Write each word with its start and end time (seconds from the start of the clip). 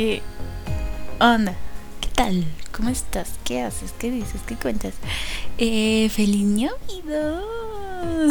¿Qué 0.00 0.22
onda? 1.20 1.54
¿Qué 2.00 2.08
tal? 2.14 2.46
¿Cómo 2.72 2.88
estás? 2.88 3.34
¿Qué 3.44 3.60
haces? 3.60 3.92
¿Qué 3.98 4.10
dices? 4.10 4.40
¿Qué 4.46 4.56
cuentas? 4.56 4.94
Eh, 5.58 6.08
¡Feliz 6.08 6.46
Navidad! 6.46 7.42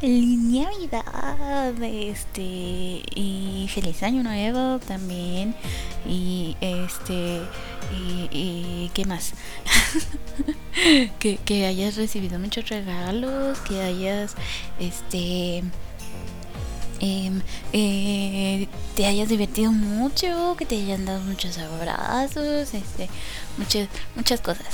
¡Feliz 0.00 0.38
Navidad! 0.40 1.80
Este. 1.84 2.42
Y 2.42 3.70
feliz 3.72 4.02
Año 4.02 4.24
Nuevo 4.24 4.80
también. 4.80 5.54
Y 6.04 6.56
este. 6.60 7.42
Y, 8.32 8.90
¿qué 8.92 9.04
más? 9.04 9.34
que, 11.20 11.36
que 11.36 11.66
hayas 11.66 11.94
recibido 11.94 12.40
muchos 12.40 12.68
regalos, 12.68 13.60
que 13.60 13.80
hayas 13.80 14.34
este 14.80 15.62
Em, 17.00 17.40
eh, 17.72 18.68
te 18.94 19.06
hayas 19.06 19.30
divertido 19.30 19.72
mucho, 19.72 20.54
que 20.58 20.66
te 20.66 20.76
hayan 20.76 21.06
dado 21.06 21.20
muchos 21.20 21.56
abrazos, 21.56 22.74
este, 22.74 23.08
muchas, 23.56 23.88
muchas 24.14 24.42
cosas. 24.42 24.66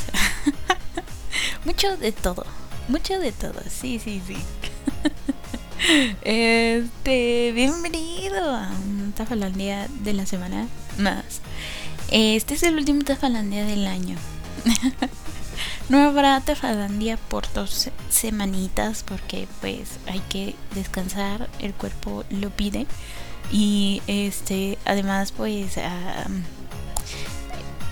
mucho 1.65 1.97
de 1.97 2.11
todo, 2.11 2.45
mucho 2.89 3.19
de 3.21 3.31
todo, 3.31 3.61
sí, 3.71 4.01
sí, 4.03 4.21
sí. 4.27 4.37
este, 6.23 7.53
bienvenido 7.53 8.51
a 8.51 8.71
un 8.71 9.13
Tafalandia 9.13 9.87
de 10.01 10.13
la 10.13 10.27
semana 10.27 10.67
más. 10.99 11.41
Este 12.11 12.55
es 12.55 12.65
el 12.65 12.75
último 12.75 13.05
Tafalandia 13.05 13.65
del 13.65 13.87
año. 13.87 14.17
No 15.89 15.99
habrá 16.01 16.41
Tafalandia 16.41 17.17
por 17.17 17.53
dos 17.53 17.91
semanitas 18.11 19.03
porque 19.03 19.49
pues 19.61 19.99
hay 20.07 20.21
que 20.29 20.55
descansar, 20.75 21.49
el 21.61 21.75
cuerpo 21.75 22.25
lo 22.31 22.51
pide. 22.51 22.87
Y 23.53 24.03
este, 24.07 24.79
además 24.85 25.33
pues 25.33 25.75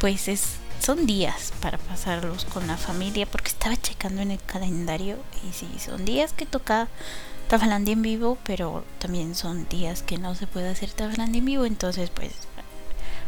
pues 0.00 0.28
es 0.28 0.56
son 0.84 1.06
días 1.06 1.54
para 1.62 1.78
pasarlos 1.78 2.44
con 2.44 2.66
la 2.66 2.76
familia 2.76 3.24
porque 3.24 3.48
estaba 3.48 3.74
checando 3.74 4.20
en 4.20 4.30
el 4.30 4.40
calendario 4.42 5.16
y 5.48 5.52
sí, 5.54 5.66
son 5.78 6.04
días 6.04 6.34
que 6.34 6.44
toca 6.44 6.88
Tafalandia 7.48 7.94
en 7.94 8.02
vivo, 8.02 8.36
pero 8.44 8.84
también 8.98 9.34
son 9.34 9.66
días 9.70 10.02
que 10.02 10.18
no 10.18 10.34
se 10.34 10.46
puede 10.46 10.68
hacer 10.68 10.90
Tafalandia 10.90 11.38
en 11.38 11.46
vivo, 11.46 11.64
entonces 11.64 12.10
pues 12.10 12.32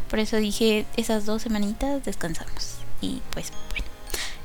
por 0.07 0.19
eso 0.19 0.37
dije 0.37 0.85
esas 0.97 1.25
dos 1.25 1.41
semanitas 1.41 2.03
descansamos. 2.05 2.75
Y 3.01 3.21
pues 3.31 3.51
bueno 3.71 3.86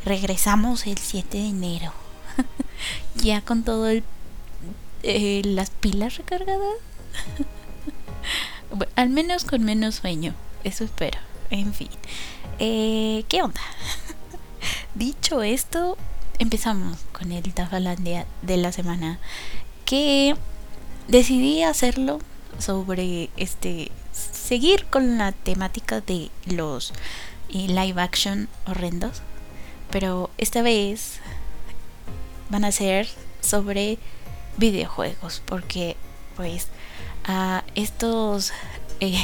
regresamos 0.05 0.87
el 0.87 0.99
7 0.99 1.39
de 1.39 1.49
enero. 1.49 1.93
ya 3.15 3.41
con 3.41 3.63
todo 3.63 3.89
el 3.89 4.05
eh, 5.03 5.43
las 5.45 5.71
pilas 5.71 6.17
recargadas. 6.17 6.77
al 8.97 9.09
menos 9.11 9.45
con 9.45 9.65
menos 9.65 9.97
sueño, 9.97 10.35
eso 10.65 10.85
espero. 10.85 11.19
En 11.51 11.75
fin, 11.75 11.91
eh, 12.59 13.25
¿qué 13.29 13.43
onda? 13.43 13.61
Dicho 14.95 15.43
esto, 15.43 15.99
empezamos 16.39 16.99
con 17.13 17.33
el 17.33 17.53
Tafalandia 17.53 18.27
de 18.43 18.57
la 18.57 18.73
semana. 18.73 19.19
Que 19.85 20.37
decidí 21.09 21.63
hacerlo 21.63 22.21
sobre 22.59 23.29
este 23.37 23.91
seguir 24.13 24.87
con 24.87 25.19
la 25.19 25.33
temática 25.33 26.01
de 26.01 26.31
los 26.47 26.93
eh, 27.51 27.67
live 27.69 28.01
action 28.01 28.49
horrendos 28.67 29.23
pero 29.93 30.31
esta 30.39 30.63
vez 30.63 31.21
van 32.51 32.65
a 32.65 32.73
ser 32.73 33.07
sobre 33.41 33.99
videojuegos 34.57 35.43
porque 35.47 35.97
pues 36.37 36.69
a 37.25 37.63
estos 37.75 38.53
eh, 39.01 39.17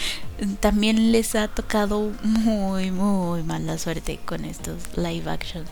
también 0.60 1.12
les 1.12 1.36
ha 1.36 1.48
tocado 1.48 2.12
muy 2.22 2.90
muy 2.90 3.42
mala 3.44 3.78
suerte 3.78 4.18
con 4.24 4.44
estos 4.44 4.96
live 4.96 5.30
action 5.30 5.64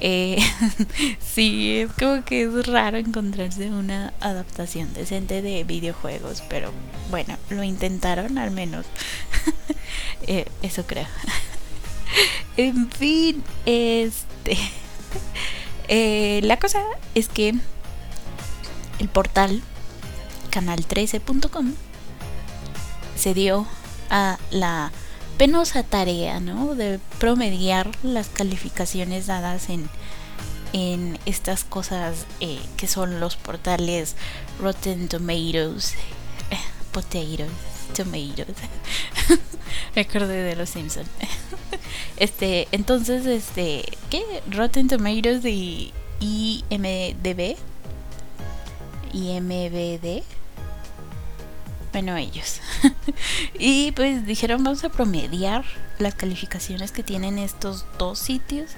eh, 0.00 0.38
sí, 1.20 1.78
es 1.78 1.92
como 1.92 2.24
que 2.24 2.42
es 2.42 2.66
raro 2.66 2.98
encontrarse 2.98 3.70
una 3.70 4.12
adaptación 4.20 4.92
decente 4.94 5.42
de 5.42 5.64
videojuegos, 5.64 6.42
pero 6.48 6.72
bueno, 7.10 7.36
lo 7.50 7.64
intentaron 7.64 8.38
al 8.38 8.50
menos. 8.50 8.86
eh, 10.26 10.46
eso 10.62 10.86
creo. 10.86 11.06
en 12.56 12.90
fin, 12.90 13.44
este. 13.66 14.58
Eh, 15.90 16.40
la 16.42 16.58
cosa 16.58 16.82
es 17.14 17.28
que 17.28 17.54
el 18.98 19.08
portal 19.08 19.62
canal13.com 20.50 21.72
se 23.16 23.32
dio 23.32 23.66
a 24.10 24.38
la 24.50 24.92
penosa 25.38 25.84
tarea, 25.84 26.40
¿no? 26.40 26.74
De 26.74 27.00
promediar 27.18 27.90
las 28.02 28.28
calificaciones 28.28 29.28
dadas 29.28 29.70
en, 29.70 29.88
en 30.72 31.18
estas 31.24 31.64
cosas 31.64 32.26
eh, 32.40 32.60
que 32.76 32.86
son 32.86 33.20
los 33.20 33.36
portales 33.36 34.16
Rotten 34.60 35.08
Tomatoes, 35.08 35.94
eh, 36.50 36.58
Potatoes, 36.92 37.48
Tomatoes. 37.98 38.56
Me 39.94 40.04
de 40.04 40.56
los 40.56 40.70
Simpsons. 40.70 41.08
este, 42.16 42.68
entonces, 42.72 43.26
este, 43.26 43.84
¿qué? 44.10 44.22
Rotten 44.50 44.88
Tomatoes 44.88 45.44
y 45.44 45.92
IMDB. 46.20 47.56
IMBD. 49.12 50.22
Bueno, 51.92 52.16
ellos. 52.16 52.60
y 53.58 53.92
pues 53.92 54.26
dijeron, 54.26 54.62
vamos 54.62 54.84
a 54.84 54.90
promediar 54.90 55.64
las 55.98 56.14
calificaciones 56.14 56.92
que 56.92 57.02
tienen 57.02 57.38
estos 57.38 57.86
dos 57.98 58.18
sitios 58.18 58.72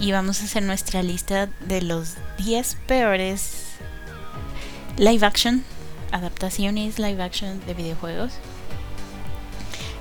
y 0.00 0.12
vamos 0.12 0.40
a 0.40 0.44
hacer 0.44 0.62
nuestra 0.62 1.02
lista 1.02 1.46
de 1.60 1.82
los 1.82 2.14
10 2.38 2.76
peores 2.86 3.66
live 4.96 5.24
action, 5.24 5.64
adaptaciones 6.10 6.98
live 6.98 7.22
action 7.22 7.64
de 7.66 7.74
videojuegos. 7.74 8.32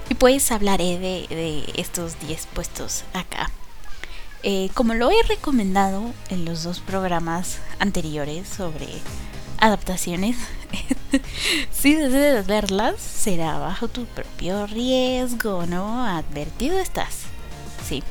Y 0.10 0.16
pues 0.16 0.52
hablaré 0.52 1.00
de, 1.00 1.66
estos 1.76 2.20
10 2.28 2.48
puestos 2.48 3.04
acá. 3.14 3.50
Eh, 4.44 4.70
como 4.76 4.94
lo 4.94 5.10
he 5.10 5.24
recomendado 5.28 6.14
en 6.30 6.46
los 6.46 6.64
dos 6.64 6.80
programas 6.80 7.58
anteriores 7.80 8.48
sobre 8.48 8.88
adaptaciones, 9.58 10.38
si 11.72 11.96
deseas 11.96 12.46
verlas, 12.46 13.02
será 13.02 13.58
bajo 13.58 13.88
tu 13.88 14.06
propio 14.06 14.68
riesgo, 14.68 15.66
¿no? 15.66 16.06
Advertido 16.06 16.80
estás. 16.80 17.22
Sí. 17.88 18.04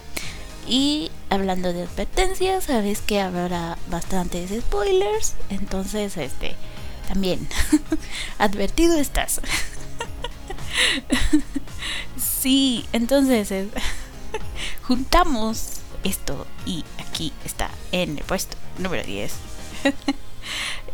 Y 0.66 1.12
hablando 1.31 1.72
de 1.72 1.82
advertencias, 1.82 2.65
sabes 2.65 3.00
que 3.00 3.21
habrá 3.21 3.78
bastantes 3.88 4.50
spoilers, 4.50 5.34
entonces 5.50 6.16
este 6.16 6.56
también 7.06 7.47
advertido 8.38 8.99
estás. 8.99 9.41
Sí, 12.16 12.86
entonces 12.92 13.50
eh, 13.50 13.69
juntamos 14.82 15.81
esto 16.04 16.46
y 16.66 16.84
aquí 16.98 17.32
está 17.44 17.70
en 17.92 18.19
el 18.19 18.25
puesto 18.25 18.56
número 18.78 19.04
10. 19.04 19.34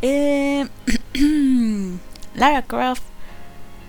Eh, 0.03 0.67
Lara 2.35 2.63
Croft, 2.63 3.03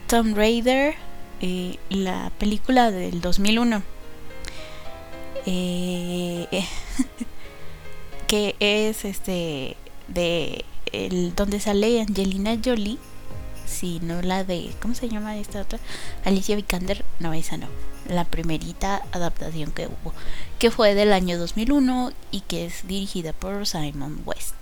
Tomb 0.07 0.35
Raider, 0.35 0.95
eh, 1.39 1.77
la 1.89 2.31
película 2.37 2.91
del 2.91 3.21
2001. 3.21 3.81
que 8.27 8.55
es 8.59 9.05
este 9.05 9.77
de 10.07 10.65
donde 11.35 11.59
sale 11.61 12.01
Angelina 12.01 12.57
Jolie 12.63 12.97
si 13.71 13.99
no 14.01 14.21
la 14.21 14.43
de, 14.43 14.71
¿cómo 14.81 14.93
se 14.93 15.09
llama 15.09 15.37
esta 15.37 15.61
otra? 15.61 15.79
Alicia 16.25 16.55
Vikander, 16.55 17.03
no, 17.19 17.33
esa 17.33 17.57
no. 17.57 17.67
La 18.07 18.25
primerita 18.25 19.01
adaptación 19.11 19.71
que 19.71 19.87
hubo, 19.87 20.13
que 20.59 20.71
fue 20.71 20.93
del 20.93 21.13
año 21.13 21.39
2001 21.39 22.11
y 22.31 22.41
que 22.41 22.65
es 22.65 22.85
dirigida 22.87 23.33
por 23.33 23.65
Simon 23.65 24.21
West. 24.25 24.55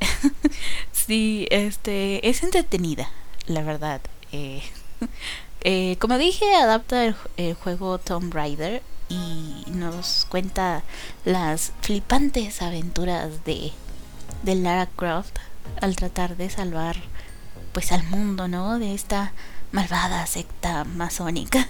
sí, 0.92 1.46
este, 1.50 2.28
es 2.28 2.42
entretenida, 2.42 3.08
la 3.46 3.62
verdad. 3.62 4.00
Eh, 4.32 4.62
eh, 5.62 5.96
como 5.98 6.18
dije, 6.18 6.54
adapta 6.54 7.04
el, 7.36 7.54
juego 7.54 7.98
Tomb 7.98 8.32
Raider 8.32 8.82
y 9.08 9.64
nos 9.70 10.26
cuenta 10.28 10.82
las 11.24 11.72
flipantes 11.80 12.62
aventuras 12.62 13.44
de, 13.44 13.72
de 14.42 14.54
Lara 14.54 14.86
Croft 14.86 15.36
al 15.80 15.96
tratar 15.96 16.36
de 16.36 16.50
salvar 16.50 16.96
pues 17.74 17.90
al 17.92 18.04
mundo, 18.04 18.48
¿no? 18.48 18.78
De 18.78 18.94
esta 18.94 19.32
malvada 19.72 20.24
secta 20.26 20.84
masónica. 20.84 21.68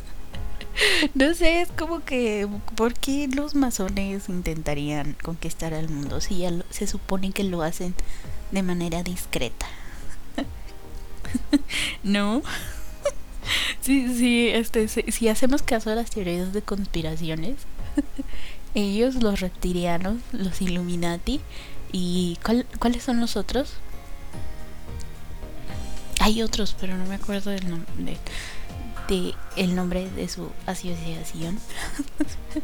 no 1.14 1.32
sé, 1.32 1.62
es 1.62 1.68
como 1.70 2.00
que, 2.00 2.48
¿por 2.74 2.92
qué 2.92 3.28
los 3.28 3.54
masones 3.54 4.28
intentarían 4.28 5.16
conquistar 5.22 5.72
al 5.72 5.88
mundo 5.88 6.20
si 6.20 6.38
ya 6.38 6.52
se 6.70 6.88
supone 6.88 7.30
que 7.30 7.44
lo 7.44 7.62
hacen 7.62 7.94
de 8.50 8.62
manera 8.64 9.04
discreta? 9.04 9.66
¿No? 12.02 12.42
sí, 13.80 14.12
sí, 14.18 14.48
este, 14.48 14.88
si, 14.88 15.28
hacemos 15.28 15.62
caso 15.62 15.90
a 15.90 15.94
las 15.94 16.10
teorías 16.10 16.52
de 16.52 16.62
conspiraciones, 16.62 17.54
ellos, 18.74 19.14
los 19.22 19.38
reptilianos, 19.38 20.16
los 20.32 20.60
Illuminati, 20.60 21.40
¿y 21.92 22.38
cuáles 22.80 23.04
son 23.04 23.20
los 23.20 23.36
otros? 23.36 23.74
Hay 26.26 26.42
otros, 26.42 26.74
pero 26.80 26.96
no 26.96 27.06
me 27.06 27.14
acuerdo 27.14 27.52
del 27.52 27.70
nombre 27.70 28.18
de, 29.06 29.32
el 29.54 29.76
nombre 29.76 30.10
de 30.10 30.28
su 30.28 30.50
asociación. 30.66 31.60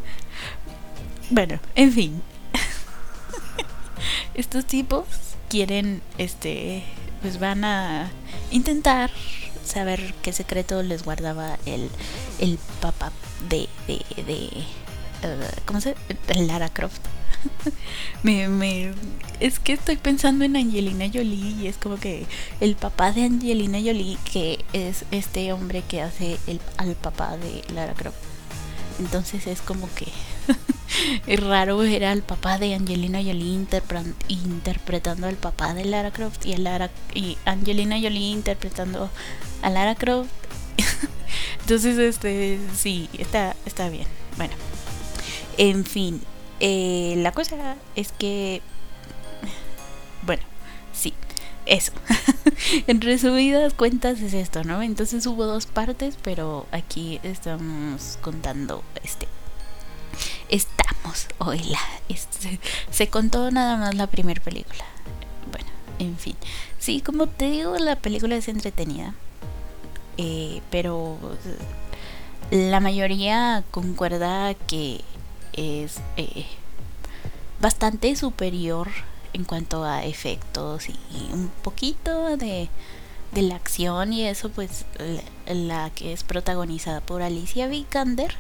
bueno, 1.30 1.60
en 1.76 1.92
fin. 1.92 2.22
Estos 4.34 4.64
tipos 4.64 5.04
quieren 5.48 6.02
este 6.18 6.82
pues 7.20 7.38
van 7.38 7.64
a 7.64 8.10
intentar 8.50 9.12
saber 9.64 10.12
qué 10.22 10.32
secreto 10.32 10.82
les 10.82 11.04
guardaba 11.04 11.56
el, 11.64 11.88
el 12.40 12.58
papá 12.80 13.12
de, 13.48 13.68
de, 13.86 14.04
de 14.24 14.48
uh, 15.22 15.60
¿cómo 15.66 15.80
se 15.80 15.94
Lara 16.34 16.68
Croft. 16.68 17.00
me, 18.22 18.48
me, 18.48 18.92
es 19.40 19.58
que 19.58 19.72
estoy 19.72 19.96
pensando 19.96 20.44
en 20.44 20.56
Angelina 20.56 21.06
Jolie 21.12 21.56
y 21.62 21.66
es 21.66 21.76
como 21.76 21.96
que 21.96 22.26
el 22.60 22.76
papá 22.76 23.12
de 23.12 23.24
Angelina 23.24 23.78
Jolie 23.78 24.18
que 24.30 24.64
es 24.72 25.04
este 25.10 25.52
hombre 25.52 25.82
que 25.86 26.02
hace 26.02 26.38
el, 26.46 26.60
al 26.76 26.94
papá 26.94 27.36
de 27.36 27.64
Lara 27.74 27.94
Croft. 27.94 28.16
Entonces 28.98 29.46
es 29.46 29.60
como 29.60 29.88
que 29.94 30.06
es 31.26 31.40
raro 31.40 31.78
ver 31.78 32.04
al 32.04 32.22
papá 32.22 32.58
de 32.58 32.74
Angelina 32.74 33.22
Jolie 33.22 33.66
interpretando 34.28 35.26
al 35.26 35.36
papá 35.36 35.74
de 35.74 35.84
Lara 35.84 36.10
Croft 36.12 36.44
y, 36.46 36.56
Lara, 36.56 36.90
y 37.14 37.38
Angelina 37.44 37.96
Jolie 38.00 38.30
interpretando 38.30 39.10
a 39.62 39.70
Lara 39.70 39.94
Croft. 39.94 40.30
Entonces, 41.60 41.98
este, 41.98 42.58
sí, 42.76 43.08
está, 43.18 43.56
está 43.66 43.88
bien. 43.88 44.06
Bueno, 44.36 44.54
en 45.58 45.84
fin, 45.84 46.20
eh, 46.62 47.14
la 47.18 47.32
cosa 47.32 47.76
es 47.96 48.12
que, 48.12 48.62
bueno, 50.24 50.42
sí, 50.92 51.12
eso. 51.66 51.92
en 52.86 53.00
resumidas 53.00 53.74
cuentas 53.74 54.20
es 54.20 54.32
esto, 54.32 54.62
¿no? 54.62 54.80
Entonces 54.80 55.26
hubo 55.26 55.44
dos 55.44 55.66
partes, 55.66 56.16
pero 56.22 56.66
aquí 56.70 57.18
estamos 57.24 58.18
contando 58.22 58.84
este 59.02 59.26
estamos 60.48 61.28
hoy 61.38 61.74
este, 62.10 62.60
se 62.90 63.08
contó 63.08 63.50
nada 63.50 63.78
más 63.78 63.94
la 63.94 64.06
primera 64.06 64.42
película 64.42 64.84
bueno 65.50 65.70
en 65.98 66.18
fin 66.18 66.36
sí 66.78 67.00
como 67.00 67.26
te 67.26 67.50
digo 67.50 67.78
la 67.78 67.96
película 67.96 68.36
es 68.36 68.48
entretenida 68.48 69.14
eh, 70.18 70.60
pero 70.70 71.16
la 72.50 72.80
mayoría 72.80 73.64
concuerda 73.70 74.52
que 74.52 75.00
es 75.52 76.00
eh, 76.16 76.46
bastante 77.60 78.14
superior 78.16 78.88
en 79.32 79.44
cuanto 79.44 79.84
a 79.84 80.04
efectos 80.04 80.88
y 80.88 81.32
un 81.32 81.50
poquito 81.62 82.37
de, 82.37 82.69
de 83.32 83.43
la 83.43 83.56
acción 83.56 84.12
y 84.12 84.26
eso 84.26 84.50
pues 84.50 84.84
la, 85.46 85.90
que 85.90 86.12
es 86.12 86.22
protagonizada 86.22 87.00
por 87.00 87.22
Alicia 87.22 87.66
Vikander 87.66 88.34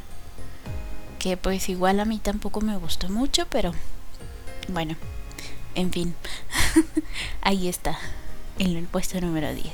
que 1.22 1.36
pues 1.36 1.68
igual 1.68 2.00
a 2.00 2.04
mí 2.04 2.18
tampoco 2.18 2.60
me 2.60 2.76
gustó 2.76 3.08
mucho, 3.08 3.46
pero 3.48 3.72
bueno, 4.66 4.96
en 5.76 5.92
fin, 5.92 6.16
ahí 7.42 7.68
está, 7.68 7.96
en 8.58 8.76
el 8.76 8.86
puesto 8.86 9.20
número 9.20 9.54
10. 9.54 9.66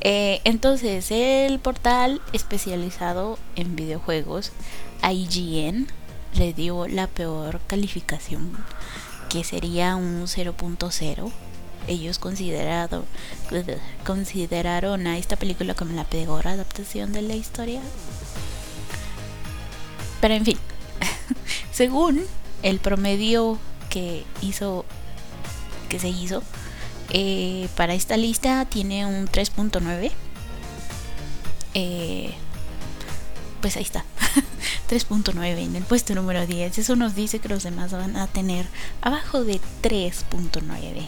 Eh, 0.00 0.40
entonces, 0.44 1.10
el 1.10 1.58
portal 1.58 2.22
especializado 2.32 3.38
en 3.54 3.76
videojuegos, 3.76 4.52
IGN, 5.02 5.88
le 6.36 6.52
dio 6.52 6.86
la 6.88 7.06
peor 7.06 7.60
calificación, 7.66 8.52
que 9.28 9.44
sería 9.44 9.96
un 9.96 10.22
0.0. 10.26 11.32
Ellos 11.88 12.18
considerado, 12.18 13.04
consideraron 14.04 15.06
a 15.06 15.18
esta 15.18 15.36
película 15.36 15.74
como 15.74 15.92
la 15.92 16.04
peor 16.04 16.48
adaptación 16.48 17.12
de 17.12 17.22
la 17.22 17.34
historia 17.34 17.80
pero 20.20 20.34
en 20.34 20.44
fin, 20.44 20.58
según 21.72 22.22
el 22.62 22.78
promedio 22.78 23.58
que 23.90 24.24
hizo, 24.42 24.84
que 25.88 25.98
se 25.98 26.08
hizo, 26.08 26.42
eh, 27.10 27.68
para 27.76 27.94
esta 27.94 28.16
lista 28.16 28.64
tiene 28.64 29.06
un 29.06 29.28
3.9. 29.28 30.10
Eh, 31.74 32.34
pues 33.60 33.76
ahí 33.76 33.82
está. 33.82 34.04
3.9 34.90 35.58
en 35.58 35.76
el 35.76 35.84
puesto 35.84 36.14
número 36.14 36.46
10. 36.46 36.78
Eso 36.78 36.96
nos 36.96 37.14
dice 37.14 37.38
que 37.38 37.48
los 37.48 37.62
demás 37.62 37.92
van 37.92 38.16
a 38.16 38.26
tener 38.26 38.66
abajo 39.00 39.44
de 39.44 39.60
3.9. 39.82 41.06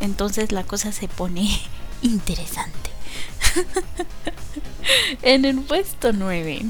Entonces 0.00 0.52
la 0.52 0.64
cosa 0.64 0.92
se 0.92 1.08
pone 1.08 1.48
interesante. 2.02 2.90
en 5.22 5.44
el 5.44 5.60
puesto 5.60 6.12
9 6.12 6.62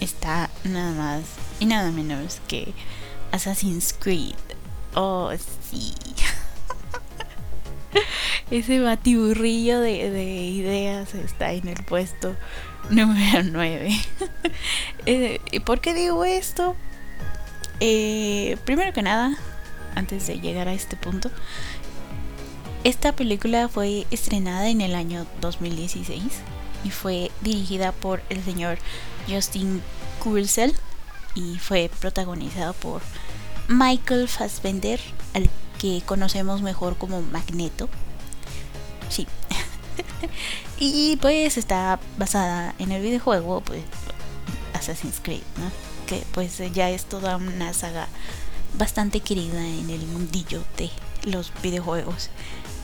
está 0.00 0.50
nada 0.64 0.92
más 0.92 1.22
y 1.58 1.66
nada 1.66 1.90
menos 1.90 2.40
que 2.48 2.72
Assassin's 3.32 3.94
Creed. 3.98 4.34
Oh, 4.94 5.30
sí. 5.70 5.94
Ese 8.50 8.80
batiburrillo 8.80 9.80
de, 9.80 10.10
de, 10.10 10.24
ideas 10.24 11.14
está 11.14 11.52
en 11.52 11.68
el 11.68 11.84
puesto 11.84 12.34
número 12.90 13.42
9. 13.42 13.90
eh, 15.06 15.40
¿Por 15.64 15.80
qué 15.80 15.94
digo 15.94 16.24
esto? 16.24 16.76
Eh, 17.80 18.56
primero 18.64 18.92
que 18.92 19.02
nada, 19.02 19.36
antes 19.94 20.26
de 20.26 20.40
llegar 20.40 20.68
a 20.68 20.72
este 20.72 20.96
punto, 20.96 21.30
esta 22.84 23.12
película 23.12 23.68
fue 23.68 24.06
estrenada 24.10 24.68
en 24.68 24.80
el 24.80 24.94
año 24.94 25.26
2016 25.40 26.22
y 26.84 26.90
fue 26.90 27.30
dirigida 27.42 27.92
por 27.92 28.22
el 28.30 28.42
señor 28.42 28.78
Justin 29.28 29.82
Kurzel 30.22 30.74
y 31.34 31.58
fue 31.58 31.90
protagonizado 32.00 32.72
por 32.74 33.02
Michael 33.68 34.28
Fassbender, 34.28 35.00
al 35.34 35.48
que 35.78 36.02
conocemos 36.04 36.62
mejor 36.62 36.96
como 36.96 37.22
Magneto. 37.22 37.88
Sí. 39.08 39.26
y 40.78 41.16
pues 41.16 41.56
está 41.56 41.98
basada 42.18 42.74
en 42.78 42.92
el 42.92 43.02
videojuego 43.02 43.60
pues 43.60 43.82
Assassin's 44.74 45.20
Creed, 45.22 45.42
¿no? 45.56 45.70
Que 46.06 46.24
pues 46.32 46.60
ya 46.72 46.90
es 46.90 47.04
toda 47.04 47.36
una 47.36 47.72
saga 47.72 48.08
bastante 48.78 49.20
querida 49.20 49.66
en 49.66 49.90
el 49.90 50.06
mundillo 50.06 50.62
de 50.76 50.90
los 51.24 51.52
videojuegos. 51.62 52.30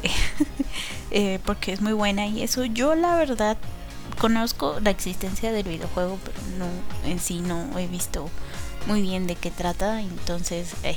Eh, 1.13 1.39
porque 1.47 1.73
es 1.73 1.81
muy 1.81 1.93
buena 1.93 2.27
y 2.27 2.43
eso 2.43 2.65
yo 2.65 2.97
la 2.97 3.15
verdad 3.15 3.57
conozco 4.19 4.81
la 4.81 4.91
existencia 4.91 5.53
del 5.53 5.67
videojuego, 5.67 6.19
pero 6.25 6.37
no 6.59 6.67
en 7.09 7.21
sí 7.21 7.41
no 7.41 7.79
he 7.79 7.87
visto 7.87 8.29
muy 8.87 9.03
bien 9.03 9.27
de 9.27 9.37
qué 9.37 9.51
trata, 9.51 10.01
entonces, 10.01 10.75
eh, 10.83 10.97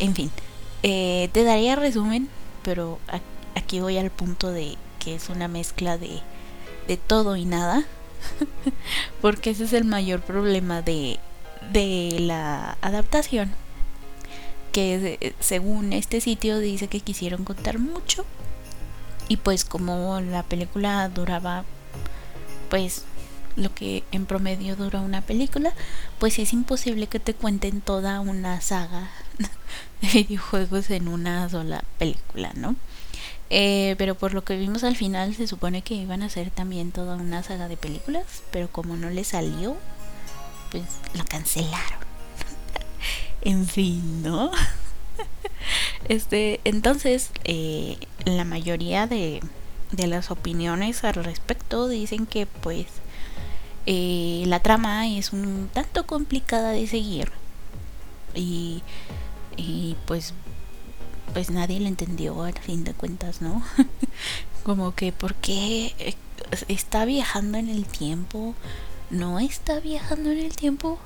en 0.00 0.14
fin, 0.14 0.30
eh, 0.82 1.30
te 1.32 1.44
daría 1.44 1.76
resumen, 1.76 2.28
pero 2.62 2.98
aquí 3.54 3.80
voy 3.80 3.98
al 3.98 4.10
punto 4.10 4.50
de 4.50 4.76
que 4.98 5.14
es 5.14 5.28
una 5.28 5.48
mezcla 5.48 5.98
de, 5.98 6.20
de 6.88 6.96
todo 6.96 7.36
y 7.36 7.44
nada, 7.44 7.84
porque 9.20 9.50
ese 9.50 9.64
es 9.64 9.72
el 9.72 9.84
mayor 9.84 10.20
problema 10.20 10.82
de, 10.82 11.18
de 11.72 12.16
la 12.20 12.76
adaptación, 12.80 13.52
que 14.72 15.18
eh, 15.20 15.34
según 15.40 15.92
este 15.92 16.20
sitio 16.20 16.58
dice 16.58 16.88
que 16.88 17.00
quisieron 17.00 17.44
contar 17.44 17.78
mucho 17.78 18.24
y 19.28 19.36
pues 19.36 19.64
como 19.64 20.20
la 20.20 20.42
película 20.42 21.08
duraba 21.08 21.64
pues 22.68 23.04
lo 23.56 23.74
que 23.74 24.02
en 24.12 24.26
promedio 24.26 24.76
dura 24.76 25.00
una 25.00 25.20
película, 25.20 25.72
pues 26.18 26.38
es 26.38 26.52
imposible 26.52 27.06
que 27.06 27.20
te 27.20 27.34
cuenten 27.34 27.80
toda 27.80 28.20
una 28.20 28.60
saga 28.60 29.10
de 30.00 30.08
videojuegos 30.08 30.90
en 30.90 31.08
una 31.08 31.48
sola 31.48 31.84
película, 31.98 32.52
¿no? 32.54 32.76
Eh, 33.50 33.94
pero 33.98 34.14
por 34.14 34.32
lo 34.32 34.44
que 34.44 34.56
vimos 34.56 34.82
al 34.82 34.96
final 34.96 35.34
se 35.34 35.46
supone 35.46 35.82
que 35.82 35.94
iban 35.94 36.22
a 36.22 36.30
ser 36.30 36.50
también 36.50 36.90
toda 36.90 37.16
una 37.16 37.42
saga 37.42 37.68
de 37.68 37.76
películas, 37.76 38.24
pero 38.50 38.68
como 38.68 38.96
no 38.96 39.10
le 39.10 39.24
salió, 39.24 39.76
pues 40.70 40.84
lo 41.14 41.24
cancelaron. 41.24 42.00
en 43.42 43.66
fin, 43.66 44.22
¿no? 44.22 44.50
este, 46.08 46.60
entonces, 46.64 47.30
eh, 47.44 47.98
la 48.24 48.44
mayoría 48.44 49.06
de 49.06 49.40
de 49.92 50.06
las 50.06 50.30
opiniones 50.30 51.04
al 51.04 51.14
respecto 51.14 51.86
dicen 51.86 52.26
que 52.26 52.46
pues 52.46 52.86
eh, 53.86 54.42
la 54.46 54.60
trama 54.60 55.06
es 55.08 55.32
un 55.32 55.68
tanto 55.72 56.06
complicada 56.06 56.70
de 56.70 56.86
seguir 56.86 57.30
y, 58.34 58.82
y 59.56 59.96
pues 60.06 60.34
pues 61.32 61.50
nadie 61.50 61.80
la 61.80 61.88
entendió 61.88 62.42
al 62.42 62.58
fin 62.58 62.84
de 62.84 62.94
cuentas, 62.94 63.40
¿no? 63.40 63.62
Como 64.62 64.94
que, 64.94 65.12
¿por 65.12 65.34
qué 65.34 65.94
eh, 65.98 66.14
está 66.68 67.04
viajando 67.04 67.58
en 67.58 67.68
el 67.68 67.86
tiempo? 67.86 68.54
¿No 69.10 69.38
está 69.40 69.80
viajando 69.80 70.30
en 70.30 70.38
el 70.38 70.54
tiempo? 70.54 70.98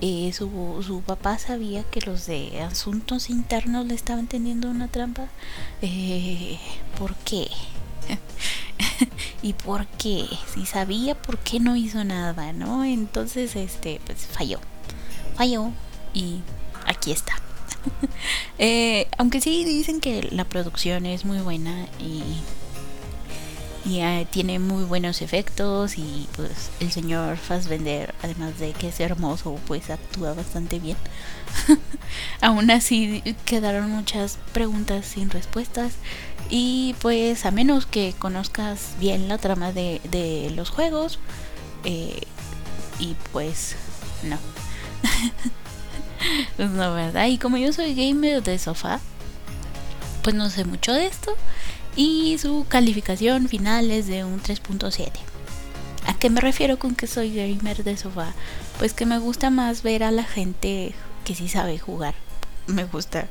Eh, 0.00 0.32
su, 0.32 0.82
su, 0.84 1.00
papá 1.02 1.38
sabía 1.38 1.84
que 1.84 2.00
los 2.00 2.26
de 2.26 2.60
asuntos 2.62 3.30
internos 3.30 3.86
le 3.86 3.94
estaban 3.94 4.26
teniendo 4.26 4.68
una 4.68 4.88
trampa. 4.88 5.28
Eh, 5.80 6.58
¿Por 6.98 7.14
qué? 7.16 7.48
¿Y 9.42 9.52
por 9.52 9.86
qué? 9.86 10.26
Si 10.52 10.66
sabía, 10.66 11.14
¿por 11.14 11.38
qué 11.38 11.60
no 11.60 11.76
hizo 11.76 12.02
nada? 12.02 12.52
¿No? 12.52 12.84
Entonces, 12.84 13.54
este, 13.54 14.00
pues 14.04 14.26
falló. 14.26 14.58
Falló. 15.36 15.70
Y 16.14 16.40
aquí 16.84 17.12
está. 17.12 17.34
eh, 18.58 19.08
aunque 19.18 19.40
sí 19.40 19.64
dicen 19.64 20.00
que 20.00 20.28
la 20.30 20.44
producción 20.44 21.06
es 21.06 21.24
muy 21.24 21.38
buena 21.38 21.86
y 21.98 22.22
eh, 23.84 24.26
tiene 24.30 24.58
muy 24.58 24.84
buenos 24.84 25.22
efectos 25.22 25.98
y 25.98 26.28
pues 26.36 26.70
el 26.80 26.92
señor 26.92 27.36
Fassbender 27.36 28.14
además 28.22 28.58
de 28.60 28.72
que 28.72 28.88
es 28.88 29.00
hermoso 29.00 29.58
pues 29.66 29.90
actúa 29.90 30.34
bastante 30.34 30.78
bien. 30.78 30.96
Aún 32.40 32.70
así 32.70 33.22
quedaron 33.44 33.90
muchas 33.90 34.38
preguntas 34.52 35.06
sin 35.06 35.30
respuestas. 35.30 35.94
Y 36.50 36.94
pues 37.00 37.46
a 37.46 37.50
menos 37.50 37.86
que 37.86 38.14
conozcas 38.18 38.94
bien 39.00 39.28
la 39.28 39.38
trama 39.38 39.72
de, 39.72 40.00
de 40.10 40.52
los 40.54 40.70
juegos 40.70 41.18
eh, 41.84 42.20
y 42.98 43.16
pues 43.32 43.74
no 44.22 44.38
pues 46.56 46.70
no 46.70 46.94
verdad 46.94 47.26
y 47.26 47.38
como 47.38 47.56
yo 47.56 47.72
soy 47.72 47.94
gamer 47.94 48.42
de 48.42 48.58
sofá 48.58 49.00
pues 50.22 50.36
no 50.36 50.50
sé 50.50 50.64
mucho 50.64 50.92
de 50.92 51.06
esto 51.06 51.36
y 51.96 52.38
su 52.38 52.64
calificación 52.68 53.48
final 53.48 53.90
es 53.90 54.06
de 54.06 54.24
un 54.24 54.40
3.7. 54.42 55.10
¿A 56.06 56.14
qué 56.14 56.30
me 56.30 56.40
refiero 56.40 56.78
con 56.78 56.94
que 56.94 57.06
soy 57.06 57.34
gamer 57.34 57.84
de 57.84 57.96
sofá? 57.96 58.32
Pues 58.78 58.94
que 58.94 59.06
me 59.06 59.18
gusta 59.18 59.50
más 59.50 59.82
ver 59.82 60.02
a 60.02 60.10
la 60.10 60.24
gente 60.24 60.94
que 61.24 61.34
sí 61.34 61.48
sabe 61.48 61.78
jugar. 61.78 62.14
Me 62.66 62.84
gusta 62.84 63.28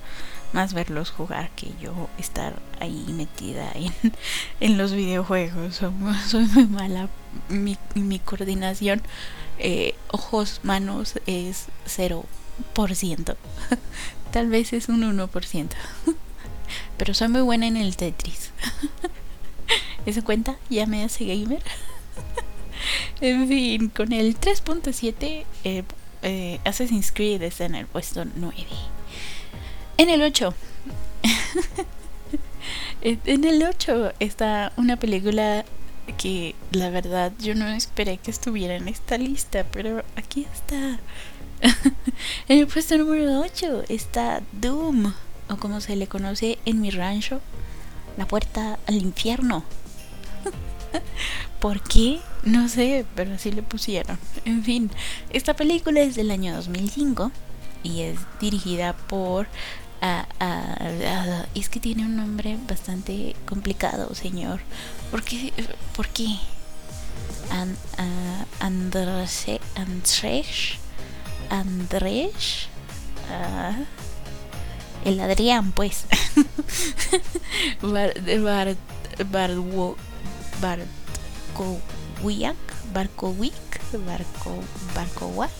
más 0.53 0.73
verlos 0.73 1.09
jugar 1.09 1.49
que 1.51 1.71
yo 1.81 2.09
estar 2.17 2.53
ahí 2.79 3.05
metida 3.09 3.71
en, 3.75 3.93
en 4.59 4.77
los 4.77 4.93
videojuegos. 4.93 5.75
Soy, 5.75 6.45
muy 6.45 6.65
mala. 6.67 7.09
Mi, 7.49 7.77
mi 7.95 8.19
coordinación, 8.19 9.01
eh, 9.57 9.95
ojos, 10.09 10.59
manos 10.63 11.15
es 11.25 11.67
0%. 12.73 13.35
Tal 14.31 14.47
vez 14.47 14.73
es 14.73 14.89
un 14.89 15.01
1%. 15.01 15.69
Pero 16.97 17.13
soy 17.13 17.27
muy 17.27 17.41
buena 17.41 17.67
en 17.67 17.77
el 17.77 17.95
Tetris. 17.95 18.51
¿Eso 20.05 20.23
cuenta? 20.23 20.57
¿Ya 20.69 20.85
me 20.85 21.03
hace 21.03 21.25
gamer? 21.25 21.61
en 23.21 23.47
fin, 23.47 23.89
con 23.89 24.13
el 24.13 24.39
3.7 24.39 25.45
eh, 25.63 25.83
eh, 26.23 26.59
Assassin's 26.63 27.11
Creed 27.11 27.41
está 27.41 27.65
en 27.65 27.75
el 27.75 27.87
puesto 27.87 28.25
9. 28.25 28.55
En 29.97 30.09
el 30.09 30.21
8. 30.21 30.53
en 33.01 33.43
el 33.43 33.63
8 33.63 34.13
está 34.19 34.71
una 34.77 34.97
película 34.97 35.65
que 36.17 36.55
la 36.71 36.89
verdad 36.89 37.31
yo 37.39 37.55
no 37.55 37.67
esperé 37.67 38.17
que 38.17 38.31
estuviera 38.31 38.75
en 38.75 38.87
esta 38.87 39.17
lista, 39.17 39.65
pero 39.71 40.03
aquí 40.15 40.47
está. 40.53 40.99
en 42.47 42.59
el 42.59 42.67
puesto 42.67 42.97
número 42.97 43.39
8 43.41 43.83
está 43.89 44.41
Doom 44.51 45.13
o 45.49 45.57
como 45.57 45.81
se 45.81 45.95
le 45.95 46.07
conoce 46.07 46.57
en 46.65 46.81
mi 46.81 46.89
rancho, 46.89 47.41
la 48.17 48.25
puerta 48.25 48.79
al 48.87 48.95
infierno. 48.95 49.63
¿Por 51.59 51.81
qué? 51.81 52.19
No 52.43 52.69
sé, 52.69 53.05
pero 53.15 53.33
así 53.35 53.51
le 53.51 53.61
pusieron. 53.61 54.17
En 54.45 54.63
fin, 54.63 54.89
esta 55.31 55.53
película 55.53 56.01
es 56.01 56.15
del 56.15 56.31
año 56.31 56.55
2005 56.55 57.31
y 57.83 58.01
es 58.01 58.19
dirigida 58.39 58.93
por... 58.93 59.47
es 61.53 61.69
que 61.69 61.79
tiene 61.79 62.05
un 62.05 62.15
nombre 62.15 62.57
bastante 62.67 63.35
complicado, 63.45 64.15
señor. 64.15 64.61
¿Por 65.11 65.23
qué? 65.23 65.53
¿Por 65.95 66.07
qué? 66.07 66.37
Andrés 68.59 69.47
Andrés 71.51 72.67
Andrés 73.29 73.87
el 75.05 75.19
Adrián, 75.19 75.71
pues. 75.71 76.05
Bar, 77.81 78.13
Bar, 78.41 78.75
Barco, 79.31 79.97
Barcowiak, 80.61 82.55
Barcowick, 82.93 83.81
Barco, 84.05 84.55
Barcowac. 84.95 85.51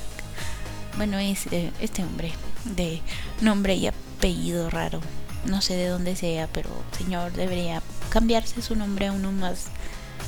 Bueno, 0.98 1.18
es 1.18 1.48
eh, 1.48 1.72
este 1.80 2.04
hombre 2.04 2.34
de 2.66 3.02
nombre 3.42 3.76
y 3.76 3.88
apellido 3.88 4.70
raro. 4.70 5.02
No 5.46 5.62
sé 5.62 5.76
de 5.76 5.88
dónde 5.88 6.16
sea, 6.16 6.48
pero 6.48 6.70
señor 6.96 7.32
debería 7.32 7.82
cambiarse 8.10 8.62
su 8.62 8.76
nombre 8.76 9.08
a 9.08 9.12
uno 9.12 9.32
más 9.32 9.68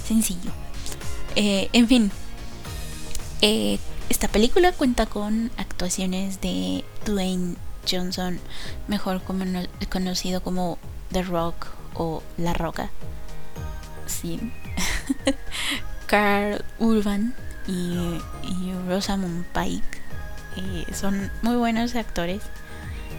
sencillo. 0.07 0.51
Eh, 1.35 1.69
en 1.73 1.87
fin, 1.87 2.11
eh, 3.41 3.77
esta 4.09 4.27
película 4.27 4.71
cuenta 4.71 5.05
con 5.05 5.51
actuaciones 5.57 6.41
de 6.41 6.83
Dwayne 7.05 7.55
Johnson, 7.89 8.39
mejor 8.87 9.21
conocido 9.89 10.41
como 10.41 10.77
The 11.11 11.23
Rock 11.23 11.67
o 11.95 12.23
La 12.37 12.53
Roca. 12.53 12.89
Sí. 14.05 14.39
Carl 16.07 16.63
Urban 16.79 17.33
y, 17.67 18.19
Rosamund 18.87 19.45
Pike 19.53 20.01
eh, 20.57 20.85
son 20.93 21.31
muy 21.41 21.55
buenos 21.55 21.95
actores, 21.95 22.41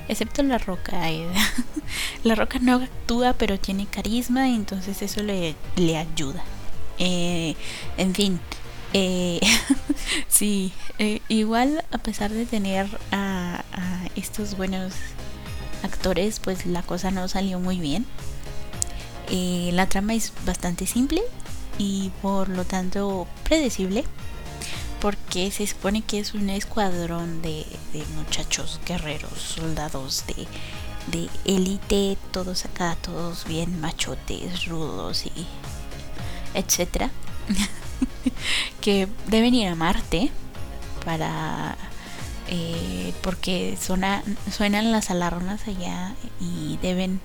excepto 0.09 0.43
La 0.43 0.59
Roca. 0.59 1.11
Eh. 1.11 1.29
la 2.25 2.35
Roca 2.35 2.59
no 2.61 2.77
actúa, 2.77 3.33
pero 3.33 3.59
tiene 3.59 3.87
carisma, 3.87 4.49
y 4.49 4.55
entonces 4.55 5.03
eso 5.03 5.23
le, 5.23 5.57
le 5.77 5.97
ayuda. 5.97 6.43
Eh, 6.99 7.57
en 7.97 8.15
fin, 8.15 8.41
eh, 8.95 9.41
sí, 10.29 10.73
eh, 11.01 11.21
igual 11.29 11.85
a 11.91 11.99
pesar 11.99 12.31
de 12.31 12.47
tener 12.47 12.87
a, 13.11 13.65
estos 14.15 14.57
buenos 14.57 14.95
actores, 15.83 16.39
pues 16.39 16.65
la 16.67 16.83
cosa 16.83 17.11
no 17.11 17.27
salió 17.27 17.59
muy 17.59 17.81
bien. 17.81 18.07
Eh, 19.31 19.71
la 19.73 19.89
trama 19.89 20.15
es 20.15 20.33
bastante 20.47 20.87
simple 20.87 21.21
y 21.77 22.13
por 22.23 22.49
lo 22.49 22.65
tanto 22.65 23.27
predecible, 23.43 24.05
porque 25.01 25.51
se 25.51 25.67
supone 25.67 26.03
que 26.03 26.21
es 26.21 26.33
un 26.33 26.49
escuadrón 26.49 27.43
de, 27.43 27.67
muchachos 28.15 28.81
guerreros, 28.87 29.41
soldados 29.41 30.25
de, 30.29 30.47
de 31.11 31.29
élite, 31.45 32.17
todos 32.31 32.65
acá, 32.65 32.97
todos 33.03 33.45
bien 33.45 33.81
machotes, 33.81 34.67
rudos 34.67 35.27
y 35.27 35.47
etcétera. 36.55 37.11
que 38.81 39.09
deben 39.27 39.55
ir 39.55 39.69
a 39.69 39.75
Marte 39.75 40.31
para 41.05 41.77
eh, 42.49 43.13
porque 43.23 43.77
suenan 43.79 44.93
las 44.93 45.11
alarmas 45.11 45.67
allá 45.67 46.15
y 46.41 46.79
deben 46.83 47.21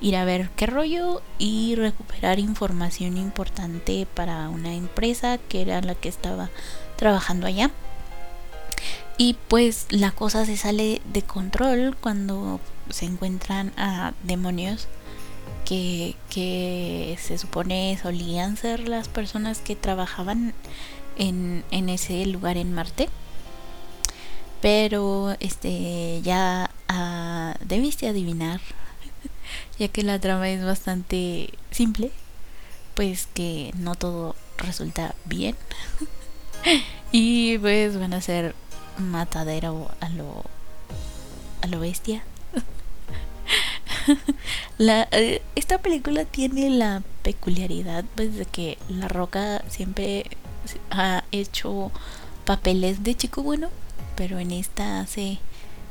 ir 0.00 0.16
a 0.16 0.24
ver 0.24 0.50
qué 0.56 0.66
rollo 0.66 1.22
y 1.38 1.74
recuperar 1.76 2.38
información 2.38 3.16
importante 3.16 4.06
para 4.14 4.48
una 4.48 4.74
empresa 4.74 5.38
que 5.38 5.62
era 5.62 5.80
la 5.82 5.94
que 5.94 6.08
estaba 6.08 6.50
trabajando 6.96 7.46
allá. 7.46 7.70
Y 9.18 9.36
pues 9.48 9.86
la 9.90 10.10
cosa 10.10 10.46
se 10.46 10.56
sale 10.56 11.02
de 11.12 11.22
control 11.22 11.96
cuando 12.00 12.58
se 12.90 13.04
encuentran 13.04 13.72
a 13.76 14.14
demonios 14.24 14.88
que, 15.64 17.16
se 17.20 17.38
supone 17.38 17.98
solían 18.00 18.56
ser 18.56 18.88
las 18.88 19.08
personas 19.08 19.60
que 19.60 19.76
trabajaban 19.76 20.54
en, 21.16 21.64
ese 21.70 22.26
lugar 22.26 22.56
en 22.56 22.74
Marte. 22.74 23.08
Pero 24.60 25.34
este 25.40 26.20
ya 26.22 26.70
ah, 26.88 27.56
debiste 27.64 28.08
adivinar, 28.08 28.60
ya 29.78 29.88
que 29.88 30.02
la 30.02 30.20
trama 30.20 30.48
es 30.48 30.64
bastante 30.64 31.50
simple, 31.70 32.12
pues 32.94 33.26
que 33.34 33.72
no 33.76 33.96
todo 33.96 34.36
resulta 34.58 35.14
bien. 35.24 35.56
y 37.12 37.58
pues 37.58 37.98
van 37.98 38.14
a 38.14 38.20
ser 38.20 38.54
matadero 38.98 39.90
a 40.00 40.08
lo 40.10 40.44
a 41.62 41.66
lo 41.66 41.80
bestia. 41.80 42.22
eh, 44.78 45.42
esta 45.54 45.78
película 45.78 46.24
tiene 46.24 46.70
la 46.70 47.02
peculiaridad 47.22 48.04
pues, 48.14 48.36
de 48.36 48.46
que 48.46 48.78
La 48.88 49.08
Roca 49.08 49.62
siempre 49.68 50.26
ha 50.90 51.24
hecho 51.32 51.90
papeles 52.44 53.02
de 53.02 53.14
chico 53.14 53.42
bueno, 53.42 53.70
pero 54.16 54.38
en 54.38 54.50
esta 54.50 55.00
hace 55.00 55.38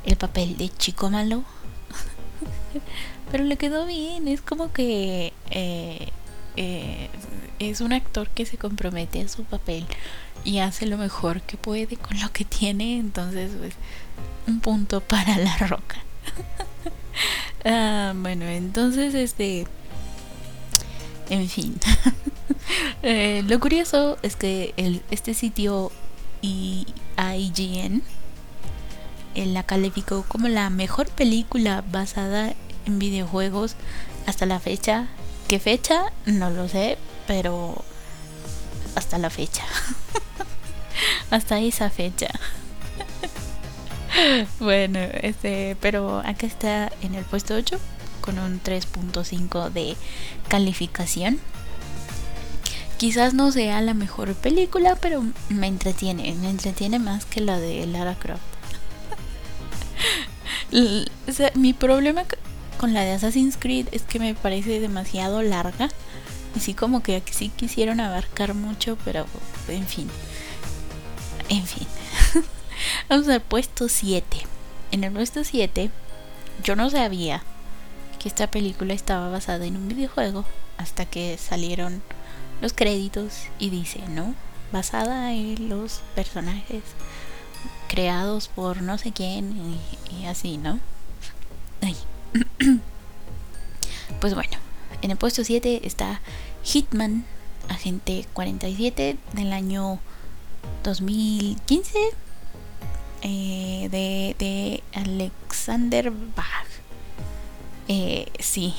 el 0.04 0.16
papel 0.16 0.56
de 0.56 0.68
chico 0.68 1.10
malo. 1.10 1.44
pero 3.30 3.44
le 3.44 3.56
quedó 3.56 3.86
bien, 3.86 4.28
es 4.28 4.42
como 4.42 4.72
que 4.72 5.32
eh, 5.50 6.08
eh, 6.56 7.08
es 7.58 7.80
un 7.80 7.92
actor 7.92 8.28
que 8.28 8.46
se 8.46 8.58
compromete 8.58 9.20
a 9.22 9.28
su 9.28 9.44
papel 9.44 9.86
y 10.44 10.58
hace 10.58 10.86
lo 10.86 10.98
mejor 10.98 11.40
que 11.42 11.56
puede 11.56 11.96
con 11.96 12.20
lo 12.20 12.32
que 12.32 12.44
tiene, 12.44 12.98
entonces 12.98 13.52
pues 13.58 13.74
un 14.46 14.60
punto 14.60 15.00
para 15.00 15.38
la 15.38 15.56
roca. 15.58 16.02
ah, 17.64 18.12
bueno, 18.14 18.44
entonces 18.44 19.14
este 19.14 19.66
en 21.30 21.48
fin. 21.48 21.78
Eh, 23.02 23.42
lo 23.48 23.58
curioso 23.58 24.16
es 24.22 24.36
que 24.36 24.74
este 25.10 25.34
sitio 25.34 25.90
IGN 26.40 28.02
la 29.34 29.62
calificó 29.64 30.24
como 30.28 30.48
la 30.48 30.70
mejor 30.70 31.08
película 31.08 31.82
basada 31.90 32.54
en 32.86 32.98
videojuegos 32.98 33.74
hasta 34.26 34.46
la 34.46 34.60
fecha. 34.60 35.08
¿Qué 35.48 35.58
fecha? 35.58 36.12
No 36.26 36.50
lo 36.50 36.68
sé, 36.68 36.96
pero 37.26 37.84
hasta 38.94 39.18
la 39.18 39.30
fecha. 39.30 39.64
hasta 41.30 41.58
esa 41.58 41.90
fecha. 41.90 42.28
bueno, 44.60 44.98
este, 45.22 45.76
pero 45.80 46.18
acá 46.24 46.46
está 46.46 46.90
en 47.02 47.14
el 47.14 47.24
puesto 47.24 47.54
8 47.54 47.78
con 48.20 48.38
un 48.38 48.60
3.5 48.62 49.70
de 49.70 49.96
calificación. 50.48 51.40
Quizás 52.96 53.34
no 53.34 53.50
sea 53.50 53.80
la 53.80 53.94
mejor 53.94 54.34
película, 54.34 54.96
pero 54.96 55.24
me 55.48 55.66
entretiene, 55.66 56.34
me 56.34 56.50
entretiene 56.50 56.98
más 56.98 57.24
que 57.24 57.40
la 57.40 57.58
de 57.58 57.84
Lara 57.86 58.14
Croft. 58.14 58.40
mi 61.54 61.72
problema 61.72 62.24
con 62.78 62.94
la 62.94 63.02
de 63.02 63.12
Assassin's 63.12 63.56
Creed 63.58 63.88
es 63.92 64.02
que 64.02 64.20
me 64.20 64.34
parece 64.34 64.78
demasiado 64.78 65.42
larga. 65.42 65.88
Así 66.56 66.74
como 66.74 67.02
que 67.02 67.22
sí 67.30 67.48
quisieron 67.48 67.98
abarcar 67.98 68.54
mucho, 68.54 68.96
pero 69.04 69.26
en 69.68 69.86
fin. 69.86 70.08
En 71.48 71.66
fin. 71.66 71.86
Vamos 73.08 73.28
al 73.28 73.40
puesto 73.40 73.88
7. 73.88 74.24
En 74.90 75.04
el 75.04 75.12
puesto 75.12 75.44
7, 75.44 75.90
yo 76.62 76.76
no 76.76 76.90
sabía 76.90 77.42
que 78.18 78.28
esta 78.28 78.50
película 78.50 78.94
estaba 78.94 79.28
basada 79.28 79.64
en 79.66 79.76
un 79.76 79.88
videojuego 79.88 80.44
hasta 80.78 81.06
que 81.06 81.38
salieron 81.38 82.02
los 82.60 82.72
créditos 82.72 83.44
y 83.58 83.70
dice, 83.70 84.00
¿no? 84.08 84.34
Basada 84.72 85.32
en 85.32 85.68
los 85.68 86.00
personajes 86.14 86.82
creados 87.88 88.48
por 88.48 88.80
no 88.80 88.96
sé 88.98 89.12
quién 89.12 89.78
y, 90.10 90.26
así, 90.26 90.56
¿no? 90.56 90.78
pues 94.20 94.34
bueno, 94.34 94.56
en 95.02 95.10
el 95.10 95.18
puesto 95.18 95.44
7 95.44 95.82
está 95.84 96.20
Hitman, 96.62 97.26
Agente 97.68 98.26
47 98.32 99.18
del 99.34 99.52
año 99.52 99.98
2015 100.82 101.98
eh, 103.22 103.88
de, 103.90 104.36
de 104.38 104.82
Alexander 104.94 106.10
Bach. 106.10 106.66
Eh, 107.88 108.30
sí, 108.38 108.74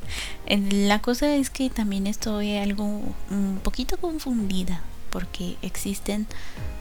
la 0.48 1.00
cosa 1.00 1.34
es 1.36 1.50
que 1.50 1.68
también 1.70 2.06
estoy 2.06 2.56
algo 2.56 2.84
un 3.30 3.60
poquito 3.62 3.98
confundida 3.98 4.82
porque 5.10 5.56
existen 5.62 6.26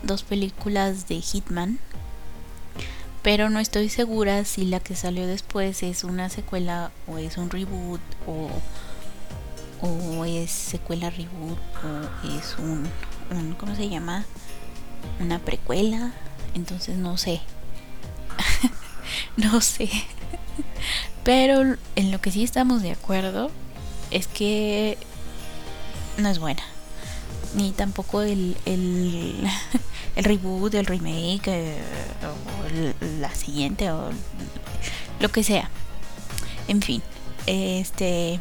dos 0.04 0.24
películas 0.24 1.08
de 1.08 1.22
Hitman, 1.22 1.80
pero 3.22 3.50
no 3.50 3.60
estoy 3.60 3.90
segura 3.90 4.46
si 4.46 4.66
la 4.66 4.80
que 4.80 4.96
salió 4.96 5.28
después 5.28 5.84
es 5.84 6.04
una 6.04 6.30
secuela 6.30 6.92
o 7.08 7.18
es 7.18 7.38
un 7.38 7.50
reboot 7.50 8.02
o, 8.26 8.50
o 9.86 10.26
es 10.26 10.52
secuela 10.52 11.10
reboot 11.10 11.60
o 11.84 12.38
es 12.38 12.56
un, 12.60 12.88
un 13.32 13.54
¿cómo 13.56 13.76
se 13.76 13.90
llama? 13.90 14.26
Una 15.20 15.40
precuela, 15.40 16.14
entonces 16.54 16.98
no 16.98 17.18
sé. 17.18 17.42
no 19.38 19.62
sé. 19.62 19.90
Pero 21.24 21.76
en 21.96 22.12
lo 22.12 22.22
que 22.22 22.32
sí 22.32 22.44
estamos 22.44 22.82
de 22.82 22.92
acuerdo 22.92 23.52
es 24.12 24.28
que 24.28 24.98
no 26.18 26.30
es 26.30 26.40
buena 26.40 26.64
ni 27.58 27.72
tampoco 27.72 28.22
el, 28.22 28.56
el, 28.66 29.48
el 30.16 30.24
reboot, 30.24 30.74
el 30.76 30.86
remake, 30.86 31.48
eh, 31.48 31.78
o 32.24 33.06
la 33.20 33.34
siguiente, 33.34 33.92
o 33.92 34.10
lo 35.20 35.30
que 35.30 35.44
sea. 35.44 35.70
En 36.68 36.82
fin, 36.82 37.02
este. 37.46 38.40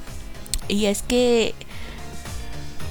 Y 0.69 0.87
es 0.87 1.03
que 1.03 1.55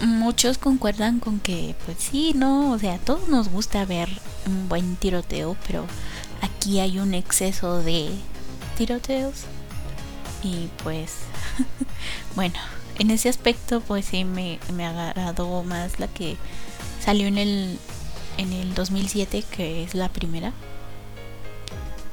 muchos 0.01 0.58
concuerdan 0.58 1.19
con 1.19 1.39
que, 1.39 1.75
pues 1.86 1.97
sí, 1.99 2.34
no, 2.36 2.71
o 2.71 2.80
sea, 2.80 2.95
a 2.95 2.99
todos 2.99 3.28
nos 3.28 3.49
gusta 3.49 3.86
ver 3.86 4.10
un 4.47 4.69
buen 4.69 4.95
tiroteo, 4.95 5.55
pero 5.67 5.86
aquí 6.41 6.79
hay 6.79 6.99
un 6.99 7.13
exceso 7.13 7.81
de 7.81 8.10
tiroteos. 8.77 9.43
Y 10.43 10.69
pues, 10.84 11.15
bueno, 12.36 12.60
en 12.99 13.12
ese 13.12 13.29
aspecto 13.29 13.81
pues 13.81 14.05
sí 14.05 14.23
me, 14.23 14.60
me 14.73 14.86
agradó 14.86 15.63
más 15.63 15.99
la 15.99 16.08
que 16.08 16.38
salió 16.99 17.27
en 17.27 17.38
el 17.38 17.79
en 18.38 18.51
el 18.51 18.73
2007 18.73 19.43
que 19.49 19.84
es 19.84 19.95
la 19.95 20.10
primera 20.10 20.51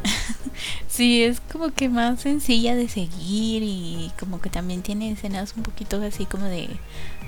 sí 0.88 1.22
es 1.22 1.40
como 1.40 1.72
que 1.72 1.88
más 1.88 2.20
sencilla 2.20 2.74
de 2.74 2.88
seguir 2.88 3.62
y 3.62 4.12
como 4.18 4.40
que 4.40 4.50
también 4.50 4.82
tiene 4.82 5.10
escenas 5.10 5.54
un 5.56 5.62
poquito 5.62 6.00
así 6.02 6.26
como 6.26 6.46
de, 6.46 6.68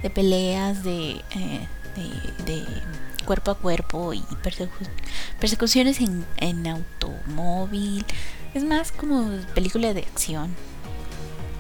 de 0.03 0.11
peleas 0.11 0.85
de, 0.85 1.13
eh, 1.13 1.69
de, 1.97 2.45
de, 2.45 2.65
cuerpo 3.25 3.51
a 3.51 3.55
cuerpo 3.57 4.13
y 4.15 4.23
persecuciones 5.39 6.01
en, 6.01 6.25
en 6.37 6.67
automóvil 6.67 8.05
es 8.55 8.65
más 8.65 8.93
como 8.93 9.31
película 9.55 9.93
de 9.95 10.03
acción 10.03 10.55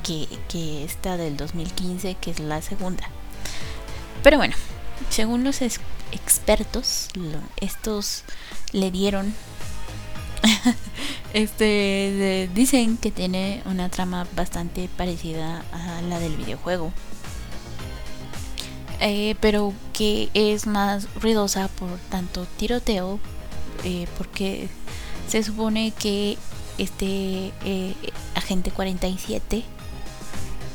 que, 0.03 0.29
que 0.48 0.85
esta 0.85 1.16
del 1.16 1.37
2015, 1.37 2.14
que 2.20 2.31
es 2.31 2.38
la 2.38 2.62
segunda. 2.62 3.09
Pero 4.22 4.38
bueno, 4.38 4.55
según 5.11 5.44
los 5.44 5.61
expertos, 5.62 7.09
estos 7.57 8.24
le 8.72 8.90
dieron 8.90 9.35
este 11.33 12.48
dicen 12.55 12.96
que 12.96 13.11
tiene 13.11 13.62
una 13.64 13.88
trama 13.88 14.27
bastante 14.37 14.88
parecida 14.96 15.64
a 15.72 16.03
la 16.03 16.20
del 16.20 16.37
videojuego 16.37 16.92
eh, 19.00 19.35
pero 19.40 19.72
que 19.92 20.30
es 20.35 20.66
más 20.66 21.09
ruidosa 21.14 21.68
por 21.68 21.98
tanto 22.11 22.46
tiroteo 22.57 23.18
eh, 23.85 24.07
porque 24.16 24.68
se 25.28 25.42
supone 25.42 25.92
que 25.92 26.38
este 26.78 27.52
eh, 27.64 27.94
agente 28.35 28.70
47 28.70 29.64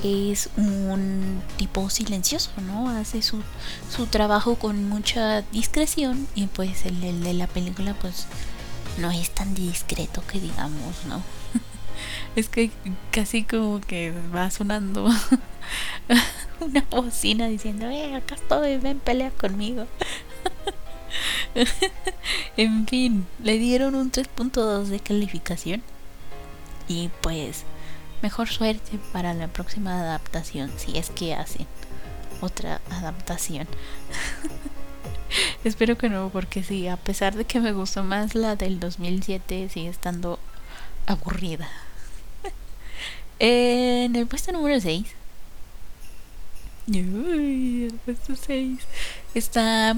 es 0.04 0.50
un 0.56 1.42
tipo 1.58 1.90
silencioso, 1.90 2.52
¿no? 2.62 2.90
Hace 2.90 3.22
su, 3.22 3.42
su 3.94 4.06
trabajo 4.06 4.56
con 4.56 4.88
mucha 4.88 5.42
discreción 5.42 6.28
y 6.36 6.48
pues 6.48 6.86
el, 6.86 7.22
de 7.22 7.34
la 7.34 7.48
película 7.48 7.94
pues 8.00 8.26
no 8.98 9.12
es 9.12 9.30
tan 9.32 9.54
discreto 9.56 10.24
que 10.26 10.40
digamos, 10.40 11.06
¿no? 11.08 11.22
Es 12.36 12.50
que 12.50 12.72
casi 13.12 13.44
como 13.44 13.82
que 13.82 14.14
va 14.34 14.52
sonando 14.52 15.10
una 16.60 16.86
bocina 16.90 17.48
diciendo, 17.48 17.90
eh, 17.90 18.16
acá 18.16 18.36
estoy, 18.36 18.78
ven, 18.78 19.00
pelea 19.00 19.32
conmigo. 19.32 19.88
en 22.58 22.88
fin, 22.88 23.28
le 23.44 23.58
dieron 23.58 23.96
un 23.96 24.12
3.2 24.12 24.86
de 24.86 25.00
calificación 25.00 25.82
y 26.88 27.10
pues 27.22 27.66
Mejor 28.22 28.50
suerte 28.50 29.00
para 29.14 29.34
la 29.34 29.48
próxima 29.48 29.98
adaptación, 29.98 30.70
si 30.76 30.98
es 30.98 31.10
que 31.10 31.34
hacen 31.34 31.68
otra 32.42 32.82
adaptación. 32.90 33.66
Espero 35.64 35.98
que 35.98 36.10
no, 36.10 36.30
porque 36.30 36.64
sí, 36.64 36.90
a 36.90 36.98
pesar 36.98 37.36
de 37.36 37.46
que 37.46 37.62
me 37.62 37.72
gustó 37.72 38.04
más 38.04 38.36
la 38.36 38.58
del 38.58 38.82
2007, 38.82 39.70
sigue 39.70 39.88
estando 39.88 40.38
aburrida. 41.06 41.70
En 43.40 44.16
el 44.16 44.28
puesto 44.28 44.52
número 44.52 44.80
6. 44.80 45.08
el 46.88 48.00
puesto 48.06 48.36
6 48.36 48.80
está 49.34 49.98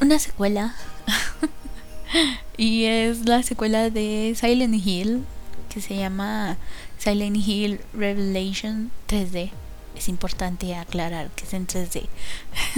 una 0.00 0.18
secuela. 0.18 0.74
y 2.56 2.84
es 2.84 3.26
la 3.26 3.42
secuela 3.42 3.90
de 3.90 4.36
Silent 4.38 4.74
Hill 4.84 5.24
que 5.72 5.80
se 5.80 5.96
llama 5.96 6.58
Silent 6.98 7.36
Hill 7.36 7.80
Revelation 7.94 8.90
3D. 9.08 9.50
Es 9.96 10.08
importante 10.08 10.74
aclarar 10.74 11.30
que 11.30 11.44
es 11.44 11.54
en 11.54 11.66
3D. 11.66 12.08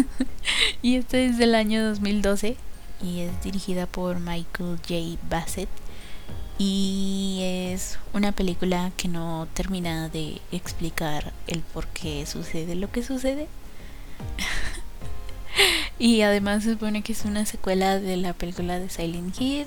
y 0.83 0.97
esta 0.97 1.19
es 1.19 1.39
del 1.39 1.55
año 1.55 1.83
2012 1.89 2.57
y 3.03 3.21
es 3.21 3.43
dirigida 3.43 3.87
por 3.87 4.21
Michael 4.21 4.79
J. 4.87 5.19
Bassett 5.29 5.69
y 6.59 7.41
es 7.73 7.99
una 8.13 8.33
película 8.33 8.93
que 8.97 9.09
no 9.09 9.49
termina 9.55 10.09
de 10.09 10.41
explicar 10.53 11.33
el 11.49 11.61
por 11.61 11.87
qué 11.89 12.25
sucede 12.27 12.77
lo 12.77 12.91
que 12.93 13.03
sucede. 13.03 13.49
y 15.99 16.21
además 16.21 16.63
se 16.63 16.73
supone 16.73 17.03
que 17.03 17.13
es 17.13 17.25
una 17.25 17.45
secuela 17.45 17.99
de 17.99 18.17
la 18.17 18.33
película 18.35 18.79
de 18.79 18.89
Silent 18.89 19.41
Hill, 19.41 19.67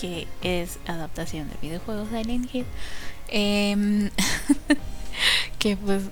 que 0.00 0.28
es 0.42 0.78
adaptación 0.86 1.48
del 1.48 1.58
videojuego 1.58 2.06
Silent 2.06 2.54
Hill. 2.54 2.66
Em, 3.28 4.10
que 5.58 5.76
pues 5.76 6.04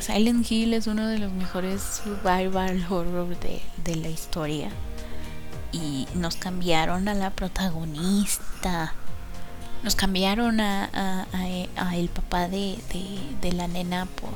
Silent 0.00 0.50
Hill 0.50 0.72
es 0.72 0.86
uno 0.86 1.06
de 1.06 1.18
los 1.18 1.32
mejores 1.32 1.82
survival 1.82 2.86
horror 2.88 3.38
de, 3.40 3.60
de 3.84 3.96
la 3.96 4.08
historia. 4.08 4.70
Y 5.72 6.08
nos 6.14 6.36
cambiaron 6.36 7.08
a 7.08 7.14
la 7.14 7.30
protagonista 7.30 8.94
nos 9.82 9.94
cambiaron 9.94 10.60
a, 10.60 11.26
a, 11.32 11.96
el 11.96 12.08
papá 12.08 12.48
de, 12.48 12.78
de, 13.40 13.52
la 13.52 13.68
nena 13.68 14.06
por 14.06 14.34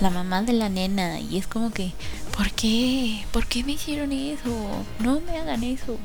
la 0.00 0.10
mamá 0.10 0.42
de 0.42 0.52
la 0.52 0.68
nena. 0.68 1.20
Y 1.20 1.38
es 1.38 1.46
como 1.46 1.70
que 1.70 1.92
¿por 2.36 2.50
qué? 2.50 3.24
¿por 3.32 3.46
qué 3.46 3.64
me 3.64 3.72
hicieron 3.72 4.12
eso? 4.12 4.84
no 4.98 5.20
me 5.20 5.38
hagan 5.38 5.64
eso. 5.64 5.98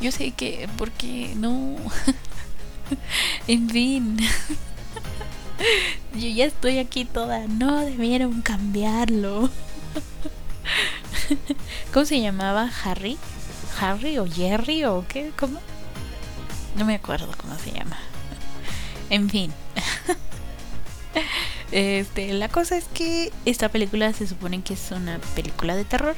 Yo 0.00 0.12
sé 0.12 0.32
que 0.32 0.68
porque 0.76 1.34
no 1.36 1.76
en 3.46 3.70
fin. 3.70 4.18
Yo 6.14 6.28
ya 6.28 6.46
estoy 6.46 6.78
aquí 6.78 7.04
toda. 7.04 7.46
No 7.46 7.80
debieron 7.80 8.42
cambiarlo. 8.42 9.50
¿cómo 11.92 12.06
se 12.06 12.20
llamaba? 12.20 12.70
Harry 12.84 13.18
Harry 13.80 14.18
o 14.18 14.26
Jerry 14.26 14.84
o 14.84 15.04
qué 15.08 15.32
cómo 15.38 15.60
no 16.76 16.84
me 16.84 16.94
acuerdo 16.94 17.28
cómo 17.40 17.58
se 17.58 17.72
llama 17.72 17.96
en 19.12 19.30
fin. 19.30 19.52
Este, 21.70 22.34
la 22.34 22.50
cosa 22.50 22.76
es 22.76 22.84
que 22.84 23.32
esta 23.46 23.70
película 23.70 24.12
se 24.12 24.26
supone 24.26 24.60
que 24.60 24.74
es 24.74 24.90
una 24.90 25.18
película 25.34 25.74
de 25.74 25.86
terror, 25.86 26.14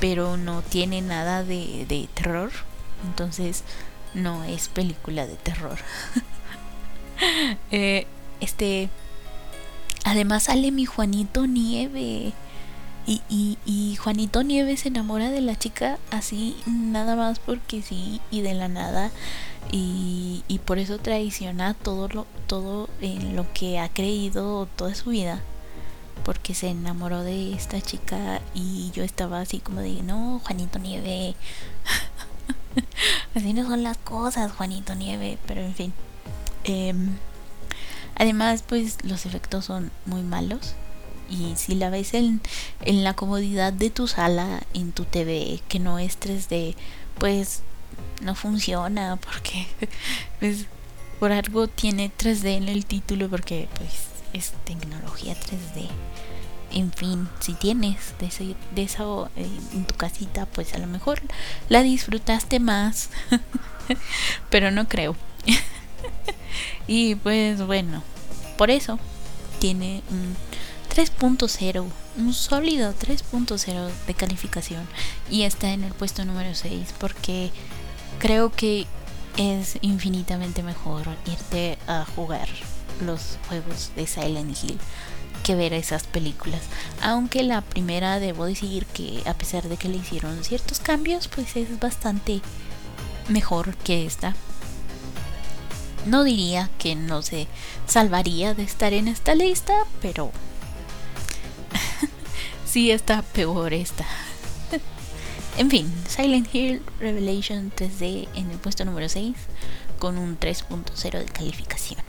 pero 0.00 0.36
no 0.36 0.62
tiene 0.62 1.00
nada 1.02 1.44
de, 1.44 1.86
de 1.88 2.08
terror, 2.12 2.50
entonces 3.06 3.62
no 4.12 4.42
es 4.42 4.68
película 4.68 5.26
de 5.26 5.36
terror. 5.36 5.78
Eh, 7.70 8.08
este, 8.40 8.88
además 10.04 10.44
sale 10.44 10.72
mi 10.72 10.86
Juanito 10.86 11.46
Nieve. 11.46 12.32
Y, 13.06 13.22
y, 13.28 13.58
y, 13.64 13.94
Juanito 13.94 14.42
Nieve 14.42 14.76
se 14.76 14.88
enamora 14.88 15.30
de 15.30 15.40
la 15.40 15.56
chica 15.56 15.98
así, 16.10 16.56
nada 16.66 17.14
más 17.14 17.38
porque 17.38 17.80
sí, 17.80 18.20
y 18.32 18.40
de 18.40 18.54
la 18.54 18.66
nada 18.66 19.12
y, 19.70 20.60
por 20.64 20.78
eso 20.78 20.98
traiciona 20.98 21.74
todo 21.74 22.08
lo, 22.08 22.26
todo 22.46 22.88
en 23.00 23.36
lo 23.36 23.52
que 23.52 23.78
ha 23.78 23.88
creído 23.88 24.66
toda 24.76 24.94
su 24.94 25.10
vida 25.10 25.42
porque 26.24 26.54
se 26.54 26.68
enamoró 26.68 27.22
de 27.22 27.52
esta 27.52 27.80
chica 27.80 28.40
y 28.54 28.90
yo 28.92 29.02
estaba 29.02 29.40
así 29.40 29.58
como 29.58 29.80
de 29.80 30.02
no 30.02 30.40
Juanito 30.44 30.78
Nieve 30.78 31.34
así 33.34 33.52
no 33.52 33.66
son 33.66 33.82
las 33.82 33.98
cosas 33.98 34.52
Juanito 34.52 34.94
Nieve 34.94 35.38
pero 35.46 35.62
en 35.62 35.74
fin. 35.74 35.92
Em, 36.64 37.16
además 38.14 38.62
pues 38.66 38.98
los 39.04 39.26
efectos 39.26 39.64
son 39.64 39.90
muy 40.06 40.22
malos 40.22 40.74
y 41.28 41.54
si 41.56 41.74
la 41.74 41.90
ves 41.90 42.14
en, 42.14 42.40
en 42.82 43.02
la 43.02 43.14
comodidad 43.14 43.72
de 43.72 43.90
tu 43.90 44.06
sala 44.06 44.62
en 44.74 44.92
tu 44.92 45.04
TV 45.04 45.60
que 45.68 45.80
no 45.80 45.98
es 45.98 46.20
3D 46.20 46.76
pues 47.18 47.62
no 48.20 48.34
funciona 48.34 49.16
porque 49.16 49.66
pues, 50.40 50.66
por 51.18 51.32
algo 51.32 51.68
tiene 51.68 52.10
3D 52.16 52.56
en 52.56 52.68
el 52.68 52.86
título 52.86 53.28
porque 53.28 53.68
pues 53.76 53.90
es 54.32 54.52
tecnología 54.64 55.34
3D. 55.34 55.88
En 56.72 56.90
fin, 56.90 57.28
si 57.40 57.52
tienes 57.52 58.14
de, 58.18 58.56
de 58.74 58.82
eso 58.82 59.28
eh, 59.36 59.46
en 59.74 59.84
tu 59.84 59.94
casita, 59.94 60.46
pues 60.46 60.72
a 60.72 60.78
lo 60.78 60.86
mejor 60.86 61.20
la 61.68 61.82
disfrutaste 61.82 62.60
más. 62.60 63.10
Pero 64.50 64.70
no 64.70 64.88
creo. 64.88 65.14
y 66.86 67.14
pues 67.16 67.64
bueno, 67.66 68.02
por 68.56 68.70
eso 68.70 68.98
tiene 69.58 70.02
un 70.10 70.34
3.0, 70.94 71.86
un 72.18 72.34
sólido 72.34 72.94
3.0 72.94 73.90
de 74.06 74.14
calificación. 74.14 74.86
Y 75.30 75.42
está 75.42 75.72
en 75.72 75.84
el 75.84 75.92
puesto 75.92 76.24
número 76.24 76.54
6 76.54 76.94
porque 76.98 77.50
creo 78.22 78.52
que 78.52 78.86
es 79.36 79.78
infinitamente 79.80 80.62
mejor 80.62 81.08
irte 81.26 81.76
a 81.88 82.04
jugar 82.04 82.46
los 83.04 83.36
juegos 83.48 83.90
de 83.96 84.06
Silent 84.06 84.56
Hill 84.62 84.78
que 85.42 85.56
ver 85.56 85.72
esas 85.72 86.04
películas. 86.04 86.60
Aunque 87.02 87.42
la 87.42 87.62
primera 87.62 88.20
debo 88.20 88.44
decir 88.44 88.86
que 88.86 89.24
a 89.26 89.34
pesar 89.34 89.68
de 89.68 89.76
que 89.76 89.88
le 89.88 89.96
hicieron 89.96 90.44
ciertos 90.44 90.78
cambios, 90.78 91.26
pues 91.26 91.56
es 91.56 91.80
bastante 91.80 92.42
mejor 93.28 93.74
que 93.78 94.06
esta. 94.06 94.36
No 96.06 96.22
diría 96.22 96.70
que 96.78 96.94
no 96.94 97.22
se 97.22 97.48
salvaría 97.88 98.54
de 98.54 98.62
estar 98.62 98.92
en 98.92 99.08
esta 99.08 99.34
lista, 99.34 99.74
pero 100.00 100.30
sí 102.66 102.92
está 102.92 103.22
peor 103.22 103.72
esta. 103.72 104.06
En 105.58 105.68
fin, 105.68 105.92
Silent 106.08 106.52
Hill 106.54 106.82
Revelation 106.98 107.70
3D 107.76 108.26
en 108.34 108.50
el 108.50 108.58
puesto 108.58 108.86
número 108.86 109.08
6 109.08 109.36
con 109.98 110.16
un 110.16 110.38
3.0 110.38 111.18
de 111.18 111.24
calificación. 111.26 112.00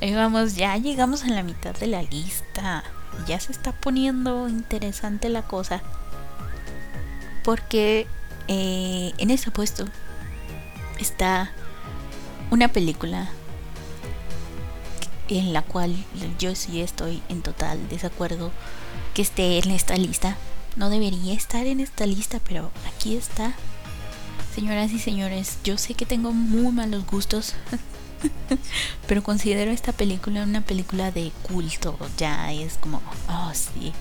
vamos, 0.14 0.54
ya 0.54 0.76
llegamos 0.76 1.24
a 1.24 1.28
la 1.28 1.42
mitad 1.42 1.74
de 1.74 1.88
la 1.88 2.02
lista. 2.02 2.84
Ya 3.26 3.40
se 3.40 3.50
está 3.50 3.72
poniendo 3.72 4.48
interesante 4.48 5.28
la 5.28 5.42
cosa. 5.42 5.82
Porque 7.42 8.06
eh, 8.46 9.12
en 9.18 9.30
ese 9.30 9.50
puesto 9.50 9.86
está 11.00 11.50
una 12.52 12.68
película 12.68 13.28
en 15.28 15.52
la 15.52 15.62
cual 15.62 15.96
yo 16.38 16.54
sí 16.54 16.80
estoy 16.80 17.22
en 17.28 17.42
total 17.42 17.88
desacuerdo 17.88 18.52
que 19.14 19.22
esté 19.22 19.58
en 19.58 19.72
esta 19.72 19.96
lista 19.96 20.36
no 20.76 20.90
debería 20.90 21.34
estar 21.34 21.66
en 21.66 21.80
esta 21.80 22.06
lista, 22.06 22.40
pero 22.46 22.70
aquí 22.86 23.16
está. 23.16 23.54
Señoras 24.54 24.92
y 24.92 24.98
señores, 24.98 25.58
yo 25.64 25.76
sé 25.76 25.94
que 25.94 26.06
tengo 26.06 26.32
muy 26.32 26.72
malos 26.72 27.06
gustos, 27.06 27.54
pero 29.06 29.22
considero 29.22 29.70
esta 29.70 29.92
película 29.92 30.42
una 30.42 30.60
película 30.62 31.10
de 31.10 31.32
culto. 31.42 31.98
Ya 32.16 32.52
es 32.52 32.78
como, 32.78 33.02
oh 33.28 33.52
sí, 33.54 33.92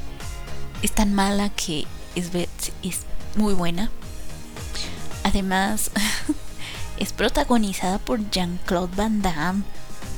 es 0.81 0.91
tan 0.91 1.13
mala 1.13 1.49
que 1.49 1.85
es, 2.15 2.31
es 2.83 3.01
muy 3.35 3.53
buena. 3.53 3.89
Además, 5.23 5.91
es 6.97 7.11
protagonizada 7.11 7.97
por 7.97 8.29
Jean-Claude 8.29 8.95
Van 8.95 9.21
Damme 9.21 9.63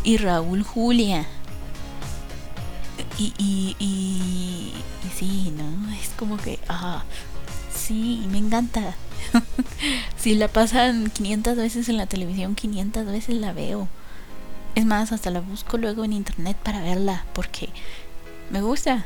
y 0.03 0.17
Raúl 0.17 0.63
Julia. 0.63 1.25
Y, 3.17 3.33
y, 3.37 3.75
y, 3.79 4.73
sí, 5.09 5.53
¿no? 5.55 5.93
Es 5.93 6.09
como 6.17 6.37
que, 6.37 6.59
ah, 6.67 7.03
sí, 7.73 8.25
me 8.29 8.37
encanta. 8.37 8.95
si 10.17 10.35
la 10.35 10.47
pasan 10.47 11.09
500 11.09 11.57
veces 11.57 11.89
en 11.89 11.97
la 11.97 12.05
televisión, 12.05 12.55
500 12.55 13.05
veces 13.05 13.35
la 13.35 13.53
veo. 13.53 13.87
Es 14.75 14.85
más, 14.85 15.11
hasta 15.11 15.31
la 15.31 15.41
busco 15.41 15.77
luego 15.77 16.03
en 16.03 16.13
internet 16.13 16.57
para 16.57 16.81
verla, 16.81 17.25
porque 17.33 17.69
me 18.51 18.61
gusta. 18.61 19.05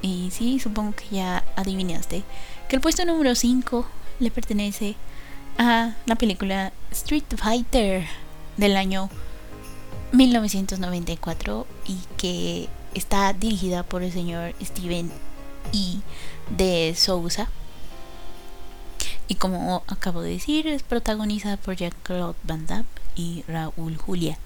Y 0.00 0.30
sí, 0.32 0.58
supongo 0.58 0.94
que 0.96 1.16
ya 1.16 1.44
adivinaste 1.56 2.24
que 2.68 2.76
el 2.76 2.82
puesto 2.82 3.04
número 3.04 3.34
5 3.34 3.86
le 4.18 4.30
pertenece 4.30 4.96
a 5.58 5.94
la 6.06 6.14
película 6.16 6.72
Street 6.90 7.24
Fighter 7.36 8.06
del 8.56 8.76
año 8.76 9.10
1994 10.12 11.66
y 11.86 11.98
que 12.16 12.68
está 12.94 13.32
dirigida 13.32 13.82
por 13.82 14.02
el 14.02 14.12
señor 14.12 14.54
Steven 14.62 15.10
E. 15.72 15.98
de 16.50 16.94
Sousa. 16.96 17.48
Y 19.28 19.36
como 19.36 19.82
acabo 19.86 20.22
de 20.22 20.30
decir, 20.30 20.66
es 20.66 20.82
protagonizada 20.82 21.56
por 21.56 21.76
Jean-Claude 21.76 22.36
Van 22.44 22.66
Damme 22.66 22.84
y 23.14 23.44
Raúl 23.48 23.96
Julia. 23.96 24.38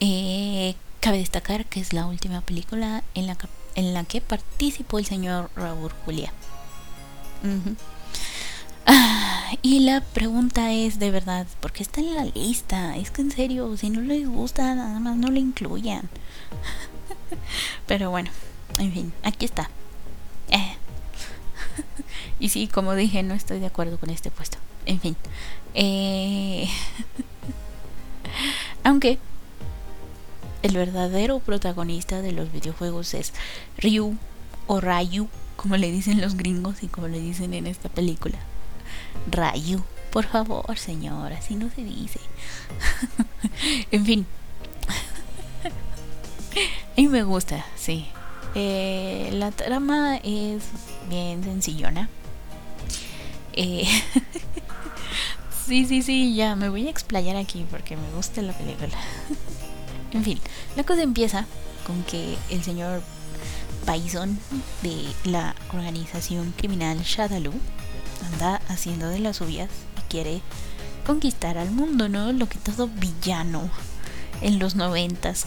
Eh, 0.00 0.74
cabe 1.00 1.18
destacar 1.18 1.66
que 1.66 1.80
es 1.80 1.92
la 1.92 2.06
última 2.06 2.40
película 2.40 3.04
en 3.14 3.26
la, 3.26 3.36
en 3.74 3.94
la 3.94 4.04
que 4.04 4.20
participó 4.20 4.98
el 4.98 5.06
señor 5.06 5.50
Raúl 5.54 5.92
Julia. 6.04 6.32
Ah, 8.86 9.52
y 9.62 9.80
la 9.80 10.00
pregunta 10.00 10.72
es 10.72 10.98
de 10.98 11.10
verdad, 11.10 11.46
¿por 11.60 11.72
qué 11.72 11.82
está 11.82 12.00
en 12.00 12.14
la 12.14 12.24
lista? 12.24 12.96
Es 12.96 13.10
que 13.10 13.22
en 13.22 13.30
serio, 13.30 13.76
si 13.76 13.90
no 13.90 14.00
les 14.00 14.28
gusta, 14.28 14.74
nada 14.74 14.98
más 15.00 15.16
no 15.16 15.30
la 15.30 15.38
incluyan. 15.38 16.08
Pero 17.86 18.10
bueno, 18.10 18.30
en 18.78 18.92
fin, 18.92 19.12
aquí 19.22 19.44
está. 19.44 19.70
Y 22.44 22.50
sí, 22.50 22.68
como 22.68 22.94
dije, 22.94 23.22
no 23.22 23.32
estoy 23.32 23.58
de 23.58 23.64
acuerdo 23.64 23.96
con 23.98 24.10
este 24.10 24.30
puesto. 24.30 24.58
En 24.84 25.00
fin. 25.00 25.16
Eh, 25.72 26.68
aunque 28.84 29.18
el 30.62 30.76
verdadero 30.76 31.38
protagonista 31.38 32.20
de 32.20 32.32
los 32.32 32.52
videojuegos 32.52 33.14
es 33.14 33.32
Ryu 33.78 34.18
o 34.66 34.82
Ryu, 34.82 35.30
como 35.56 35.78
le 35.78 35.90
dicen 35.90 36.20
los 36.20 36.36
gringos 36.36 36.82
y 36.82 36.88
como 36.88 37.08
le 37.08 37.18
dicen 37.18 37.54
en 37.54 37.66
esta 37.66 37.88
película. 37.88 38.36
Ryu, 39.30 39.82
por 40.12 40.26
favor, 40.26 40.76
señora, 40.76 41.38
así 41.38 41.54
no 41.54 41.70
se 41.70 41.82
dice. 41.82 42.20
en 43.90 44.04
fin. 44.04 44.26
Mí 46.98 47.08
me 47.08 47.22
gusta, 47.22 47.64
sí. 47.74 48.06
Eh, 48.54 49.30
la 49.32 49.50
trama 49.50 50.18
es 50.18 50.62
bien 51.08 51.42
sencillona. 51.42 52.10
Eh, 53.56 53.86
sí, 55.66 55.86
sí, 55.86 56.02
sí, 56.02 56.34
ya 56.34 56.56
me 56.56 56.68
voy 56.68 56.88
a 56.88 56.90
explayar 56.90 57.36
aquí 57.36 57.64
porque 57.70 57.96
me 57.96 58.10
gusta 58.10 58.42
la 58.42 58.52
película. 58.52 58.98
en 60.12 60.24
fin, 60.24 60.40
la 60.76 60.84
cosa 60.84 61.02
empieza 61.02 61.46
con 61.86 62.02
que 62.04 62.36
el 62.50 62.64
señor 62.64 63.02
Bison 63.86 64.38
de 64.82 65.04
la 65.24 65.54
organización 65.72 66.52
criminal 66.56 66.98
Shadaloo 67.02 67.54
anda 68.32 68.60
haciendo 68.68 69.08
de 69.08 69.20
las 69.20 69.36
suyas 69.36 69.70
y 69.98 70.00
quiere 70.10 70.40
conquistar 71.06 71.58
al 71.58 71.70
mundo, 71.70 72.08
¿no? 72.08 72.32
Lo 72.32 72.48
que 72.48 72.58
todo 72.58 72.88
villano 72.88 73.70
en 74.40 74.58
los 74.58 74.74
noventas 74.74 75.46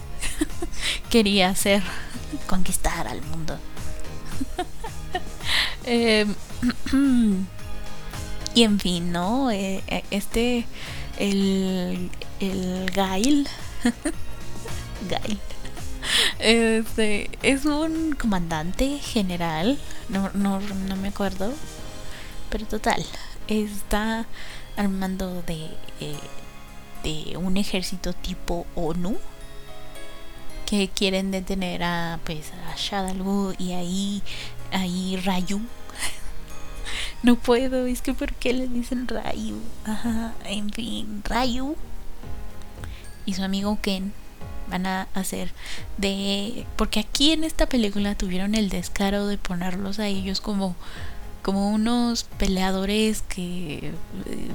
quería 1.10 1.50
hacer, 1.50 1.84
conquistar 2.48 3.08
al 3.08 3.22
mundo. 3.24 3.58
eh, 5.84 6.26
y 8.58 8.64
en 8.64 8.80
fin, 8.80 9.12
¿no? 9.12 9.52
Eh, 9.52 9.84
eh, 9.88 10.04
este, 10.10 10.66
el, 11.20 12.10
el 12.40 12.90
Gail, 12.90 13.48
Gail, 15.10 15.40
este, 16.40 17.30
es 17.44 17.66
un 17.66 18.16
comandante 18.20 18.98
general, 18.98 19.78
no, 20.10 20.32
no, 20.34 20.60
no 20.60 20.96
me 20.96 21.10
acuerdo, 21.10 21.54
pero 22.50 22.66
total, 22.66 23.06
está 23.48 24.26
armando 24.76 25.44
de, 25.44 25.70
eh, 26.02 26.18
de 27.04 27.38
un 27.38 27.58
ejército 27.58 28.14
tipo 28.14 28.66
ONU 28.74 29.18
que 30.66 30.90
quieren 30.90 31.30
detener 31.30 31.84
a 31.84 32.20
pues 32.26 32.52
a 32.54 32.76
Shadaloo 32.76 33.54
y 33.60 33.74
ahí 33.74 34.24
ahí 34.72 35.16
Rayu 35.24 35.62
no 37.24 37.36
puedo, 37.36 37.86
es 37.86 38.02
que 38.02 38.14
¿por 38.14 38.34
qué 38.34 38.54
le 38.54 38.68
dicen 38.68 39.08
Rayu? 39.08 39.60
Ajá, 39.86 40.34
en 40.46 40.70
fin, 40.72 41.22
Rayu 41.24 41.76
y 43.26 43.34
su 43.34 43.44
amigo 43.44 43.78
Ken 43.82 44.14
van 44.70 44.86
a 44.86 45.08
hacer 45.14 45.54
de 45.98 46.66
porque 46.76 47.00
aquí 47.00 47.32
en 47.32 47.44
esta 47.44 47.68
película 47.68 48.16
tuvieron 48.16 48.56
el 48.56 48.70
descaro 48.70 49.28
de 49.28 49.38
ponerlos 49.38 50.00
a 50.00 50.08
ellos 50.08 50.42
como 50.42 50.76
como 51.42 51.70
unos 51.70 52.26
peleadores 52.26 53.22
que 53.22 53.94
eh, 54.26 54.52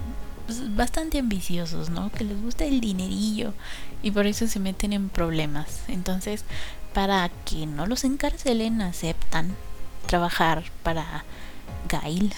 pues, 0.47 0.77
bastante 0.77 1.19
ambiciosos, 1.19 1.89
¿no? 1.89 2.11
Que 2.13 2.25
les 2.25 2.41
gusta 2.43 2.65
el 2.65 2.81
dinerillo 2.81 3.55
y 4.03 4.11
por 4.11 4.27
eso 4.27 4.47
se 4.47 4.61
meten 4.61 4.93
en 4.93 5.09
problemas. 5.09 5.81
Entonces, 5.89 6.45
para 6.93 7.31
que 7.47 7.67
no 7.67 7.87
los 7.87 8.05
encarcelen, 8.05 8.83
aceptan 8.83 9.55
trabajar 10.07 10.65
para 10.83 11.25
Gail. 11.89 12.33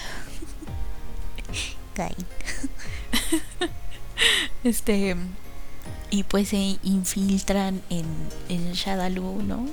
Gail. 1.95 2.25
este 4.63 5.15
y 6.09 6.23
pues 6.23 6.49
se 6.49 6.77
infiltran 6.83 7.81
en, 7.89 8.05
en 8.49 8.71
Shadaloo, 8.73 9.41
¿no? 9.41 9.67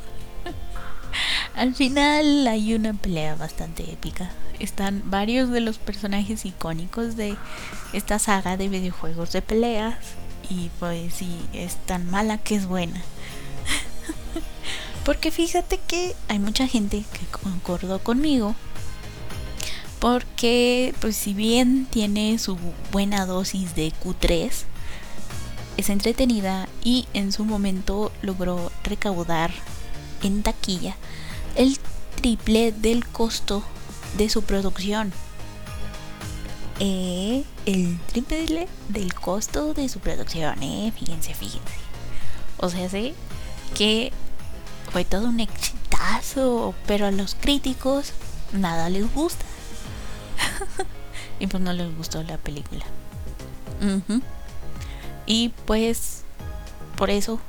Al 1.54 1.74
final 1.74 2.46
hay 2.46 2.74
una 2.74 2.94
pelea 2.94 3.36
bastante 3.36 3.90
épica. 3.92 4.30
Están 4.58 5.02
varios 5.06 5.50
de 5.50 5.60
los 5.60 5.78
personajes 5.78 6.44
icónicos 6.44 7.16
de 7.16 7.36
esta 7.92 8.18
saga 8.18 8.56
de 8.56 8.68
videojuegos 8.68 9.32
de 9.32 9.42
peleas. 9.42 9.96
Y 10.48 10.70
pues 10.80 11.14
sí, 11.14 11.38
es 11.52 11.76
tan 11.86 12.10
mala 12.10 12.38
que 12.38 12.56
es 12.56 12.66
buena. 12.66 13.00
Porque 15.04 15.30
fíjate 15.30 15.78
que 15.78 16.14
hay 16.28 16.38
mucha 16.38 16.66
gente 16.66 17.04
que 17.12 17.26
concordó 17.26 18.00
conmigo. 18.00 18.54
Porque 20.02 20.96
pues 21.00 21.14
si 21.14 21.32
bien 21.32 21.86
tiene 21.88 22.36
su 22.40 22.58
buena 22.90 23.24
dosis 23.24 23.76
de 23.76 23.92
Q3, 23.92 24.50
es 25.76 25.88
entretenida 25.90 26.68
y 26.82 27.06
en 27.14 27.30
su 27.30 27.44
momento 27.44 28.10
logró 28.20 28.72
recaudar 28.82 29.52
en 30.24 30.42
taquilla 30.42 30.96
el 31.54 31.78
triple 32.20 32.72
del 32.72 33.06
costo 33.06 33.62
de 34.16 34.28
su 34.28 34.42
producción. 34.42 35.12
Eh, 36.80 37.44
el 37.66 37.96
triple 38.06 38.66
del 38.88 39.14
costo 39.14 39.72
de 39.72 39.88
su 39.88 40.00
producción, 40.00 40.60
eh, 40.64 40.92
fíjense, 40.98 41.32
fíjense. 41.32 41.74
O 42.56 42.68
sea, 42.70 42.90
sé 42.90 43.14
que 43.76 44.10
fue 44.90 45.04
todo 45.04 45.28
un 45.28 45.38
exitazo, 45.38 46.74
pero 46.88 47.06
a 47.06 47.12
los 47.12 47.36
críticos 47.36 48.14
nada 48.52 48.90
les 48.90 49.14
gusta. 49.14 49.44
y 51.40 51.46
pues 51.46 51.62
no 51.62 51.72
les 51.72 51.94
gustó 51.96 52.22
la 52.22 52.38
película. 52.38 52.84
Y 55.26 55.50
pues 55.66 56.22
por 56.96 57.10
eso 57.10 57.40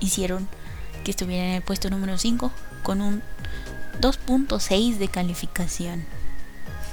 hicieron 0.00 0.48
que 1.04 1.10
estuviera 1.10 1.44
en 1.44 1.52
el 1.52 1.62
puesto 1.62 1.90
número 1.90 2.16
5 2.16 2.50
con 2.82 3.00
un 3.00 3.22
2.6 4.00 4.96
de 4.96 5.08
calificación. 5.08 6.04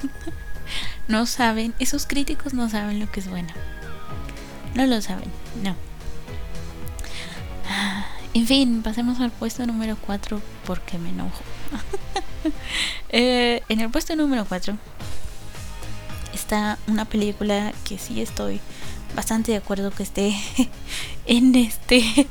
no 1.07 1.25
saben, 1.25 1.73
esos 1.79 2.05
críticos 2.05 2.53
no 2.53 2.69
saben 2.69 2.99
lo 2.99 3.11
que 3.11 3.19
es 3.19 3.29
bueno. 3.29 3.49
No 4.75 4.85
lo 4.85 5.01
saben, 5.01 5.31
no. 5.61 5.75
En 8.33 8.47
fin, 8.47 8.81
pasemos 8.81 9.19
al 9.19 9.31
puesto 9.31 9.65
número 9.65 9.95
4 9.95 10.41
porque 10.65 10.97
me 10.97 11.09
enojo. 11.09 11.41
Eh, 13.15 13.61
en 13.69 13.79
el 13.79 13.91
puesto 13.91 14.15
número 14.15 14.43
4 14.43 14.75
está 16.43 16.77
una 16.87 17.05
película 17.05 17.73
que 17.85 17.97
sí 17.97 18.21
estoy 18.21 18.59
bastante 19.15 19.53
de 19.53 19.57
acuerdo 19.57 19.91
que 19.91 20.03
esté 20.03 20.35
en 21.25 21.55
este 21.55 22.03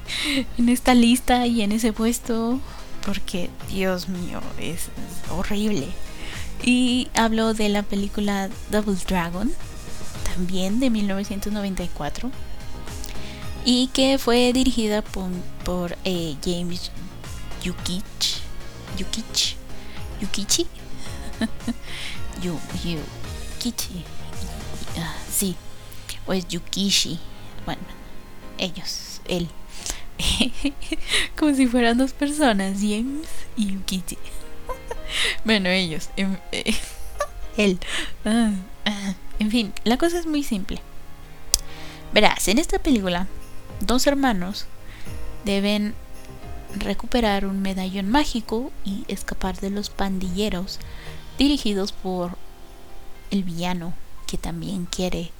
en 0.59 0.69
esta 0.69 0.95
lista 0.95 1.47
y 1.47 1.63
en 1.63 1.73
ese 1.73 1.93
puesto 1.93 2.61
porque 3.07 3.51
Dios 3.69 4.09
mío 4.09 4.41
es, 4.61 4.89
horrible. 5.31 5.89
Y 6.63 7.09
hablo 7.15 7.55
de 7.55 7.69
la 7.69 7.83
película 7.83 8.49
Double 8.71 8.97
Dragon 9.09 9.51
también 10.25 10.79
de 10.79 10.91
1994 10.91 12.31
y 13.65 13.89
que 13.89 14.19
fue 14.19 14.53
dirigida 14.53 15.03
por, 15.03 15.97
eh, 16.05 16.37
James 16.45 16.93
Yukich 17.65 18.43
Yukich 18.97 19.57
Yukichi 20.21 20.67
Yu, 22.43 22.59
Yukichi 23.63 24.05
ah, 24.99 25.15
sí 25.31 25.57
o 26.27 26.33
es 26.33 26.47
Yukishi. 26.49 27.19
Bueno, 27.65 27.83
ellos, 28.59 29.21
él. 29.27 29.49
Como 31.37 31.55
si 31.55 31.67
fueran 31.67 31.99
dos 31.99 32.13
personas, 32.13 32.79
James 32.81 33.29
y 33.57 33.73
Yukichi. 33.73 34.19
bueno, 35.45 35.69
ellos. 35.69 36.11
Em, 36.17 36.37
eh, 36.53 36.75
él. 37.57 37.79
Ah, 38.25 38.53
ah. 38.85 39.15
En 39.39 39.51
fin, 39.51 39.73
la 39.85 39.97
cosa 39.97 40.19
es 40.19 40.27
muy 40.27 40.43
simple. 40.45 40.81
Verás, 42.13 42.47
en 42.49 42.59
esta 42.59 42.79
película, 42.79 43.27
dos 43.81 44.07
hermanos 44.07 44.67
deben 45.45 45.95
recuperar 46.77 47.47
un 47.47 47.61
medallón 47.61 48.09
mágico 48.09 48.71
y 48.85 49.05
escapar 49.09 49.59
de 49.61 49.71
los 49.71 49.91
pandilleros 49.91 50.79
dirigidos 51.39 51.93
por 51.93 52.37
el 53.33 53.43
villano 53.45 53.95
que 54.27 54.39
también 54.39 54.87
quiere 54.87 55.33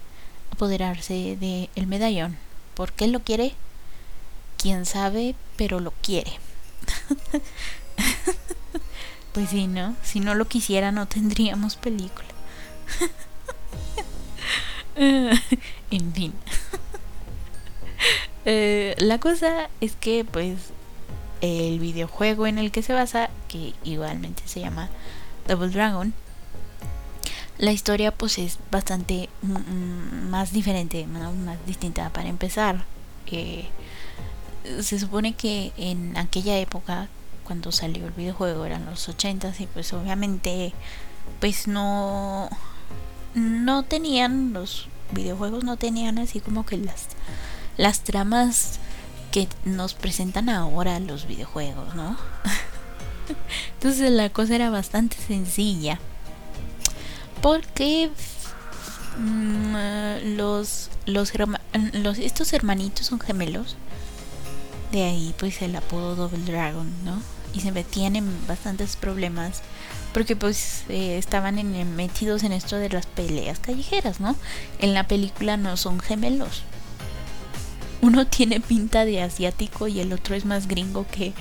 apoderarse 0.51 1.37
del 1.37 1.71
el 1.77 1.87
medallón. 1.87 2.37
¿Por 2.75 2.93
qué 2.93 3.07
lo 3.07 3.21
quiere? 3.21 3.55
Quién 4.57 4.87
sabe, 4.87 5.37
pero 5.57 5.79
lo 5.79 5.93
quiere. 6.03 6.33
pues 9.33 9.51
sí, 9.51 9.67
¿no? 9.67 9.95
Si 10.03 10.21
no 10.21 10.35
lo 10.35 10.49
quisiera 10.49 10.91
no 10.91 11.07
tendríamos 11.07 11.77
película. 11.77 12.29
en 14.97 16.13
fin. 16.15 16.33
Eh, 18.45 18.97
la 18.99 19.21
cosa 19.21 19.71
es 19.81 19.95
que 19.95 20.25
pues 20.25 20.59
el 21.43 21.79
videojuego 21.79 22.49
en 22.49 22.59
el 22.59 22.73
que 22.73 22.83
se 22.83 22.93
basa, 22.93 23.31
que 23.47 23.73
igualmente 23.85 24.43
se 24.47 24.59
llama 24.59 24.91
Double 25.47 25.69
Dragon, 25.69 26.13
la 27.59 27.73
historia 27.73 28.13
pues 28.13 28.39
es 28.39 28.59
bastante 28.71 29.29
más 29.43 30.53
diferente, 30.53 31.07
más 31.07 31.65
distinta. 31.67 32.11
Para 32.11 32.29
empezar, 32.29 32.85
se 34.81 34.99
supone 34.99 35.35
que 35.35 35.73
en 35.77 36.17
aquella 36.17 36.59
época, 36.59 37.09
cuando 37.45 37.73
salió 37.73 38.07
el 38.07 38.13
videojuego, 38.13 38.65
eran 38.65 38.87
los 38.87 39.09
80 39.09 39.55
y 39.59 39.67
pues 39.67 39.93
obviamente 39.93 40.73
pues 41.41 41.69
no 41.69 42.49
no 43.35 43.85
tenían 43.85 44.53
los 44.53 44.89
videojuegos 45.13 45.63
no 45.65 45.77
tenían 45.77 46.19
así 46.19 46.41
como 46.41 46.67
que 46.67 46.77
las 46.77 47.07
las 47.77 48.01
tramas 48.01 48.79
que 49.31 49.49
nos 49.65 49.95
presentan 49.95 50.49
ahora 50.51 51.01
los 51.01 51.27
videojuegos, 51.27 51.95
¿no? 51.95 52.17
Entonces 53.75 54.11
la 54.11 54.29
cosa 54.29 54.55
era 54.55 54.71
bastante 54.71 55.17
sencilla. 55.17 55.99
Porque 57.43 58.11
mm, 59.19 60.37
los, 60.37 60.91
los, 61.07 61.33
estos 62.19 62.53
hermanitos 62.53 63.07
son 63.07 63.21
gemelos. 63.21 63.77
De 64.93 65.03
ahí 65.05 65.35
pues 65.39 65.61
el 65.63 65.75
apodo 65.77 66.15
Double 66.17 66.45
Dragon, 66.45 66.91
¿no? 67.05 67.21
Y 67.53 67.61
se 67.61 67.73
metían 67.73 68.17
en 68.17 68.47
bastantes 68.47 68.97
problemas 68.97 69.63
porque 70.13 70.37
pues 70.37 70.85
eh, 70.89 71.17
estaban 71.19 71.57
metidos 71.97 72.43
en 72.43 72.53
esto 72.53 72.77
de 72.77 72.91
las 72.91 73.07
peleas 73.07 73.59
callejeras, 73.59 74.21
¿no? 74.21 74.37
En 74.79 74.95
la 74.95 75.09
película 75.09 75.57
no 75.57 75.77
son 75.77 76.01
gemelos. 76.01 76.63
Uno 78.03 78.27
tiene 78.27 78.61
pinta 78.61 79.05
de 79.05 79.23
asiático 79.23 79.89
y 79.89 80.01
el 80.01 80.13
otro 80.13 80.35
es 80.35 80.45
más 80.45 80.69
gringo 80.69 81.07
que 81.11 81.33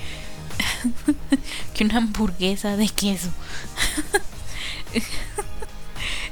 que 1.74 1.84
una 1.84 1.98
hamburguesa 1.98 2.76
de 2.76 2.88
queso. 2.88 3.28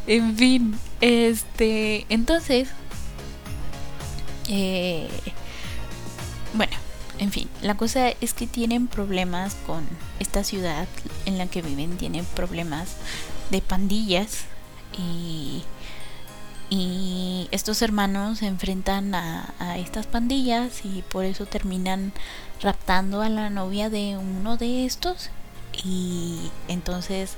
en 0.06 0.36
fin, 0.36 0.78
este, 1.00 2.06
entonces, 2.08 2.68
eh, 4.48 5.08
bueno, 6.54 6.76
en 7.18 7.30
fin, 7.30 7.48
la 7.62 7.76
cosa 7.76 8.08
es 8.20 8.32
que 8.32 8.46
tienen 8.46 8.86
problemas 8.86 9.54
con 9.66 9.86
esta 10.18 10.42
ciudad 10.42 10.88
en 11.26 11.38
la 11.38 11.46
que 11.46 11.62
viven, 11.62 11.96
tienen 11.96 12.24
problemas 12.24 12.96
de 13.50 13.60
pandillas 13.60 14.44
y, 14.96 15.62
y 16.70 17.48
estos 17.50 17.82
hermanos 17.82 18.38
se 18.38 18.46
enfrentan 18.46 19.14
a, 19.14 19.54
a 19.58 19.78
estas 19.78 20.06
pandillas 20.06 20.84
y 20.84 21.02
por 21.02 21.24
eso 21.24 21.46
terminan 21.46 22.12
raptando 22.62 23.22
a 23.22 23.28
la 23.28 23.50
novia 23.50 23.90
de 23.90 24.16
uno 24.16 24.56
de 24.56 24.84
estos 24.84 25.30
y 25.84 26.50
entonces 26.68 27.36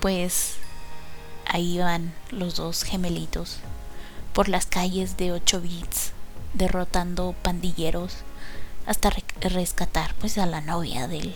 pues 0.00 0.57
ahí 1.48 1.78
van 1.78 2.12
los 2.30 2.56
dos 2.56 2.84
gemelitos 2.84 3.58
por 4.32 4.48
las 4.48 4.66
calles 4.66 5.16
de 5.16 5.32
8 5.32 5.60
bits 5.60 6.12
derrotando 6.54 7.34
pandilleros 7.42 8.18
hasta 8.86 9.10
rescatar 9.40 10.14
pues 10.14 10.38
a 10.38 10.46
la 10.46 10.60
novia 10.60 11.08
del 11.08 11.34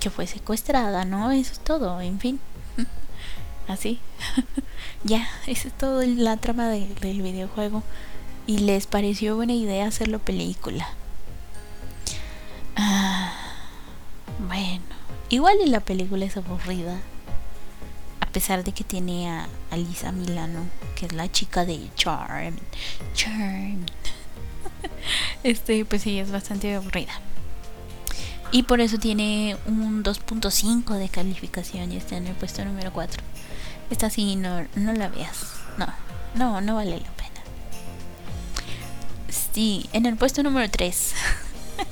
que 0.00 0.10
fue 0.10 0.26
secuestrada, 0.26 1.04
¿no? 1.04 1.30
Eso 1.30 1.52
es 1.52 1.60
todo, 1.60 2.00
en 2.00 2.20
fin. 2.20 2.40
Así. 3.68 4.00
ya, 5.04 5.26
esa 5.46 5.68
es 5.68 5.78
todo 5.78 6.02
la 6.02 6.36
trama 6.36 6.68
del 6.68 7.22
videojuego. 7.22 7.82
Y 8.46 8.58
les 8.58 8.86
pareció 8.86 9.36
buena 9.36 9.54
idea 9.54 9.86
hacerlo 9.86 10.18
película. 10.18 10.86
Ah, 12.76 13.32
bueno, 14.46 14.84
igual 15.30 15.56
en 15.62 15.70
la 15.70 15.80
película 15.80 16.26
es 16.26 16.36
aburrida. 16.36 16.98
Pesar 18.34 18.64
de 18.64 18.72
que 18.72 18.82
tiene 18.82 19.30
a, 19.30 19.46
a 19.70 19.76
Lisa 19.76 20.10
Milano, 20.10 20.66
que 20.96 21.06
es 21.06 21.12
la 21.12 21.30
chica 21.30 21.64
de 21.64 21.88
Charm. 21.94 22.56
Charm. 23.14 23.86
este, 25.44 25.84
pues 25.84 26.02
sí, 26.02 26.18
es 26.18 26.32
bastante 26.32 26.74
aburrida. 26.74 27.12
Y 28.50 28.64
por 28.64 28.80
eso 28.80 28.98
tiene 28.98 29.56
un 29.66 30.02
2.5 30.02 30.94
de 30.94 31.08
calificación 31.08 31.92
y 31.92 31.96
está 31.96 32.16
en 32.16 32.26
el 32.26 32.34
puesto 32.34 32.64
número 32.64 32.92
4. 32.92 33.22
Esta 33.90 34.10
sí, 34.10 34.34
no, 34.34 34.66
no 34.74 34.92
la 34.92 35.08
veas. 35.08 35.54
No, 35.78 35.86
no, 36.34 36.60
no 36.60 36.74
vale 36.74 36.98
la 36.98 37.10
pena. 37.12 37.40
Sí, 39.52 39.88
en 39.92 40.06
el 40.06 40.16
puesto 40.16 40.42
número 40.42 40.68
3. 40.68 41.14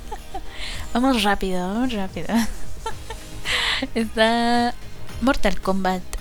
vamos 0.93 1.23
rápido, 1.23 1.65
vamos 1.67 1.93
rápido. 1.93 2.27
está 3.95 4.73
Mortal 5.21 5.61
Kombat 5.61 6.12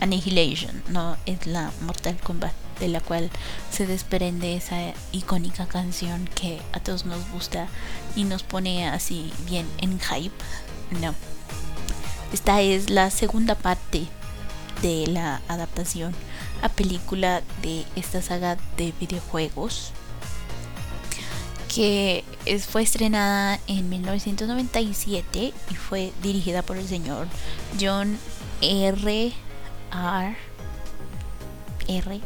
Annihilation. 0.00 0.82
No, 0.88 1.16
es 1.26 1.46
la 1.46 1.70
Mortal 1.82 2.16
Kombat 2.18 2.52
de 2.80 2.88
la 2.88 3.00
cual 3.00 3.30
se 3.70 3.86
desprende 3.86 4.56
esa 4.56 4.94
icónica 5.12 5.66
canción 5.66 6.28
que 6.34 6.60
a 6.72 6.80
todos 6.80 7.04
nos 7.04 7.30
gusta 7.30 7.68
y 8.16 8.24
nos 8.24 8.42
pone 8.42 8.88
así 8.88 9.32
bien 9.46 9.68
en 9.78 10.00
hype. 10.00 10.34
No. 11.00 11.14
Esta 12.32 12.60
es 12.62 12.90
la 12.90 13.10
segunda 13.10 13.54
parte 13.54 14.06
de 14.82 15.06
la 15.06 15.42
adaptación 15.48 16.14
a 16.62 16.68
película 16.68 17.42
de 17.62 17.84
esta 17.96 18.22
saga 18.22 18.56
de 18.76 18.92
videojuegos 18.98 19.92
que 21.74 22.24
fue 22.68 22.82
estrenada 22.82 23.60
en 23.68 23.88
1997 23.88 25.52
y 25.70 25.74
fue 25.74 26.12
dirigida 26.22 26.62
por 26.62 26.76
el 26.76 26.88
señor 26.88 27.28
John 27.80 28.18
R. 28.60 29.32
R. 29.92 30.36
R. 31.88 32.20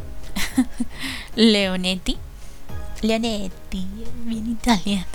Leonetti. 1.36 2.16
Leonetti, 3.02 3.86
bien 4.24 4.50
italiano. 4.50 5.06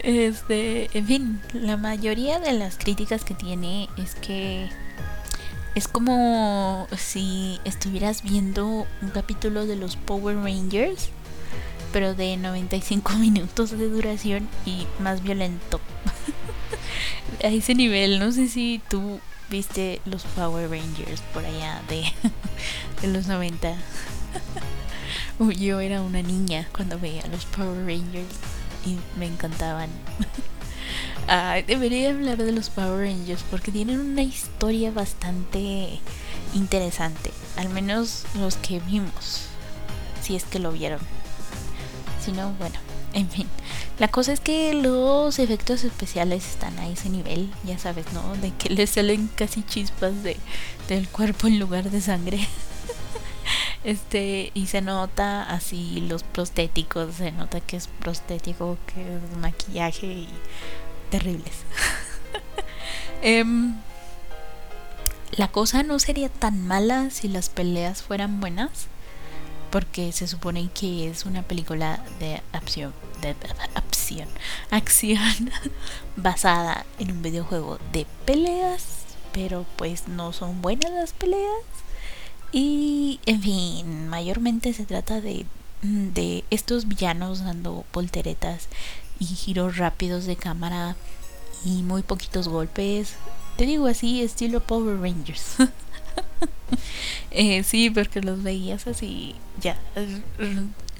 Este, 0.00 0.90
en 0.96 1.06
fin, 1.06 1.40
la 1.54 1.76
mayoría 1.76 2.40
de 2.40 2.52
las 2.52 2.76
críticas 2.76 3.24
que 3.24 3.34
tiene 3.34 3.88
es 3.96 4.14
que 4.14 4.68
es 5.74 5.88
como 5.88 6.88
si 6.96 7.58
estuvieras 7.64 8.22
viendo 8.22 8.86
un 9.02 9.10
capítulo 9.10 9.66
de 9.66 9.76
los 9.76 9.96
Power 9.96 10.36
Rangers, 10.36 11.10
pero 11.92 12.14
de 12.14 12.36
95 12.36 13.12
minutos 13.14 13.70
de 13.70 13.88
duración 13.88 14.48
y 14.66 14.86
más 14.98 15.22
violento. 15.22 15.80
A 17.44 17.48
ese 17.48 17.74
nivel, 17.74 18.18
no 18.18 18.32
sé 18.32 18.48
si 18.48 18.82
tú 18.90 19.20
viste 19.50 20.00
los 20.04 20.22
Power 20.22 20.70
Rangers 20.70 21.20
por 21.34 21.44
allá 21.44 21.82
de, 21.88 22.04
de 23.02 23.08
los 23.08 23.26
90. 23.26 23.76
Yo 25.58 25.80
era 25.80 26.02
una 26.02 26.22
niña 26.22 26.68
cuando 26.72 26.98
veía 26.98 27.26
los 27.26 27.44
Power 27.46 27.84
Rangers 27.84 28.36
y 28.86 28.96
me 29.18 29.26
encantaban. 29.26 29.90
debería 31.66 32.10
hablar 32.10 32.38
de 32.38 32.52
los 32.52 32.70
Power 32.70 33.06
Rangers 33.06 33.42
porque 33.50 33.72
tienen 33.72 34.00
una 34.00 34.22
historia 34.22 34.90
bastante 34.90 36.00
interesante. 36.54 37.32
Al 37.56 37.68
menos 37.68 38.24
los 38.34 38.56
que 38.56 38.80
vimos. 38.80 39.46
Si 40.22 40.36
es 40.36 40.44
que 40.44 40.58
lo 40.58 40.72
vieron. 40.72 41.00
Si 42.24 42.32
no, 42.32 42.52
bueno, 42.54 42.78
en 43.12 43.28
fin. 43.28 43.48
La 43.98 44.08
cosa 44.08 44.32
es 44.32 44.40
que 44.40 44.74
los 44.74 45.38
efectos 45.38 45.84
especiales 45.84 46.46
están 46.46 46.78
a 46.78 46.88
ese 46.88 47.08
nivel, 47.08 47.50
ya 47.64 47.78
sabes, 47.78 48.06
¿no? 48.12 48.36
De 48.36 48.52
que 48.52 48.70
les 48.70 48.90
salen 48.90 49.28
casi 49.34 49.62
chispas 49.62 50.22
de, 50.22 50.36
del 50.88 51.08
cuerpo 51.08 51.46
en 51.46 51.58
lugar 51.58 51.90
de 51.90 52.00
sangre. 52.00 52.46
este, 53.84 54.52
y 54.54 54.66
se 54.68 54.80
nota 54.80 55.42
así 55.42 56.04
los 56.08 56.22
prostéticos, 56.22 57.16
se 57.16 57.32
nota 57.32 57.60
que 57.60 57.76
es 57.76 57.88
prostético, 57.88 58.78
que 58.86 59.00
es 59.00 59.36
maquillaje 59.38 60.06
y 60.06 60.28
terribles. 61.10 61.64
em, 63.22 63.74
la 65.32 65.48
cosa 65.48 65.82
no 65.82 65.98
sería 65.98 66.28
tan 66.28 66.66
mala 66.66 67.10
si 67.10 67.28
las 67.28 67.48
peleas 67.48 68.02
fueran 68.02 68.40
buenas 68.40 68.88
porque 69.70 70.12
se 70.12 70.26
supone 70.26 70.68
que 70.72 71.08
es 71.08 71.24
una 71.26 71.42
película 71.42 72.02
de 72.18 72.42
acción, 72.52 72.92
de 73.22 73.36
acción, 73.74 74.28
acción 74.70 75.50
basada 76.16 76.84
en 76.98 77.12
un 77.12 77.22
videojuego 77.22 77.78
de 77.92 78.06
peleas, 78.24 78.84
pero 79.32 79.64
pues 79.76 80.08
no 80.08 80.32
son 80.32 80.60
buenas 80.60 80.90
las 80.90 81.12
peleas. 81.12 81.62
Y 82.52 83.20
en 83.26 83.42
fin, 83.42 84.08
mayormente 84.08 84.72
se 84.72 84.86
trata 84.86 85.20
de, 85.20 85.46
de 85.82 86.44
estos 86.50 86.88
villanos 86.88 87.44
dando 87.44 87.84
volteretas 87.92 88.68
y 89.20 89.26
giros 89.26 89.76
rápidos 89.76 90.24
de 90.24 90.34
cámara 90.34 90.96
y 91.64 91.82
muy 91.82 92.02
poquitos 92.02 92.48
golpes. 92.48 93.14
Te 93.56 93.66
digo 93.66 93.86
así, 93.86 94.22
estilo 94.22 94.60
Power 94.60 94.98
Rangers. 95.00 95.56
Eh, 97.32 97.62
sí, 97.62 97.90
porque 97.90 98.20
los 98.20 98.42
veías 98.42 98.86
así, 98.88 99.36
ya. 99.60 99.78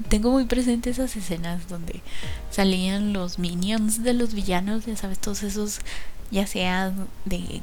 Tengo 0.08 0.30
muy 0.30 0.44
presentes 0.44 0.98
esas 0.98 1.16
escenas 1.16 1.68
donde 1.68 2.02
salían 2.50 3.12
los 3.12 3.38
minions 3.38 4.02
de 4.02 4.14
los 4.14 4.34
villanos, 4.34 4.86
ya 4.86 4.96
sabes, 4.96 5.18
todos 5.18 5.42
esos, 5.42 5.80
ya 6.30 6.46
sea 6.46 6.92
de 7.24 7.60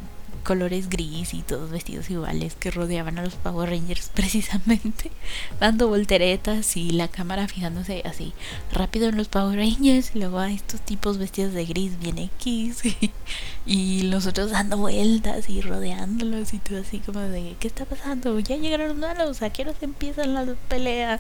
colores 0.47 0.87
gris 0.87 1.33
y 1.33 1.41
todos 1.41 1.71
vestidos 1.71 2.09
iguales 2.09 2.55
que 2.55 2.71
rodeaban 2.71 3.19
a 3.19 3.21
los 3.21 3.35
Power 3.35 3.69
Rangers 3.69 4.09
precisamente, 4.13 5.11
dando 5.59 5.89
volteretas 5.89 6.77
y 6.77 6.91
la 6.91 7.09
cámara 7.09 7.49
fijándose 7.49 8.01
así 8.05 8.31
rápido 8.71 9.09
en 9.09 9.17
los 9.17 9.27
Power 9.27 9.57
Rangers 9.59 10.11
y 10.15 10.19
luego 10.19 10.39
a 10.39 10.49
estos 10.49 10.79
tipos 10.79 11.17
vestidos 11.17 11.51
de 11.53 11.65
gris 11.65 11.99
bien 11.99 12.17
X 12.17 12.81
y, 13.65 14.03
los 14.03 14.25
otros 14.25 14.51
dando 14.51 14.77
vueltas 14.77 15.49
y 15.49 15.59
rodeándolos 15.59 16.53
y 16.53 16.59
todo 16.59 16.79
así 16.79 16.99
como 16.99 17.19
de 17.19 17.57
¿qué 17.59 17.67
está 17.67 17.83
pasando? 17.83 18.39
Ya 18.39 18.55
llegaron 18.55 18.87
los 18.87 18.97
malos, 18.97 19.41
¿a 19.41 19.49
qué 19.49 19.63
hora 19.63 19.73
se 19.77 19.83
empiezan 19.83 20.33
las 20.33 20.47
peleas? 20.69 21.19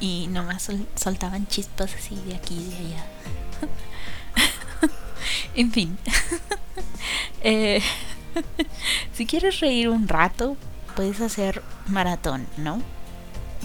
Y 0.00 0.26
nomás 0.30 0.68
soltaban 0.96 1.46
chispas 1.46 1.94
así 1.94 2.16
de 2.26 2.34
aquí 2.34 2.54
y 2.56 2.70
de 2.70 2.76
allá. 2.76 3.06
en 5.54 5.70
fin. 5.70 5.96
eh, 7.42 7.80
si 9.12 9.26
quieres 9.26 9.60
reír 9.60 9.88
un 9.88 10.08
rato, 10.08 10.56
puedes 10.96 11.20
hacer 11.20 11.62
maratón, 11.86 12.46
¿no? 12.56 12.82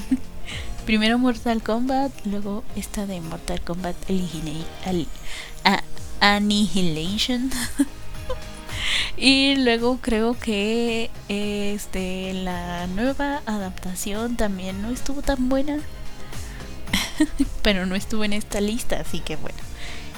Primero 0.86 1.18
Mortal 1.18 1.64
Kombat, 1.64 2.12
luego 2.26 2.64
esta 2.76 3.06
de 3.06 3.22
Mortal 3.22 3.62
Kombat 3.62 3.96
Annihilation. 6.20 7.52
y 9.18 9.56
luego 9.56 10.00
creo 10.02 10.38
que 10.38 11.10
este 11.30 12.34
la 12.34 12.88
nueva 12.88 13.42
adaptación 13.46 14.36
también 14.36 14.82
no 14.82 14.90
estuvo 14.90 15.22
tan 15.22 15.50
buena. 15.50 15.80
Pero 17.62 17.86
no 17.86 17.96
estuvo 17.96 18.24
en 18.24 18.34
esta 18.34 18.62
lista, 18.62 19.00
así 19.00 19.20
que 19.20 19.36
bueno. 19.36 19.58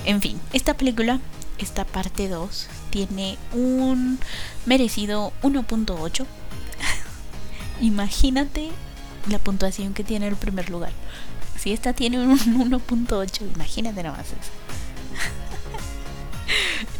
En 0.05 0.21
fin, 0.21 0.39
esta 0.53 0.75
película, 0.75 1.19
esta 1.59 1.85
parte 1.85 2.27
2, 2.27 2.67
tiene 2.89 3.37
un 3.53 4.19
merecido 4.65 5.33
1.8. 5.41 6.25
Imagínate 7.81 8.71
la 9.29 9.39
puntuación 9.39 9.93
que 9.93 10.03
tiene 10.03 10.27
el 10.27 10.35
primer 10.35 10.69
lugar. 10.69 10.91
Si 11.57 11.71
esta 11.71 11.93
tiene 11.93 12.19
un 12.19 12.37
1.8, 12.37 13.53
imagínate 13.53 14.03
nomás 14.03 14.27
eso. 14.27 14.51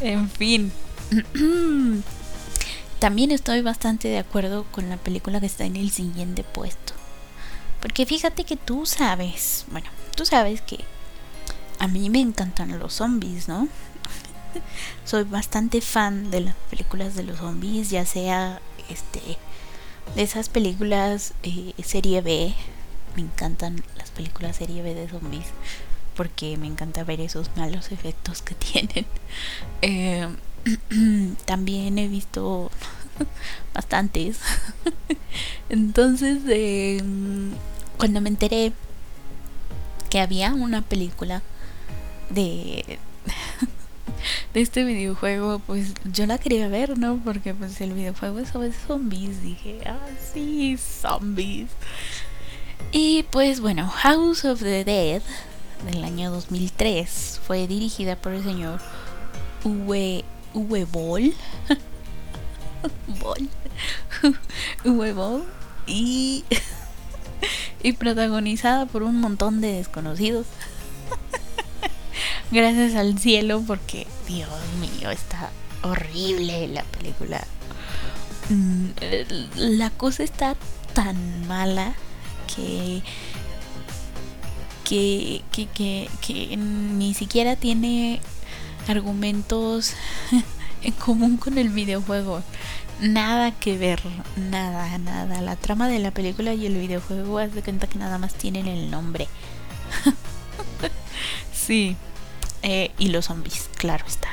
en 0.00 0.28
fin. 0.30 0.72
También 2.98 3.30
estoy 3.30 3.60
bastante 3.60 4.08
de 4.08 4.18
acuerdo 4.18 4.64
con 4.72 4.88
la 4.88 4.96
película 4.96 5.38
que 5.40 5.46
está 5.46 5.64
en 5.64 5.76
el 5.76 5.90
siguiente 5.90 6.42
puesto. 6.42 6.94
Porque 7.80 8.06
fíjate 8.06 8.44
que 8.44 8.56
tú 8.56 8.86
sabes, 8.86 9.66
bueno, 9.70 9.88
tú 10.16 10.24
sabes 10.24 10.62
que 10.62 10.78
a 11.78 11.86
mí 11.86 12.10
me 12.10 12.20
encantan 12.20 12.78
los 12.78 12.94
zombies, 12.94 13.48
¿no? 13.48 13.68
Soy 15.04 15.24
bastante 15.24 15.80
fan 15.80 16.30
de 16.30 16.40
las 16.42 16.54
películas 16.70 17.14
de 17.14 17.24
los 17.24 17.38
zombies, 17.38 17.90
ya 17.90 18.04
sea 18.04 18.60
este 18.88 19.20
de 20.14 20.22
esas 20.22 20.48
películas 20.48 21.34
eh, 21.42 21.72
serie 21.84 22.20
B. 22.20 22.54
Me 23.16 23.22
encantan 23.22 23.82
las 23.96 24.10
películas 24.10 24.56
serie 24.56 24.82
B 24.82 24.94
de 24.94 25.08
zombies 25.08 25.46
porque 26.16 26.56
me 26.56 26.66
encanta 26.66 27.04
ver 27.04 27.20
esos 27.20 27.50
malos 27.56 27.92
efectos 27.92 28.42
que 28.42 28.54
tienen. 28.56 29.06
Eh, 29.82 30.28
también 31.44 31.98
he 31.98 32.08
visto 32.08 32.70
bastantes. 33.74 34.38
Entonces, 35.68 36.42
eh, 36.48 37.02
cuando 37.98 38.20
me 38.20 38.28
enteré 38.28 38.72
que 40.10 40.20
había 40.20 40.54
una 40.54 40.82
película 40.82 41.42
de 42.30 42.98
de 44.54 44.60
este 44.60 44.84
videojuego, 44.84 45.60
pues 45.60 45.94
yo 46.04 46.26
la 46.26 46.38
quería 46.38 46.68
ver, 46.68 46.98
¿no? 46.98 47.20
Porque 47.24 47.54
pues 47.54 47.80
el 47.80 47.92
videojuego 47.92 48.38
es 48.38 48.48
sobre 48.48 48.72
zombies. 48.72 49.42
Dije, 49.42 49.80
ah, 49.86 49.98
sí, 50.32 50.76
zombies. 50.76 51.68
Y 52.92 53.24
pues 53.30 53.60
bueno, 53.60 53.88
House 53.88 54.44
of 54.44 54.60
the 54.60 54.84
Dead 54.84 55.22
del 55.84 56.04
año 56.04 56.30
2003 56.30 57.40
fue 57.46 57.66
dirigida 57.66 58.16
por 58.16 58.32
el 58.32 58.42
señor 58.42 58.80
Uwe, 59.64 60.24
Uwe 60.54 60.84
Boll. 60.84 61.34
Boll. 63.20 63.48
Uwe 64.84 65.12
Boll. 65.12 65.44
Y, 65.86 66.44
y 67.82 67.92
protagonizada 67.92 68.86
por 68.86 69.02
un 69.02 69.20
montón 69.20 69.60
de 69.60 69.72
desconocidos. 69.72 70.46
Gracias 72.50 72.94
al 72.94 73.18
cielo 73.18 73.62
porque, 73.66 74.06
Dios 74.28 74.48
mío, 74.80 75.10
está 75.10 75.50
horrible 75.82 76.68
la 76.68 76.82
película. 76.84 77.44
Mm, 78.48 78.86
la 79.56 79.90
cosa 79.90 80.22
está 80.22 80.56
tan 80.94 81.46
mala 81.48 81.94
que 82.54 83.02
que, 84.88 85.42
que, 85.50 85.66
que, 85.66 86.08
que 86.24 86.56
ni 86.56 87.12
siquiera 87.12 87.56
tiene 87.56 88.20
argumentos 88.86 89.94
en 90.82 90.92
común 90.92 91.36
con 91.36 91.58
el 91.58 91.70
videojuego. 91.70 92.42
Nada 93.00 93.50
que 93.50 93.76
ver, 93.76 94.00
nada, 94.36 94.96
nada. 94.98 95.40
La 95.40 95.56
trama 95.56 95.88
de 95.88 95.98
la 95.98 96.12
película 96.12 96.54
y 96.54 96.66
el 96.66 96.78
videojuego 96.78 97.38
haz 97.38 97.52
de 97.52 97.62
cuenta 97.62 97.88
que 97.88 97.98
nada 97.98 98.18
más 98.18 98.34
tienen 98.34 98.68
el 98.68 98.90
nombre. 98.90 99.26
sí, 101.52 101.96
eh, 102.68 102.90
y 102.98 103.10
los 103.10 103.26
zombies, 103.26 103.70
claro 103.76 104.04
está. 104.08 104.28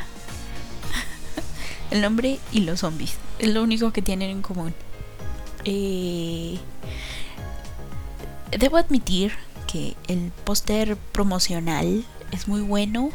el 1.91 2.01
nombre 2.01 2.39
y 2.51 2.61
los 2.61 2.79
zombies. 2.79 3.17
Es 3.37 3.49
lo 3.49 3.61
único 3.61 3.93
que 3.93 4.01
tienen 4.01 4.31
en 4.31 4.41
común. 4.41 4.73
Eh, 5.65 6.57
debo 8.57 8.77
admitir 8.77 9.33
que 9.71 9.95
el 10.07 10.31
póster 10.45 10.97
promocional 10.97 12.03
es 12.31 12.47
muy 12.47 12.61
bueno 12.61 13.11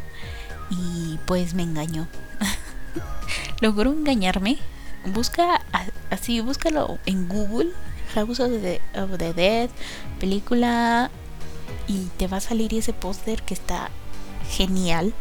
y 0.71 1.19
pues 1.27 1.55
me 1.55 1.65
engañó. 1.65 2.07
Logró 3.61 3.91
engañarme. 3.91 4.59
Busca 5.05 5.63
así, 6.11 6.41
búscalo 6.41 7.01
en 7.07 7.29
Google. 7.29 7.73
House 8.15 8.39
of 8.39 8.53
the, 8.63 8.81
of 8.95 9.19
the 9.19 9.35
Dead, 9.35 9.69
película. 10.21 11.11
Y 11.89 12.07
te 12.19 12.29
va 12.29 12.37
a 12.37 12.41
salir 12.41 12.73
ese 12.73 12.93
póster 12.93 13.43
que 13.43 13.55
está 13.55 13.91
genial. 14.49 15.15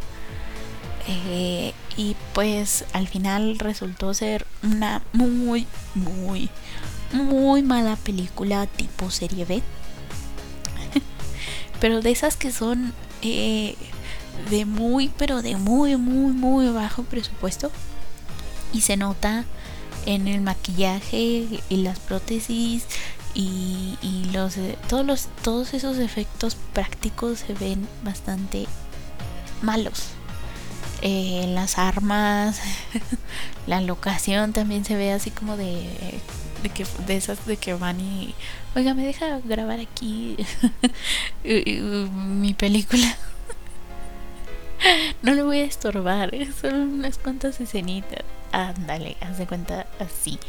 Eh, 1.08 1.74
y 1.96 2.16
pues 2.34 2.86
al 2.94 3.08
final 3.08 3.60
resultó 3.60 4.14
ser 4.14 4.46
una 4.62 5.02
muy, 5.14 5.66
muy, 5.96 6.50
muy 7.14 7.64
mala 7.64 7.96
película 7.96 8.68
tipo 8.68 9.10
serie 9.10 9.46
B. 9.46 9.64
pero 11.80 12.02
de 12.02 12.12
esas 12.12 12.36
que 12.36 12.52
son 12.52 12.94
eh, 13.22 13.76
de 14.50 14.66
muy, 14.66 15.10
pero 15.18 15.42
de 15.42 15.56
muy, 15.56 15.96
muy, 15.98 16.34
muy 16.34 16.70
bajo 16.70 17.04
presupuesto. 17.04 17.72
Y 18.74 18.82
se 18.82 18.98
nota 18.98 19.46
en 20.06 20.28
el 20.28 20.42
maquillaje 20.42 21.48
y 21.70 21.78
las 21.78 22.00
prótesis 22.00 22.86
y, 23.34 23.98
y 24.02 24.30
los 24.32 24.58
eh, 24.58 24.78
todos 24.88 25.06
los 25.06 25.28
todos 25.44 25.74
esos 25.74 25.98
efectos 25.98 26.56
prácticos 26.74 27.40
se 27.40 27.54
ven 27.54 27.88
bastante 28.04 28.68
malos. 29.62 30.10
Eh, 31.02 31.46
las 31.50 31.78
armas, 31.78 32.60
la 33.68 33.82
locación 33.82 34.54
también 34.54 34.84
se 34.84 34.96
ve 34.96 35.12
así 35.12 35.30
como 35.30 35.56
de, 35.56 35.88
de, 36.64 36.70
que, 36.70 36.86
de 37.06 37.18
esas 37.18 37.46
de 37.46 37.58
que 37.58 37.76
van 37.76 38.02
y, 38.02 38.34
oiga, 38.76 38.94
me 38.96 39.06
deja 39.06 39.40
grabar 39.44 39.80
aquí 39.80 40.38
mi 41.44 42.54
película. 42.56 43.16
no 45.22 45.34
le 45.34 45.44
voy 45.44 45.60
a 45.60 45.66
estorbar, 45.66 46.32
son 46.60 46.76
unas 46.76 47.18
cuantas 47.18 47.60
escenitas. 47.60 48.24
Ándale, 48.52 49.18
haz 49.22 49.38
de 49.38 49.46
cuenta 49.46 49.88
así. 50.00 50.40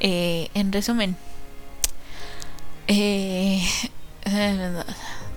Eh, 0.00 0.48
en 0.54 0.72
resumen, 0.72 1.16
eh, 2.86 3.62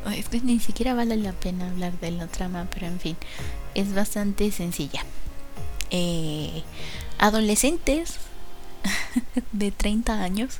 es 0.09 0.29
que 0.29 0.41
ni 0.41 0.59
siquiera 0.59 0.93
vale 0.93 1.15
la 1.17 1.33
pena 1.33 1.69
hablar 1.69 1.93
de 1.99 2.11
la 2.11 2.27
trama, 2.27 2.67
pero 2.73 2.87
en 2.87 2.99
fin, 2.99 3.17
es 3.75 3.93
bastante 3.93 4.51
sencilla. 4.51 5.03
Eh, 5.91 6.63
adolescentes 7.19 8.17
de 9.51 9.71
30 9.71 10.23
años 10.23 10.59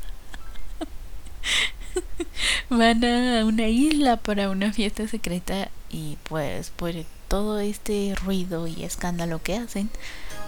van 2.70 3.04
a 3.04 3.46
una 3.46 3.68
isla 3.68 4.18
para 4.18 4.50
una 4.50 4.74
fiesta 4.74 5.08
secreta 5.08 5.70
y 5.90 6.18
pues 6.24 6.70
por 6.70 6.94
todo 7.28 7.60
este 7.60 8.14
ruido 8.26 8.68
y 8.68 8.84
escándalo 8.84 9.42
que 9.42 9.56
hacen, 9.56 9.90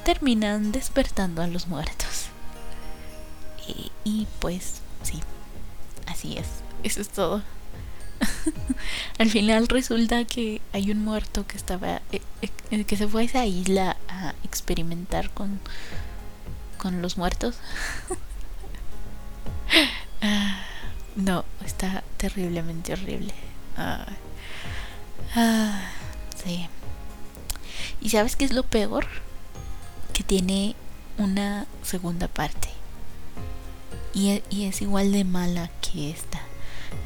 terminan 0.04 0.72
despertando 0.72 1.42
a 1.42 1.48
los 1.48 1.68
muertos. 1.68 2.28
Y, 3.68 3.92
y 4.04 4.28
pues 4.40 4.82
sí, 5.02 5.22
así 6.08 6.38
es, 6.38 6.48
eso 6.84 7.02
es 7.02 7.10
todo. 7.10 7.42
Al 9.20 9.30
final 9.30 9.68
resulta 9.68 10.26
que 10.26 10.62
hay 10.72 10.92
un 10.92 11.04
muerto 11.04 11.46
que 11.48 11.58
estaba 11.58 12.02
eh, 12.12 12.22
eh, 12.72 12.84
que 12.84 12.98
se 12.98 13.08
fue 13.08 13.22
a 13.22 13.26
esa 13.26 13.46
isla 13.46 13.98
a 14.08 14.34
experimentar 14.44 15.30
con 15.32 15.60
con 16.78 17.02
los 17.02 17.18
muertos. 17.18 17.56
Ah, 20.26 20.64
no, 21.18 21.44
está 21.66 22.02
terriblemente 22.16 22.94
horrible. 22.94 23.34
Ah, 23.76 24.06
sí. 26.42 26.70
¿Y 28.00 28.10
sabes 28.10 28.38
qué 28.38 28.46
es 28.46 28.54
lo 28.54 28.64
peor? 28.64 29.06
Que 30.14 30.24
tiene 30.24 30.78
una 31.18 31.66
segunda 31.82 32.30
parte. 32.30 32.70
Y, 34.14 34.30
e, 34.30 34.44
y 34.50 34.66
es 34.66 34.82
igual 34.82 35.12
de 35.12 35.26
mala 35.26 35.70
que 35.82 36.12
esta. 36.12 36.40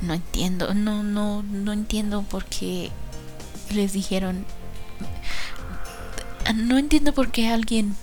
No 0.01 0.13
entiendo, 0.13 0.73
no, 0.73 1.03
no, 1.03 1.43
no 1.43 1.73
entiendo 1.73 2.21
por 2.23 2.45
qué 2.45 2.91
les 3.71 3.93
dijeron. 3.93 4.45
No 6.55 6.77
entiendo 6.77 7.13
por 7.13 7.31
qué 7.31 7.49
alguien 7.49 7.95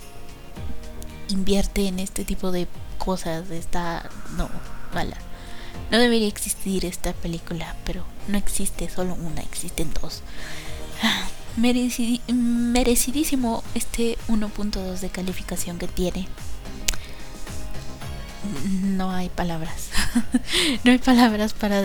invierte 1.29 1.87
en 1.87 1.99
este 1.99 2.25
tipo 2.25 2.51
de 2.51 2.67
cosas. 2.97 3.49
Está. 3.49 4.09
No, 4.37 4.49
mala. 4.93 5.17
No 5.91 5.99
debería 5.99 6.27
existir 6.27 6.85
esta 6.85 7.13
película, 7.13 7.75
pero 7.85 8.05
no 8.27 8.37
existe 8.37 8.89
solo 8.89 9.15
una, 9.15 9.41
existen 9.41 9.91
dos. 10.01 10.21
merecidísimo 11.57 13.63
este 13.73 14.17
1.2 14.27 14.99
de 14.99 15.09
calificación 15.09 15.77
que 15.77 15.87
tiene. 15.87 16.27
No 18.83 19.11
hay 19.11 19.29
palabras. 19.29 19.89
no 20.83 20.91
hay 20.91 20.97
palabras 20.97 21.53
para 21.53 21.81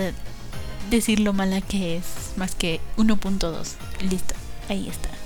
decir 0.91 1.21
lo 1.21 1.33
mala 1.33 1.61
que 1.61 1.97
es, 1.97 2.05
más 2.37 2.55
que 2.55 2.81
1.2. 2.97 3.75
Listo, 4.09 4.35
ahí 4.69 4.89
está. 4.89 5.09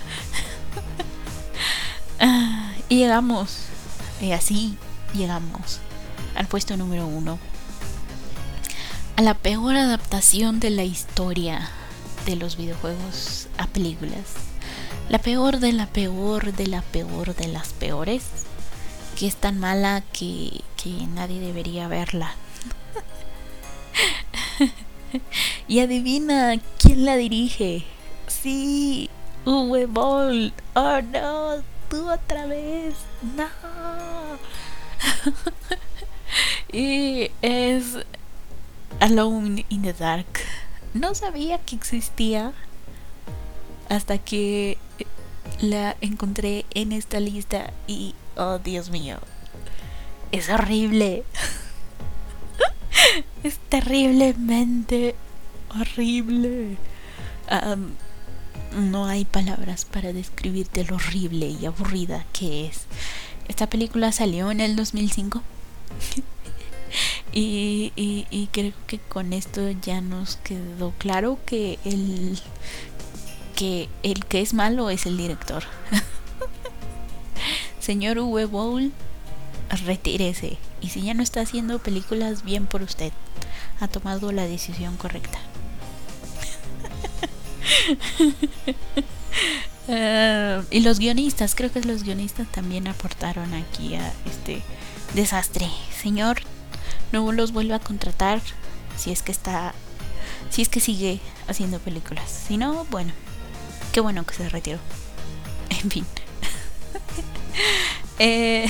Ah, 2.20 2.72
y 2.88 2.98
llegamos, 2.98 3.56
y 4.20 4.30
así 4.30 4.78
llegamos 5.14 5.80
al 6.36 6.46
puesto 6.46 6.76
número 6.76 7.06
uno. 7.06 7.38
A 9.16 9.22
la 9.22 9.34
peor 9.34 9.76
adaptación 9.76 10.60
de 10.60 10.70
la 10.70 10.84
historia 10.84 11.68
de 12.26 12.36
los 12.36 12.56
videojuegos 12.56 13.48
a 13.58 13.66
películas. 13.66 14.34
La 15.08 15.18
peor 15.18 15.58
de 15.58 15.72
la 15.72 15.86
peor 15.86 16.52
de 16.52 16.66
la 16.66 16.82
peor 16.82 17.34
de 17.34 17.48
las 17.48 17.72
peores. 17.74 18.22
Que 19.18 19.26
es 19.26 19.36
tan 19.36 19.58
mala 19.60 20.02
que, 20.12 20.62
que 20.76 20.90
nadie 21.14 21.40
debería 21.40 21.88
verla. 21.88 22.34
y 25.68 25.80
adivina 25.80 26.60
quién 26.78 27.04
la 27.04 27.16
dirige. 27.16 27.84
Sí, 28.26 29.08
Uwe 29.44 29.86
Boll. 29.86 30.52
Oh 30.74 31.00
no, 31.00 31.62
tú 31.88 32.10
otra 32.10 32.46
vez. 32.46 32.94
No. 33.36 33.48
y 36.72 37.30
es 37.42 37.98
Alone 39.00 39.64
in 39.68 39.82
the 39.82 39.92
Dark 39.92 40.40
no 40.94 41.14
sabía 41.14 41.58
que 41.58 41.74
existía 41.74 42.52
hasta 43.88 44.16
que 44.16 44.78
la 45.60 45.96
encontré 46.00 46.64
en 46.72 46.92
esta 46.92 47.20
lista 47.20 47.72
y, 47.86 48.14
oh 48.36 48.58
Dios 48.58 48.90
mío, 48.90 49.18
es 50.32 50.48
horrible. 50.48 51.24
es 53.42 53.58
terriblemente 53.68 55.14
horrible. 55.78 56.76
no 58.76 59.06
hay 59.06 59.24
palabras 59.24 59.84
para 59.84 60.12
describirte 60.12 60.84
lo 60.84 60.96
horrible 60.96 61.48
y 61.48 61.66
aburrida 61.66 62.24
que 62.32 62.66
es. 62.66 62.82
Esta 63.48 63.68
película 63.68 64.12
salió 64.12 64.50
en 64.50 64.60
el 64.60 64.76
2005. 64.76 65.42
Y, 67.32 67.92
y, 67.96 68.48
creo 68.52 68.72
que 68.86 69.00
con 69.00 69.32
esto 69.32 69.68
ya 69.82 70.00
nos 70.00 70.36
quedó 70.36 70.92
claro 70.98 71.40
que 71.44 71.80
el 71.84 72.38
que 73.56 73.88
el 74.04 74.24
que 74.24 74.40
es 74.40 74.54
malo 74.54 74.88
es 74.88 75.04
el 75.06 75.16
director. 75.16 75.64
Señor 77.84 78.18
Uwe 78.18 78.46
Bowl, 78.46 78.92
retírese. 79.84 80.56
Y 80.80 80.88
si 80.88 81.02
ya 81.02 81.12
no 81.12 81.22
está 81.22 81.42
haciendo 81.42 81.78
películas, 81.78 82.42
bien 82.42 82.66
por 82.66 82.82
usted. 82.82 83.12
Ha 83.78 83.88
tomado 83.88 84.32
la 84.32 84.46
decisión 84.46 84.96
correcta. 84.96 85.38
Ah, 89.86 90.62
y 90.70 90.80
los 90.80 90.98
guionistas, 90.98 91.54
creo 91.54 91.70
que 91.70 91.82
los 91.82 92.04
guionistas 92.04 92.50
también 92.50 92.88
aportaron 92.88 93.52
aquí 93.52 93.96
a 93.96 94.14
este 94.24 94.62
desastre. 95.14 95.68
Señor, 95.94 96.38
no 97.12 97.30
los 97.32 97.52
vuelve 97.52 97.74
a 97.74 97.80
contratar 97.80 98.40
si 98.96 99.12
es 99.12 99.20
que 99.20 99.32
está 99.32 99.74
si 100.48 100.62
es 100.62 100.68
que 100.68 100.80
sigue 100.80 101.20
haciendo 101.48 101.78
películas 101.78 102.30
si 102.46 102.56
no 102.56 102.84
bueno 102.90 103.12
qué 103.92 104.00
bueno 104.00 104.24
que 104.24 104.34
se 104.34 104.48
retiró 104.48 104.78
en 105.70 105.90
fin 105.90 106.06
ah, 108.20 108.64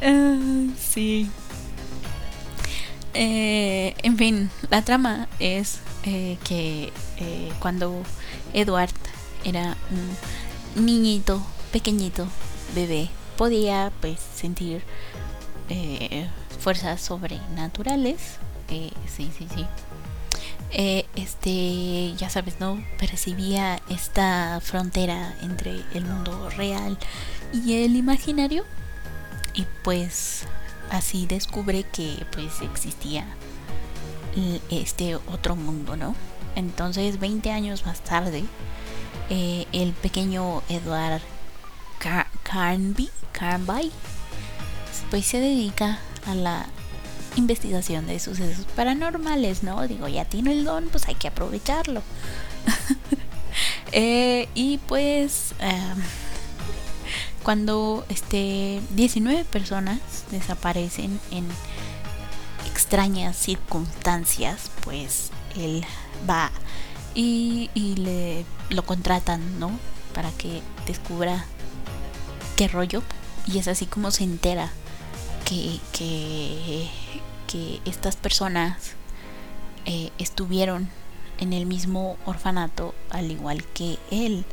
sí 0.78 1.30
eh, 3.14 3.94
en 4.02 4.16
fin 4.16 4.50
la 4.70 4.82
trama 4.82 5.28
es 5.38 5.80
eh, 6.04 6.38
que 6.44 6.92
cuando 7.58 8.02
Edward 8.54 8.94
era 9.44 9.76
un 9.90 10.86
niñito 10.86 11.42
pequeñito 11.72 12.26
bebé 12.74 13.10
podía 13.36 13.92
pues 14.00 14.18
sentir 14.20 14.82
fuerzas 16.60 17.00
sobrenaturales. 17.00 18.38
Sí, 18.68 19.30
sí, 19.36 19.48
sí. 19.52 19.66
Eh, 20.72 21.06
este, 21.16 22.14
ya 22.16 22.30
sabes, 22.30 22.60
¿no? 22.60 22.82
Percibía 22.98 23.80
esta 23.88 24.60
frontera 24.62 25.34
entre 25.42 25.82
el 25.94 26.04
mundo 26.04 26.48
real 26.50 26.98
y 27.52 27.84
el 27.84 27.96
imaginario. 27.96 28.64
Y 29.54 29.66
pues 29.82 30.44
así 30.90 31.26
descubre 31.26 31.82
que 31.82 32.24
pues 32.32 32.60
existía 32.62 33.26
este 34.70 35.16
otro 35.16 35.56
mundo, 35.56 35.96
¿no? 35.96 36.14
Entonces, 36.54 37.18
20 37.18 37.50
años 37.50 37.84
más 37.84 38.00
tarde, 38.00 38.44
el 39.28 39.92
pequeño 39.92 40.62
Edward 40.68 41.22
Carnby, 42.44 43.10
Carnby 43.32 43.92
pues 45.10 45.26
se 45.26 45.40
dedica 45.40 45.98
a 46.26 46.34
la 46.34 46.66
investigación 47.36 48.06
de 48.06 48.18
sucesos 48.18 48.66
paranormales, 48.76 49.62
¿no? 49.62 49.86
Digo, 49.86 50.08
ya 50.08 50.24
tiene 50.24 50.52
el 50.52 50.64
don, 50.64 50.88
pues 50.88 51.08
hay 51.08 51.14
que 51.14 51.28
aprovecharlo. 51.28 52.02
Eh, 53.92 54.48
y 54.54 54.78
pues 54.78 55.52
em, 55.58 55.98
cuando 57.42 58.04
este 58.08 58.80
19 58.90 59.44
personas 59.44 59.98
desaparecen 60.30 61.18
en 61.32 61.44
extrañas 62.70 63.36
circunstancias, 63.36 64.70
pues 64.84 65.30
él 65.56 65.84
va 66.28 66.52
y, 67.16 67.68
y 67.74 67.96
le 67.96 68.44
lo 68.68 68.84
contratan, 68.84 69.58
¿no? 69.58 69.72
Para 70.14 70.30
que 70.30 70.62
descubra 70.86 71.44
qué 72.56 72.68
rollo. 72.68 73.02
Y 73.46 73.58
es 73.58 73.66
así 73.66 73.86
como 73.86 74.12
se 74.12 74.22
entera 74.22 74.70
que, 75.44 75.80
que, 75.92 77.80
estas 77.84 78.16
personas 78.16 78.92
eh, 79.84 80.10
estuvieron 80.18 80.88
en 81.38 81.52
el 81.52 81.66
mismo 81.66 82.16
orfanato 82.26 82.94
al 83.10 83.30
igual 83.30 83.64
que 83.64 83.98
él. 84.10 84.44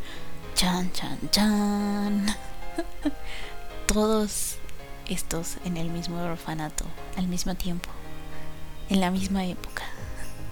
Chan, 0.55 0.91
chan, 0.93 1.19
chan. 1.31 2.25
Todos 3.88 4.55
estos 5.07 5.57
en 5.65 5.77
el 5.77 5.89
mismo 5.89 6.21
orfanato 6.21 6.85
al 7.17 7.27
mismo 7.27 7.55
tiempo, 7.55 7.89
en 8.89 8.99
la 8.99 9.11
misma 9.11 9.45
época. 9.45 9.83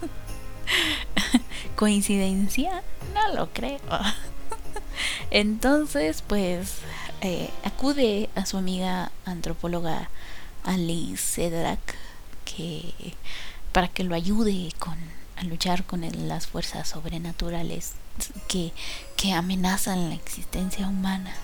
¿Coincidencia? 1.76 2.82
No 3.14 3.34
lo 3.34 3.52
creo. 3.52 3.80
Entonces, 5.30 6.22
pues, 6.22 6.76
eh, 7.26 7.50
acude 7.64 8.30
a 8.36 8.46
su 8.46 8.56
amiga 8.56 9.10
antropóloga 9.24 10.10
Alice 10.62 11.16
Cedrak 11.16 11.96
que 12.44 12.94
para 13.72 13.88
que 13.88 14.04
lo 14.04 14.14
ayude 14.14 14.68
con 14.78 14.96
a 15.36 15.42
luchar 15.42 15.84
con 15.84 16.02
las 16.28 16.46
fuerzas 16.46 16.88
sobrenaturales 16.88 17.94
que, 18.46 18.72
que 19.16 19.32
amenazan 19.32 20.08
la 20.08 20.14
existencia 20.14 20.86
humana. 20.86 21.34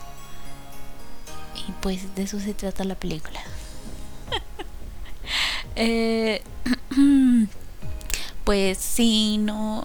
Y 1.69 1.73
pues 1.83 2.15
de 2.15 2.23
eso 2.23 2.39
se 2.39 2.55
trata 2.55 2.85
la 2.85 2.95
película. 2.95 3.41
eh, 5.77 6.43
pues 8.45 8.79
sí, 8.79 9.37
no, 9.39 9.85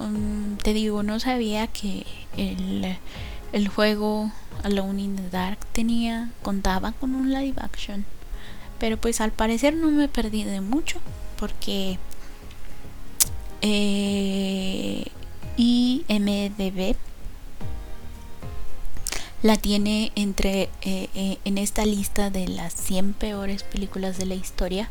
te 0.61 0.73
digo, 0.73 1.01
no 1.01 1.19
sabía 1.19 1.65
que 1.65 2.05
el, 2.37 2.97
el 3.51 3.67
juego 3.67 4.31
Alone 4.63 5.01
in 5.01 5.15
the 5.15 5.29
Dark 5.29 5.59
tenía 5.71 6.31
contaba 6.41 6.91
con 6.93 7.15
un 7.15 7.33
live 7.33 7.59
action. 7.61 8.05
Pero 8.79 8.97
pues 8.97 9.21
al 9.21 9.31
parecer 9.31 9.73
no 9.75 9.89
me 9.89 10.07
perdí 10.07 10.43
de 10.43 10.61
mucho 10.61 10.99
porque 11.37 11.97
eh, 13.61 15.05
IMDB 15.57 16.95
la 19.43 19.55
tiene 19.55 20.11
entre 20.15 20.63
eh, 20.81 21.09
eh, 21.15 21.37
en 21.45 21.57
esta 21.57 21.85
lista 21.85 22.29
de 22.29 22.47
las 22.47 22.73
100 22.73 23.13
peores 23.13 23.63
películas 23.63 24.17
de 24.17 24.25
la 24.25 24.35
historia 24.35 24.89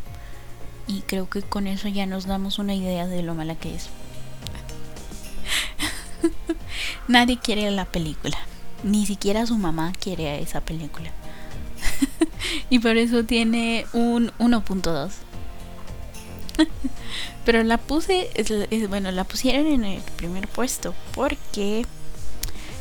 y 0.87 1.01
creo 1.01 1.29
que 1.29 1.43
con 1.43 1.67
eso 1.67 1.89
ya 1.89 2.07
nos 2.07 2.27
damos 2.27 2.59
una 2.59 2.75
idea 2.75 3.07
de 3.07 3.23
lo 3.23 3.35
mala 3.35 3.57
que 3.57 3.75
es. 3.75 3.89
Nadie 7.09 7.39
quiere 7.39 7.71
la 7.71 7.85
película, 7.85 8.39
ni 8.83 9.07
siquiera 9.07 9.47
su 9.47 9.57
mamá 9.57 9.93
quiere 9.99 10.29
a 10.29 10.39
esa 10.39 10.61
película. 10.61 11.11
y 12.71 12.79
por 12.79 12.97
eso 12.97 13.25
tiene 13.25 13.87
un 13.93 14.31
1.2. 14.39 15.11
Pero 17.45 17.63
la 17.63 17.79
puse, 17.79 18.31
bueno, 18.89 19.11
la 19.13 19.25
pusieron 19.25 19.67
en 19.67 19.85
el 19.85 20.03
primer 20.17 20.49
puesto 20.49 20.95
porque 21.15 21.87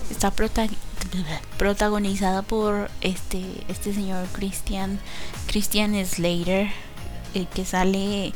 está 0.10 0.32
protagonizada 1.58 2.41
por 2.41 2.89
este 3.02 3.43
este 3.68 3.93
señor 3.93 4.28
Christian 4.34 5.00
Christian 5.48 5.93
Slater 6.06 6.70
el 7.34 7.48
que 7.48 7.66
sale 7.66 8.34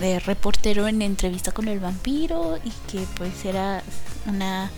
de 0.00 0.18
reportero 0.20 0.88
en 0.88 1.02
entrevista 1.02 1.52
con 1.52 1.68
el 1.68 1.80
vampiro 1.80 2.58
y 2.64 2.72
que 2.90 3.06
pues 3.16 3.44
era 3.44 3.82
una 4.26 4.70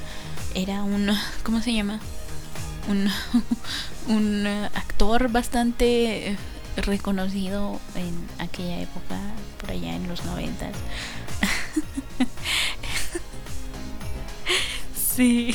era 0.55 0.83
un 0.83 1.11
¿cómo 1.43 1.61
se 1.62 1.72
llama? 1.72 2.01
Un 2.89 3.09
un 4.09 4.47
actor 4.47 5.30
bastante 5.30 6.37
reconocido 6.76 7.80
en 7.95 8.14
aquella 8.39 8.80
época 8.80 9.18
por 9.61 9.70
allá 9.70 9.95
en 9.95 10.09
los 10.09 10.24
noventas 10.24 10.76
sí 15.16 15.55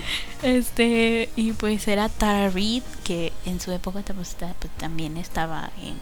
este, 0.42 1.28
y 1.36 1.52
pues 1.52 1.86
era 1.88 2.08
Tara 2.08 2.48
Reid, 2.50 2.82
que 3.04 3.32
en 3.44 3.60
su 3.60 3.72
época 3.72 4.02
pues, 4.14 4.36
también 4.78 5.16
estaba 5.16 5.70
en. 5.80 5.96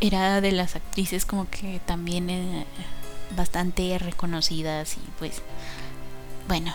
Era 0.00 0.40
de 0.40 0.52
las 0.52 0.76
actrices 0.76 1.24
como 1.24 1.48
que 1.48 1.80
también 1.86 2.28
eh, 2.28 2.66
bastante 3.36 3.98
reconocidas 3.98 4.96
y 4.96 5.10
pues. 5.18 5.42
Bueno, 6.48 6.72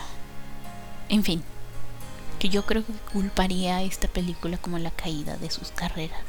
en 1.09 1.23
fin. 1.23 1.43
Que 2.41 2.49
yo 2.49 2.65
creo 2.65 2.83
que 2.83 2.93
culparía 3.13 3.83
esta 3.83 4.07
película 4.07 4.57
como 4.57 4.79
la 4.79 4.89
caída 4.89 5.37
de 5.37 5.51
sus 5.51 5.69
carreras. 5.69 6.23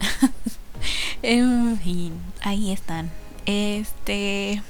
en 1.22 1.78
fin, 1.78 2.12
ahí 2.42 2.70
están. 2.70 3.10
Este. 3.46 4.62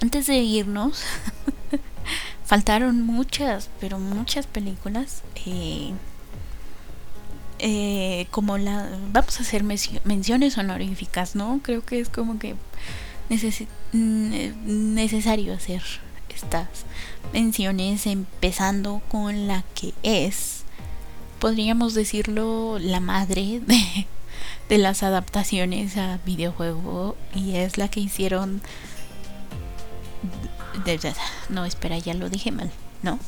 Antes 0.00 0.28
de 0.28 0.36
irnos, 0.36 1.02
faltaron 2.44 3.02
muchas, 3.02 3.68
pero 3.80 3.98
muchas 3.98 4.46
películas. 4.46 5.24
Eh, 5.44 5.90
eh, 7.58 8.28
como 8.30 8.58
la. 8.58 8.88
Vamos 9.10 9.40
a 9.40 9.42
hacer 9.42 9.64
menciones 9.64 10.56
honoríficas, 10.56 11.34
¿no? 11.34 11.58
Creo 11.64 11.84
que 11.84 11.98
es 11.98 12.08
como 12.10 12.38
que 12.38 12.54
necesario 13.92 15.52
hacer 15.52 15.82
estas 16.36 16.68
menciones, 17.32 18.06
empezando 18.06 19.02
con 19.08 19.48
la 19.48 19.64
que 19.74 19.92
es, 20.02 20.62
podríamos 21.38 21.94
decirlo, 21.94 22.78
la 22.78 23.00
madre 23.00 23.60
de, 23.60 24.78
las 24.78 25.02
adaptaciones 25.02 25.96
a 25.96 26.18
videojuego 26.24 27.16
y 27.34 27.56
es 27.56 27.78
la 27.78 27.88
que 27.88 28.00
hicieron 28.00 28.62
no, 31.48 31.64
espera, 31.64 31.98
ya 31.98 32.14
lo 32.14 32.28
dije 32.28 32.52
mal, 32.52 32.70
¿no? 33.02 33.18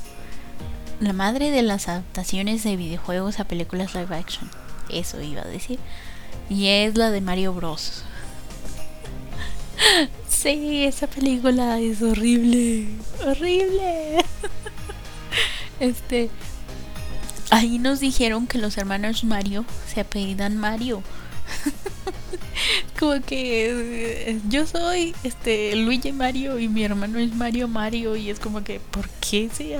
La 1.00 1.12
madre 1.12 1.50
de 1.50 1.62
las 1.62 1.88
adaptaciones 1.88 2.62
de 2.62 2.76
videojuegos 2.76 3.40
a 3.40 3.44
películas 3.44 3.94
live 3.94 4.14
action. 4.14 4.48
Eso 4.88 5.20
iba 5.20 5.42
a 5.42 5.46
decir. 5.46 5.78
Y 6.48 6.68
es 6.68 6.96
la 6.96 7.10
de 7.10 7.20
Mario 7.20 7.52
Bros. 7.52 8.04
Sí, 10.28 10.84
esa 10.84 11.06
película 11.06 11.80
es 11.80 12.00
horrible. 12.02 12.86
Horrible. 13.26 14.24
Este. 15.80 16.30
Ahí 17.50 17.78
nos 17.78 18.00
dijeron 18.00 18.46
que 18.46 18.58
los 18.58 18.76
hermanos 18.78 19.24
Mario 19.24 19.64
se 19.92 20.00
apellidan 20.00 20.56
Mario. 20.56 21.02
como 22.98 23.20
que 23.22 24.30
eh, 24.30 24.40
yo 24.48 24.66
soy 24.66 25.14
este 25.22 25.74
Luigi 25.76 26.12
Mario 26.12 26.58
y 26.58 26.68
mi 26.68 26.84
hermano 26.84 27.18
es 27.18 27.34
Mario 27.34 27.68
Mario 27.68 28.16
y 28.16 28.30
es 28.30 28.40
como 28.40 28.64
que 28.64 28.80
¿por 28.80 29.08
qué 29.08 29.48
se 29.52 29.76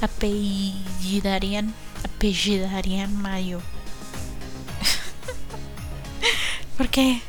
apellidarían 0.00 1.74
apellidarían 2.04 3.16
Mario? 3.16 3.60
¿Por 6.76 6.88
qué? 6.88 7.20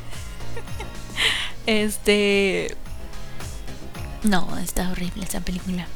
Este 1.68 2.74
no, 4.22 4.56
está 4.58 4.90
horrible 4.90 5.24
esa 5.24 5.40
película. 5.40 5.86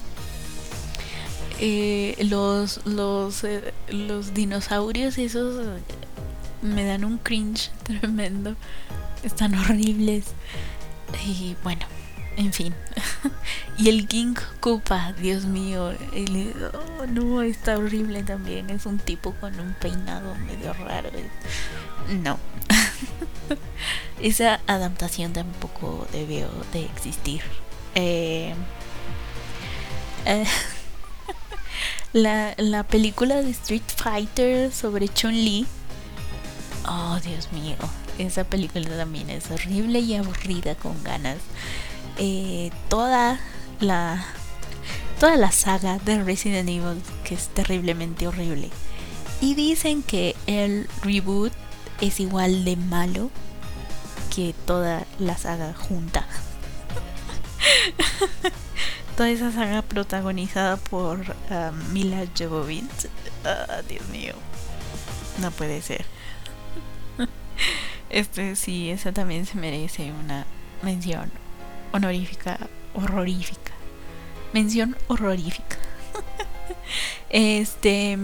Eh, 1.58 2.16
los 2.28 2.84
los 2.84 3.42
eh, 3.44 3.72
los 3.88 4.34
dinosaurios 4.34 5.16
esos 5.16 5.64
me 6.60 6.84
dan 6.84 7.04
un 7.04 7.16
cringe 7.16 7.70
tremendo. 7.84 8.54
Están 9.22 9.54
horribles. 9.54 10.26
Y 11.26 11.56
bueno, 11.62 11.86
en 12.36 12.52
fin. 12.52 12.74
y 13.78 13.88
el 13.88 14.06
King 14.08 14.34
Koopa, 14.60 15.14
Dios 15.14 15.46
mío. 15.46 15.92
oh, 16.74 17.06
no, 17.06 17.40
está 17.40 17.78
horrible 17.78 18.22
también. 18.24 18.68
Es 18.68 18.84
un 18.84 18.98
tipo 18.98 19.32
con 19.40 19.58
un 19.58 19.72
peinado 19.74 20.34
medio 20.34 20.74
raro. 20.74 21.08
No. 22.22 22.38
Esa 24.20 24.60
adaptación 24.66 25.32
tampoco 25.32 26.06
debió 26.12 26.48
de 26.72 26.84
existir. 26.84 27.42
Eh, 27.94 28.54
eh, 30.26 30.44
la, 32.12 32.54
la 32.56 32.82
película 32.84 33.42
de 33.42 33.50
Street 33.50 33.82
Fighter 33.96 34.72
sobre 34.72 35.08
Chun-Li 35.08 35.66
Oh, 36.86 37.18
Dios 37.24 37.52
mío. 37.52 37.76
Esa 38.18 38.44
película 38.44 38.88
también 38.96 39.30
es 39.30 39.50
horrible 39.50 40.00
y 40.00 40.14
aburrida 40.14 40.74
con 40.74 41.02
ganas. 41.04 41.38
Eh, 42.18 42.70
toda 42.88 43.40
la 43.80 44.24
toda 45.18 45.36
la 45.36 45.52
saga 45.52 45.98
de 45.98 46.22
Resident 46.22 46.68
Evil 46.68 47.00
que 47.24 47.34
es 47.34 47.48
terriblemente 47.48 48.26
horrible. 48.26 48.70
Y 49.40 49.54
dicen 49.54 50.02
que 50.02 50.34
el 50.46 50.88
reboot 51.02 51.52
es 52.00 52.20
igual 52.20 52.64
de 52.64 52.76
malo 52.76 53.30
que 54.34 54.54
toda 54.66 55.04
la 55.18 55.36
saga 55.36 55.74
junta. 55.74 56.26
toda 59.16 59.30
esa 59.30 59.52
saga 59.52 59.82
protagonizada 59.82 60.76
por 60.76 61.20
um, 61.20 61.92
Mila 61.92 62.24
Jovovich. 62.36 63.08
Oh, 63.44 63.82
Dios 63.88 64.06
mío. 64.08 64.34
No 65.40 65.50
puede 65.50 65.82
ser. 65.82 66.04
Este 68.10 68.56
sí, 68.56 68.90
esa 68.90 69.12
también 69.12 69.46
se 69.46 69.56
merece 69.56 70.12
una 70.12 70.44
mención 70.82 71.30
honorífica, 71.92 72.58
horrorífica. 72.94 73.72
Mención 74.52 74.96
horrorífica. 75.08 75.78
este. 77.30 78.18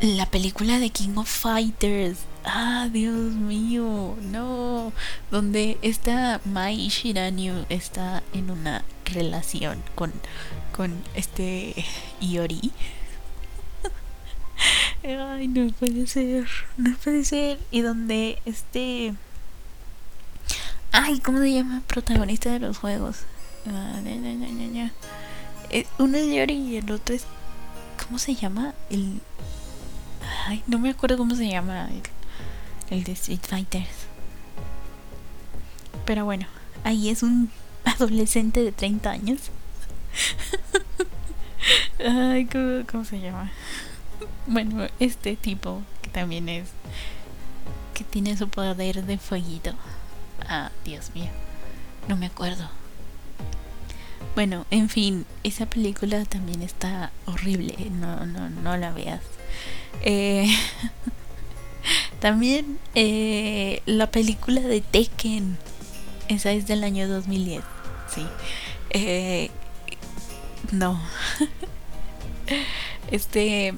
La 0.00 0.26
película 0.26 0.78
de 0.78 0.90
King 0.90 1.16
of 1.16 1.28
Fighters. 1.28 2.18
Ah, 2.44 2.88
Dios 2.92 3.32
mío, 3.32 4.16
no. 4.30 4.92
Donde 5.32 5.76
esta 5.82 6.40
Mai 6.44 6.88
Shiranyu 6.88 7.66
está 7.68 8.22
en 8.32 8.52
una 8.52 8.84
relación 9.06 9.82
con, 9.96 10.12
con 10.70 10.94
este 11.16 11.74
Iori. 12.20 12.70
Ay, 15.02 15.48
no 15.48 15.68
puede 15.72 16.06
ser, 16.06 16.46
no 16.76 16.96
puede 17.02 17.24
ser. 17.24 17.58
Y 17.72 17.80
donde 17.80 18.40
este... 18.44 19.14
Ay, 20.92 21.18
¿cómo 21.18 21.38
se 21.40 21.52
llama? 21.52 21.82
Protagonista 21.88 22.52
de 22.52 22.60
los 22.60 22.78
juegos. 22.78 23.22
Ah, 23.66 24.00
eh, 25.70 25.86
uno 25.98 26.16
es 26.16 26.26
Yori 26.32 26.54
y 26.54 26.76
el 26.76 26.88
otro 26.92 27.16
es... 27.16 27.24
¿Cómo 28.06 28.20
se 28.20 28.36
llama? 28.36 28.74
El... 28.90 29.20
No 30.66 30.78
me 30.78 30.90
acuerdo 30.90 31.16
cómo 31.16 31.34
se 31.34 31.48
llama 31.48 31.88
el, 32.90 33.04
de 33.04 33.12
Street 33.12 33.40
Fighters. 33.42 34.06
Pero 36.04 36.24
bueno, 36.24 36.46
ahí 36.84 37.08
es 37.10 37.22
un 37.22 37.50
adolescente 37.84 38.62
de 38.62 38.72
30 38.72 39.10
años. 39.10 39.40
Ay, 42.04 42.46
¿cómo, 42.46 42.86
¿cómo, 42.90 43.04
se 43.04 43.20
llama? 43.20 43.50
Bueno, 44.46 44.86
este 45.00 45.36
tipo 45.36 45.82
que 46.02 46.10
también 46.10 46.48
es. 46.48 46.68
que 47.94 48.04
tiene 48.04 48.36
su 48.36 48.48
poder 48.48 49.04
de 49.04 49.18
fueguito. 49.18 49.72
Ah, 50.48 50.70
Dios 50.84 51.10
mío. 51.14 51.30
No 52.08 52.16
me 52.16 52.26
acuerdo. 52.26 52.70
Bueno, 54.34 54.66
en 54.70 54.88
fin, 54.88 55.26
esa 55.42 55.66
película 55.66 56.24
también 56.24 56.62
está 56.62 57.10
horrible. 57.26 57.74
No, 57.90 58.24
no, 58.24 58.48
no 58.48 58.76
la 58.76 58.92
veas. 58.92 59.20
Eh, 60.02 60.48
también 62.20 62.78
eh, 62.94 63.82
la 63.86 64.10
película 64.10 64.60
de 64.60 64.80
Tekken. 64.80 65.56
Esa 66.28 66.52
es 66.52 66.66
del 66.66 66.84
año 66.84 67.08
2010. 67.08 67.62
Sí. 68.14 68.26
Eh, 68.90 69.50
no. 70.72 71.00
este. 73.10 73.74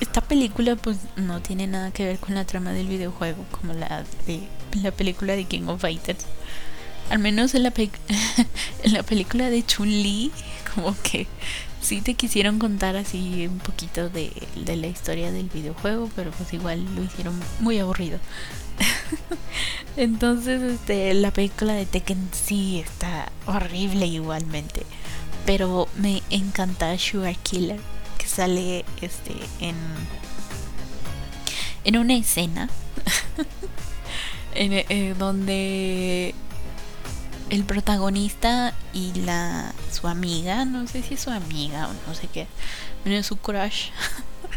Esta 0.00 0.20
película 0.20 0.76
pues 0.76 0.98
no 1.16 1.40
tiene 1.42 1.66
nada 1.66 1.90
que 1.90 2.04
ver 2.04 2.18
con 2.18 2.36
la 2.36 2.44
trama 2.44 2.72
del 2.72 2.86
videojuego 2.86 3.44
como 3.50 3.72
la 3.72 4.04
de 4.28 4.42
la 4.80 4.92
película 4.92 5.34
de 5.34 5.44
King 5.44 5.66
of 5.66 5.80
Fighters. 5.80 6.24
Al 7.10 7.18
menos 7.18 7.54
en 7.54 7.64
la, 7.64 7.72
en 8.84 8.92
la 8.92 9.02
película 9.02 9.50
de 9.50 9.64
Chun-Li 9.64 10.30
como 10.74 10.94
que 11.02 11.26
sí 11.80 12.00
te 12.00 12.14
quisieron 12.14 12.58
contar 12.58 12.96
así 12.96 13.46
un 13.46 13.58
poquito 13.58 14.08
de, 14.08 14.32
de, 14.56 14.76
la 14.76 14.86
historia 14.86 15.32
del 15.32 15.48
videojuego, 15.48 16.10
pero 16.16 16.30
pues 16.32 16.52
igual 16.52 16.84
lo 16.94 17.02
hicieron 17.02 17.38
muy 17.60 17.78
aburrido. 17.78 18.18
Entonces, 19.96 20.62
este, 20.62 21.12
la 21.14 21.32
película 21.32 21.72
de 21.72 21.86
Tekken 21.86 22.28
sí 22.32 22.78
está 22.80 23.30
horrible 23.46 24.06
igualmente. 24.06 24.82
Pero 25.46 25.88
me 25.96 26.22
encanta 26.30 26.96
Sugar 26.98 27.36
Killer, 27.36 27.80
que 28.18 28.26
sale 28.26 28.84
este 29.00 29.32
en 29.60 29.76
en 31.84 31.96
una 31.96 32.14
escena 32.16 32.68
en, 34.54 34.72
eh, 34.72 35.14
donde 35.18 36.34
el 37.50 37.64
protagonista 37.64 38.74
y 38.92 39.12
la 39.20 39.72
su 39.92 40.08
amiga, 40.08 40.64
no 40.64 40.86
sé 40.86 41.02
si 41.02 41.14
es 41.14 41.20
su 41.20 41.30
amiga 41.30 41.88
o 41.88 42.08
no 42.08 42.14
sé 42.14 42.28
qué, 42.28 42.46
es 43.04 43.26
su 43.26 43.36
crush, 43.36 43.90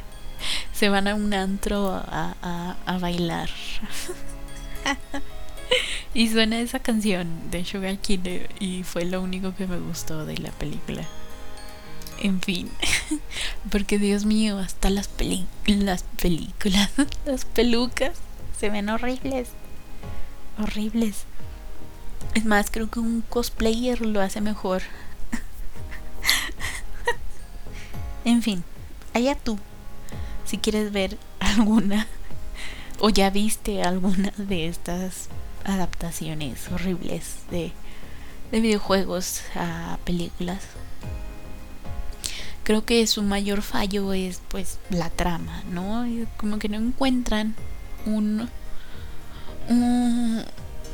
se 0.74 0.90
van 0.90 1.08
a 1.08 1.16
un 1.16 1.34
antro 1.34 1.94
a, 1.94 2.36
a, 2.42 2.78
a 2.86 2.98
bailar. 2.98 3.50
y 6.14 6.30
suena 6.30 6.60
esa 6.60 6.80
canción 6.80 7.52
de 7.52 7.64
Sugar 7.64 7.98
Killer 7.98 8.50
y 8.60 8.84
fue 8.84 9.06
lo 9.06 9.22
único 9.22 9.56
que 9.56 9.68
me 9.68 9.80
gustó 9.80 10.26
de 10.26 10.38
la 10.38 10.52
película. 10.52 11.06
En 12.20 12.40
fin, 12.40 12.70
porque 13.72 13.98
Dios 13.98 14.26
mío, 14.26 14.60
hasta 14.60 14.90
las, 14.90 15.08
peli 15.08 15.48
las 15.66 16.04
películas, 16.22 16.92
las 17.26 17.46
pelucas 17.46 18.18
se 18.60 18.70
ven 18.70 18.90
horribles. 18.90 19.50
Horribles. 20.60 21.26
Es 22.34 22.46
más, 22.46 22.72
creo 22.72 22.90
que 22.90 23.00
un 23.00 23.22
cosplayer 23.22 24.02
lo 24.02 24.22
hace 24.22 24.42
mejor. 24.42 24.82
en 28.26 28.42
fin, 28.42 28.64
allá 29.14 29.36
tú. 29.36 29.60
Si 30.46 30.58
quieres 30.58 30.92
ver 30.92 31.18
alguna 31.40 32.08
o 33.00 33.10
ya 33.10 33.30
viste 33.30 33.84
alguna 33.84 34.32
de 34.38 34.68
estas 34.68 35.28
adaptaciones 35.66 36.68
horribles 36.72 37.38
de, 37.50 37.72
de 38.52 38.60
videojuegos 38.60 39.42
a 39.56 39.98
películas. 40.06 40.60
Creo 42.64 42.86
que 42.86 43.06
su 43.08 43.24
mayor 43.24 43.64
fallo 43.64 44.14
es 44.14 44.42
pues 44.48 44.78
la 44.90 45.10
trama, 45.10 45.64
¿no? 45.72 46.06
Como 46.38 46.60
que 46.60 46.70
no 46.70 46.78
encuentran 46.78 47.56
un, 48.06 48.50
un 49.68 50.44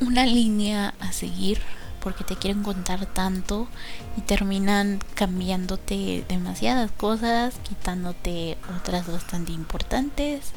una 0.02 0.26
línea 0.26 0.94
a 1.00 1.12
seguir 1.12 1.62
porque 2.02 2.24
te 2.24 2.36
quieren 2.36 2.64
contar 2.64 3.06
tanto 3.06 3.68
y 4.16 4.22
terminan 4.22 5.00
cambiándote 5.14 6.24
demasiadas 6.30 6.92
cosas, 6.92 7.56
quitándote 7.68 8.58
otras 8.80 9.08
bastante 9.08 9.52
importantes, 9.52 10.52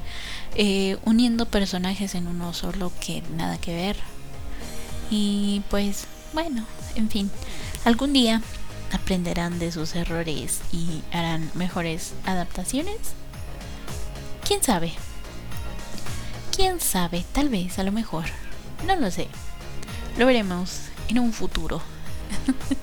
eh, 0.55 0.99
uniendo 1.05 1.47
personajes 1.47 2.15
en 2.15 2.29
uno 2.29 2.53
solo 2.53 2.93
que 3.01 3.23
nada 3.37 3.59
que 3.59 3.75
ver. 3.75 3.97
Y 5.11 5.63
pues 5.71 6.07
bueno, 6.33 6.65
en 6.95 7.09
fin, 7.11 7.31
algún 7.85 8.13
día 8.13 8.43
aprenderán 8.93 9.59
de 9.59 9.73
sus 9.73 9.97
errores 9.97 10.61
y 10.73 11.03
harán 11.13 11.51
mejores 11.55 12.13
adaptaciones. 12.27 12.99
¿Quién 14.47 14.63
sabe? 14.63 14.93
¿Quién 16.55 16.81
sabe? 16.81 17.25
Tal 17.33 17.49
vez, 17.49 17.79
a 17.79 17.83
lo 17.83 17.93
mejor. 17.93 18.27
No 18.87 18.97
lo 18.97 19.11
sé. 19.11 19.29
Lo 20.19 20.27
veremos 20.27 20.83
en 21.09 21.19
un 21.19 21.33
futuro. 21.33 21.81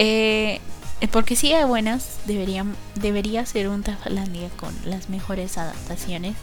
Eh, 0.00 0.60
porque 1.10 1.34
si 1.34 1.52
hay 1.52 1.64
buenas, 1.64 2.20
debería, 2.24 2.64
debería 2.94 3.44
ser 3.46 3.68
un 3.68 3.82
Tafalandia 3.82 4.48
con 4.50 4.72
las 4.84 5.08
mejores 5.08 5.58
adaptaciones. 5.58 6.36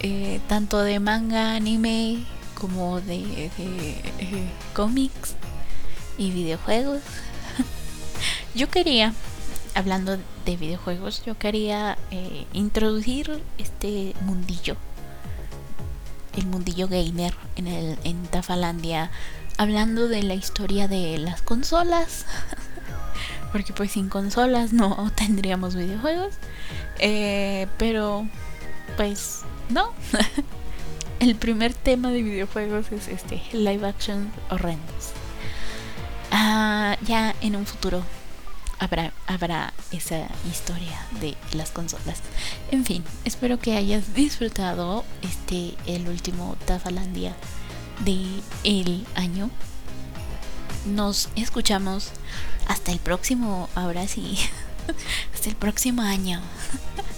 Eh, 0.00 0.40
tanto 0.48 0.80
de 0.80 0.98
manga, 0.98 1.54
anime, 1.54 2.24
como 2.56 3.00
de, 3.00 3.52
eh, 3.56 4.50
cómics 4.74 5.36
y 6.18 6.32
videojuegos. 6.32 7.00
yo 8.56 8.68
quería, 8.68 9.14
hablando 9.76 10.18
de 10.44 10.56
videojuegos, 10.56 11.22
yo 11.24 11.38
quería 11.38 11.96
introducir 12.52 13.40
este 13.56 14.14
mundillo 14.22 14.76
el 16.38 16.46
mundillo 16.46 16.88
gamer 16.88 17.34
en, 17.56 17.66
el, 17.66 17.98
en 18.04 18.22
Tafalandia 18.26 19.10
hablando 19.56 20.08
de 20.08 20.22
la 20.22 20.34
historia 20.34 20.88
de 20.88 21.18
las 21.18 21.42
consolas. 21.42 22.24
Porque 23.52 23.72
pues 23.72 23.92
sin 23.92 24.08
consolas 24.08 24.72
no 24.72 25.10
tendríamos 25.16 25.74
videojuegos. 25.74 26.34
Eh, 26.98 27.66
pero 27.76 28.26
pues 28.96 29.42
no. 29.68 29.92
el 31.20 31.34
primer 31.34 31.74
tema 31.74 32.10
de 32.10 32.22
videojuegos 32.22 32.92
es 32.92 33.08
este, 33.08 33.42
live 33.52 33.86
action 33.86 34.30
horrendos. 34.50 35.12
Ah, 36.30 36.96
ya 37.02 37.34
en 37.40 37.56
un 37.56 37.66
futuro 37.66 38.02
habrá, 38.78 39.12
habrá 39.26 39.72
esa 39.90 40.28
historia 40.50 41.00
de 41.20 41.36
las 41.52 41.70
consolas. 41.70 42.20
En 42.70 42.84
fin, 42.84 43.04
espero 43.24 43.58
que 43.58 43.76
hayas 43.76 44.14
disfrutado 44.14 45.04
este 45.22 45.74
el 45.86 46.08
último 46.08 46.56
Tafalandia 46.66 47.34
de 48.04 48.24
el 48.64 49.06
año. 49.14 49.50
Nos 50.86 51.28
escuchamos 51.36 52.10
hasta 52.66 52.92
el 52.92 52.98
próximo, 52.98 53.68
ahora 53.74 54.06
sí, 54.06 54.38
hasta 55.34 55.48
el 55.50 55.56
próximo 55.56 56.02
año. 56.02 56.40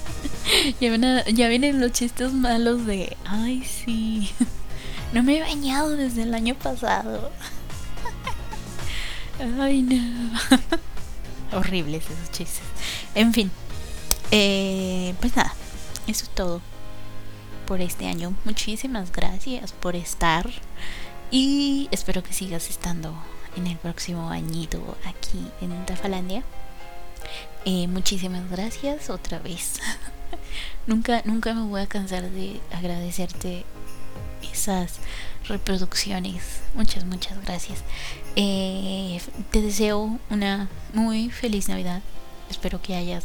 ya, 0.81 1.25
ya 1.27 1.49
vienen 1.49 1.81
los 1.81 1.93
chistes 1.93 2.33
malos 2.33 2.87
de, 2.87 3.17
ay 3.25 3.65
sí, 3.65 4.31
no 5.13 5.23
me 5.23 5.37
he 5.37 5.41
bañado 5.41 5.91
desde 5.91 6.23
el 6.23 6.35
año 6.35 6.55
pasado. 6.55 7.31
ay 9.59 9.83
no 9.83 10.90
horribles 11.53 12.05
esos 12.05 12.31
chistes. 12.31 12.63
En 13.15 13.33
fin, 13.33 13.51
eh, 14.31 15.15
pues 15.21 15.37
nada, 15.37 15.55
eso 16.07 16.25
es 16.25 16.31
todo 16.31 16.61
por 17.67 17.81
este 17.81 18.07
año. 18.07 18.35
Muchísimas 18.45 19.13
gracias 19.13 19.73
por 19.73 19.97
estar 19.97 20.49
y 21.31 21.89
espero 21.93 22.23
que 22.23 22.33
sigas 22.33 22.69
estando 22.71 23.15
en 23.57 23.67
el 23.67 23.77
próximo 23.77 24.31
añito 24.31 24.97
aquí 25.05 25.47
en 25.61 25.87
Tafalandia. 25.87 26.43
Eh, 27.65 27.87
muchísimas 27.89 28.51
gracias 28.51 29.11
otra 29.11 29.39
vez. 29.39 29.81
nunca, 30.87 31.23
nunca 31.25 31.55
me 31.55 31.63
voy 31.63 31.83
a 31.83 31.87
cansar 31.87 32.31
de 32.31 32.61
agradecerte 32.73 33.65
esas 34.53 34.99
reproducciones. 35.47 36.61
Muchas, 36.75 37.05
muchas 37.05 37.41
gracias. 37.45 37.81
Eh, 38.37 39.21
te 39.51 39.61
deseo 39.61 40.19
una 40.31 40.69
muy 40.93 41.31
feliz 41.31 41.69
Navidad. 41.69 42.03
Espero 42.49 42.81
que 42.81 42.95
hayas 42.95 43.25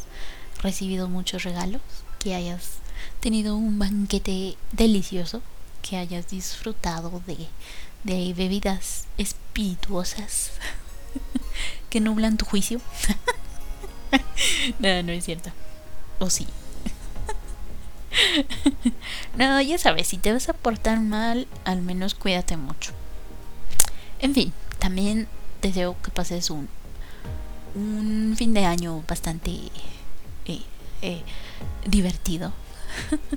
recibido 0.62 1.08
muchos 1.08 1.44
regalos, 1.44 1.82
que 2.20 2.36
hayas 2.36 2.78
tenido 3.20 3.56
un 3.56 3.80
banquete 3.80 4.58
delicioso, 4.72 5.42
que 5.82 5.98
hayas 5.98 6.30
disfrutado 6.30 7.22
de, 7.28 7.48
de 8.04 8.34
bebidas 8.34 9.06
espirituosas 9.18 10.52
que 11.90 12.00
nublan 12.00 12.38
tu 12.38 12.46
juicio. 12.46 12.82
no, 14.80 15.04
no 15.04 15.12
es 15.12 15.26
cierto. 15.26 15.52
O 16.20 16.30
sí. 16.30 16.48
no, 19.38 19.62
ya 19.62 19.78
sabes, 19.78 20.08
si 20.08 20.18
te 20.18 20.34
vas 20.34 20.50
a 20.50 20.54
portar 20.54 21.00
mal, 21.00 21.48
al 21.64 21.82
menos 21.82 22.16
cuídate 22.16 22.58
mucho. 22.58 22.92
En 24.20 24.34
fin, 24.34 24.54
también 24.86 25.28
deseo 25.64 25.96
que 26.04 26.12
pases 26.12 26.52
un 26.52 26.70
un 27.74 28.36
fin 28.38 28.54
de 28.54 28.66
año 28.66 29.04
bastante 29.08 29.50
eh, 30.46 30.62
eh, 31.02 31.24
divertido. 31.88 32.54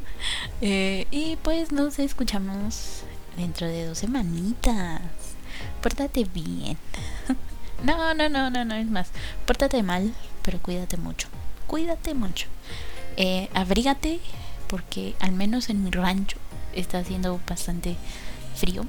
y 0.61 1.37
pues 1.43 1.73
nos 1.73 1.99
escuchamos 2.01 3.03
dentro 3.39 3.67
de 3.67 3.87
dos 3.87 3.97
semanitas. 3.97 5.01
Pórtate 5.81 6.25
bien. 6.25 6.77
no, 7.83 8.13
no, 8.13 8.29
no, 8.29 8.51
no, 8.51 8.67
no, 8.67 8.75
es 8.75 8.91
más. 8.91 9.09
Pórtate 9.47 9.83
mal, 9.83 10.13
pero 10.43 10.61
cuídate 10.61 10.99
mucho. 10.99 11.29
Cuídate 11.67 12.13
mucho. 12.13 12.49
abrígate 13.55 14.21
porque 14.69 15.15
al 15.21 15.33
menos 15.33 15.71
en 15.71 15.83
mi 15.83 15.91
rancho 15.91 16.37
está 16.75 16.99
haciendo 16.99 17.41
bastante 17.49 17.97
frío. 18.55 18.85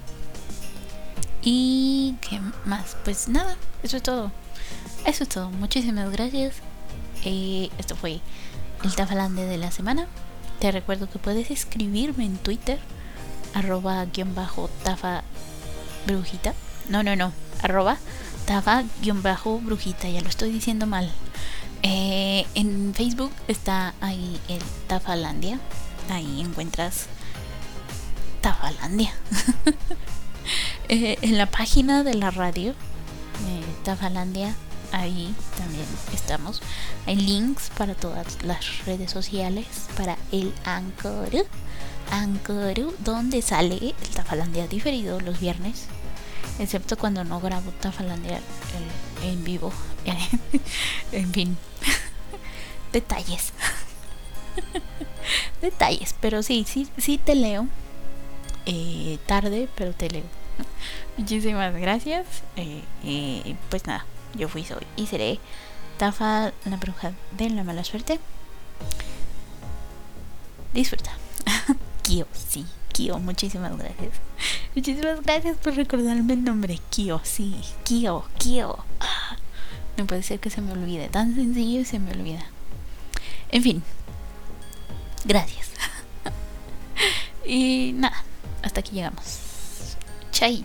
Y 1.41 2.15
qué 2.21 2.39
más, 2.65 2.97
pues 3.03 3.27
nada, 3.27 3.55
eso 3.83 3.97
es 3.97 4.03
todo. 4.03 4.31
Eso 5.05 5.23
es 5.23 5.29
todo. 5.29 5.49
Muchísimas 5.51 6.11
gracias. 6.11 6.55
Eh, 7.23 7.69
esto 7.77 7.95
fue 7.95 8.19
el 8.83 8.95
Tafalande 8.95 9.45
de 9.45 9.57
la 9.57 9.71
semana. 9.71 10.07
Te 10.59 10.71
recuerdo 10.71 11.09
que 11.09 11.19
puedes 11.19 11.51
escribirme 11.51 12.25
en 12.25 12.37
Twitter, 12.37 12.79
arroba 13.53 14.03
guion 14.05 14.35
bajo 14.35 14.69
tafa 14.83 15.23
brujita. 16.05 16.53
No, 16.89 17.01
no, 17.01 17.15
no, 17.15 17.31
arroba 17.61 17.97
tafa 18.45 18.83
guion 19.01 19.23
bajo 19.23 19.59
brujita, 19.59 20.09
ya 20.09 20.21
lo 20.21 20.27
estoy 20.27 20.51
diciendo 20.51 20.85
mal. 20.85 21.09
Eh, 21.81 22.45
en 22.55 22.93
Facebook 22.93 23.31
está 23.47 23.93
ahí 24.01 24.39
el 24.49 24.61
Tafalandia. 24.87 25.59
Ahí 26.09 26.41
encuentras 26.41 27.05
Tafalandia. 28.41 29.13
Eh, 30.91 31.19
en 31.21 31.37
la 31.37 31.45
página 31.45 32.03
de 32.03 32.15
la 32.15 32.31
radio, 32.31 32.71
eh, 32.71 33.63
Tafalandia, 33.83 34.55
ahí 34.91 35.35
también 35.55 35.85
estamos. 36.15 36.63
Hay 37.05 37.15
links 37.15 37.69
para 37.77 37.93
todas 37.93 38.41
las 38.43 38.85
redes 38.85 39.11
sociales, 39.11 39.67
para 39.95 40.17
el 40.31 40.51
Anchor, 40.65 41.45
Anchor, 42.09 42.91
donde 43.03 43.43
sale 43.43 43.75
el 43.75 44.09
Tafalandia 44.15 44.67
diferido 44.67 45.19
los 45.19 45.39
viernes, 45.39 45.85
excepto 46.57 46.97
cuando 46.97 47.23
no 47.23 47.39
grabo 47.39 47.69
Tafalandia 47.79 48.41
en 49.23 49.43
vivo. 49.43 49.71
en 51.11 51.31
fin, 51.31 51.55
detalles. 52.93 53.53
detalles, 55.61 56.15
pero 56.19 56.41
sí, 56.41 56.65
sí, 56.67 56.87
sí 56.97 57.19
te 57.19 57.35
leo. 57.35 57.67
Eh, 58.65 59.19
tarde, 59.27 59.69
pero 59.75 59.93
te 59.93 60.09
leo. 60.09 60.39
Muchísimas 61.17 61.73
gracias. 61.75 62.25
Eh, 62.55 62.81
eh, 63.03 63.55
pues 63.69 63.85
nada, 63.85 64.05
yo 64.35 64.47
fui, 64.47 64.63
soy 64.63 64.85
y 64.95 65.07
seré 65.07 65.39
Tafa, 65.97 66.53
la 66.65 66.77
bruja 66.77 67.13
de 67.31 67.49
la 67.49 67.63
mala 67.63 67.83
suerte. 67.83 68.19
Disfruta. 70.73 71.11
Kio, 72.03 72.25
sí, 72.33 72.65
Kio, 72.93 73.19
muchísimas 73.19 73.77
gracias. 73.77 74.13
Muchísimas 74.75 75.21
gracias 75.21 75.57
por 75.57 75.75
recordarme 75.75 76.33
el 76.33 76.43
nombre. 76.43 76.79
Kio, 76.89 77.19
sí, 77.23 77.55
Kio, 77.83 78.23
Kio. 78.37 78.77
Ah, 78.99 79.35
no 79.97 80.05
puede 80.05 80.23
ser 80.23 80.39
que 80.39 80.49
se 80.49 80.61
me 80.61 80.71
olvide. 80.71 81.09
Tan 81.09 81.35
sencillo 81.35 81.81
y 81.81 81.85
se 81.85 81.99
me 81.99 82.11
olvida. 82.11 82.45
En 83.51 83.63
fin. 83.63 83.83
Gracias. 85.25 85.69
y 87.45 87.91
nada, 87.93 88.23
hasta 88.61 88.79
aquí 88.79 88.95
llegamos. 88.95 89.38
aí. 90.45 90.63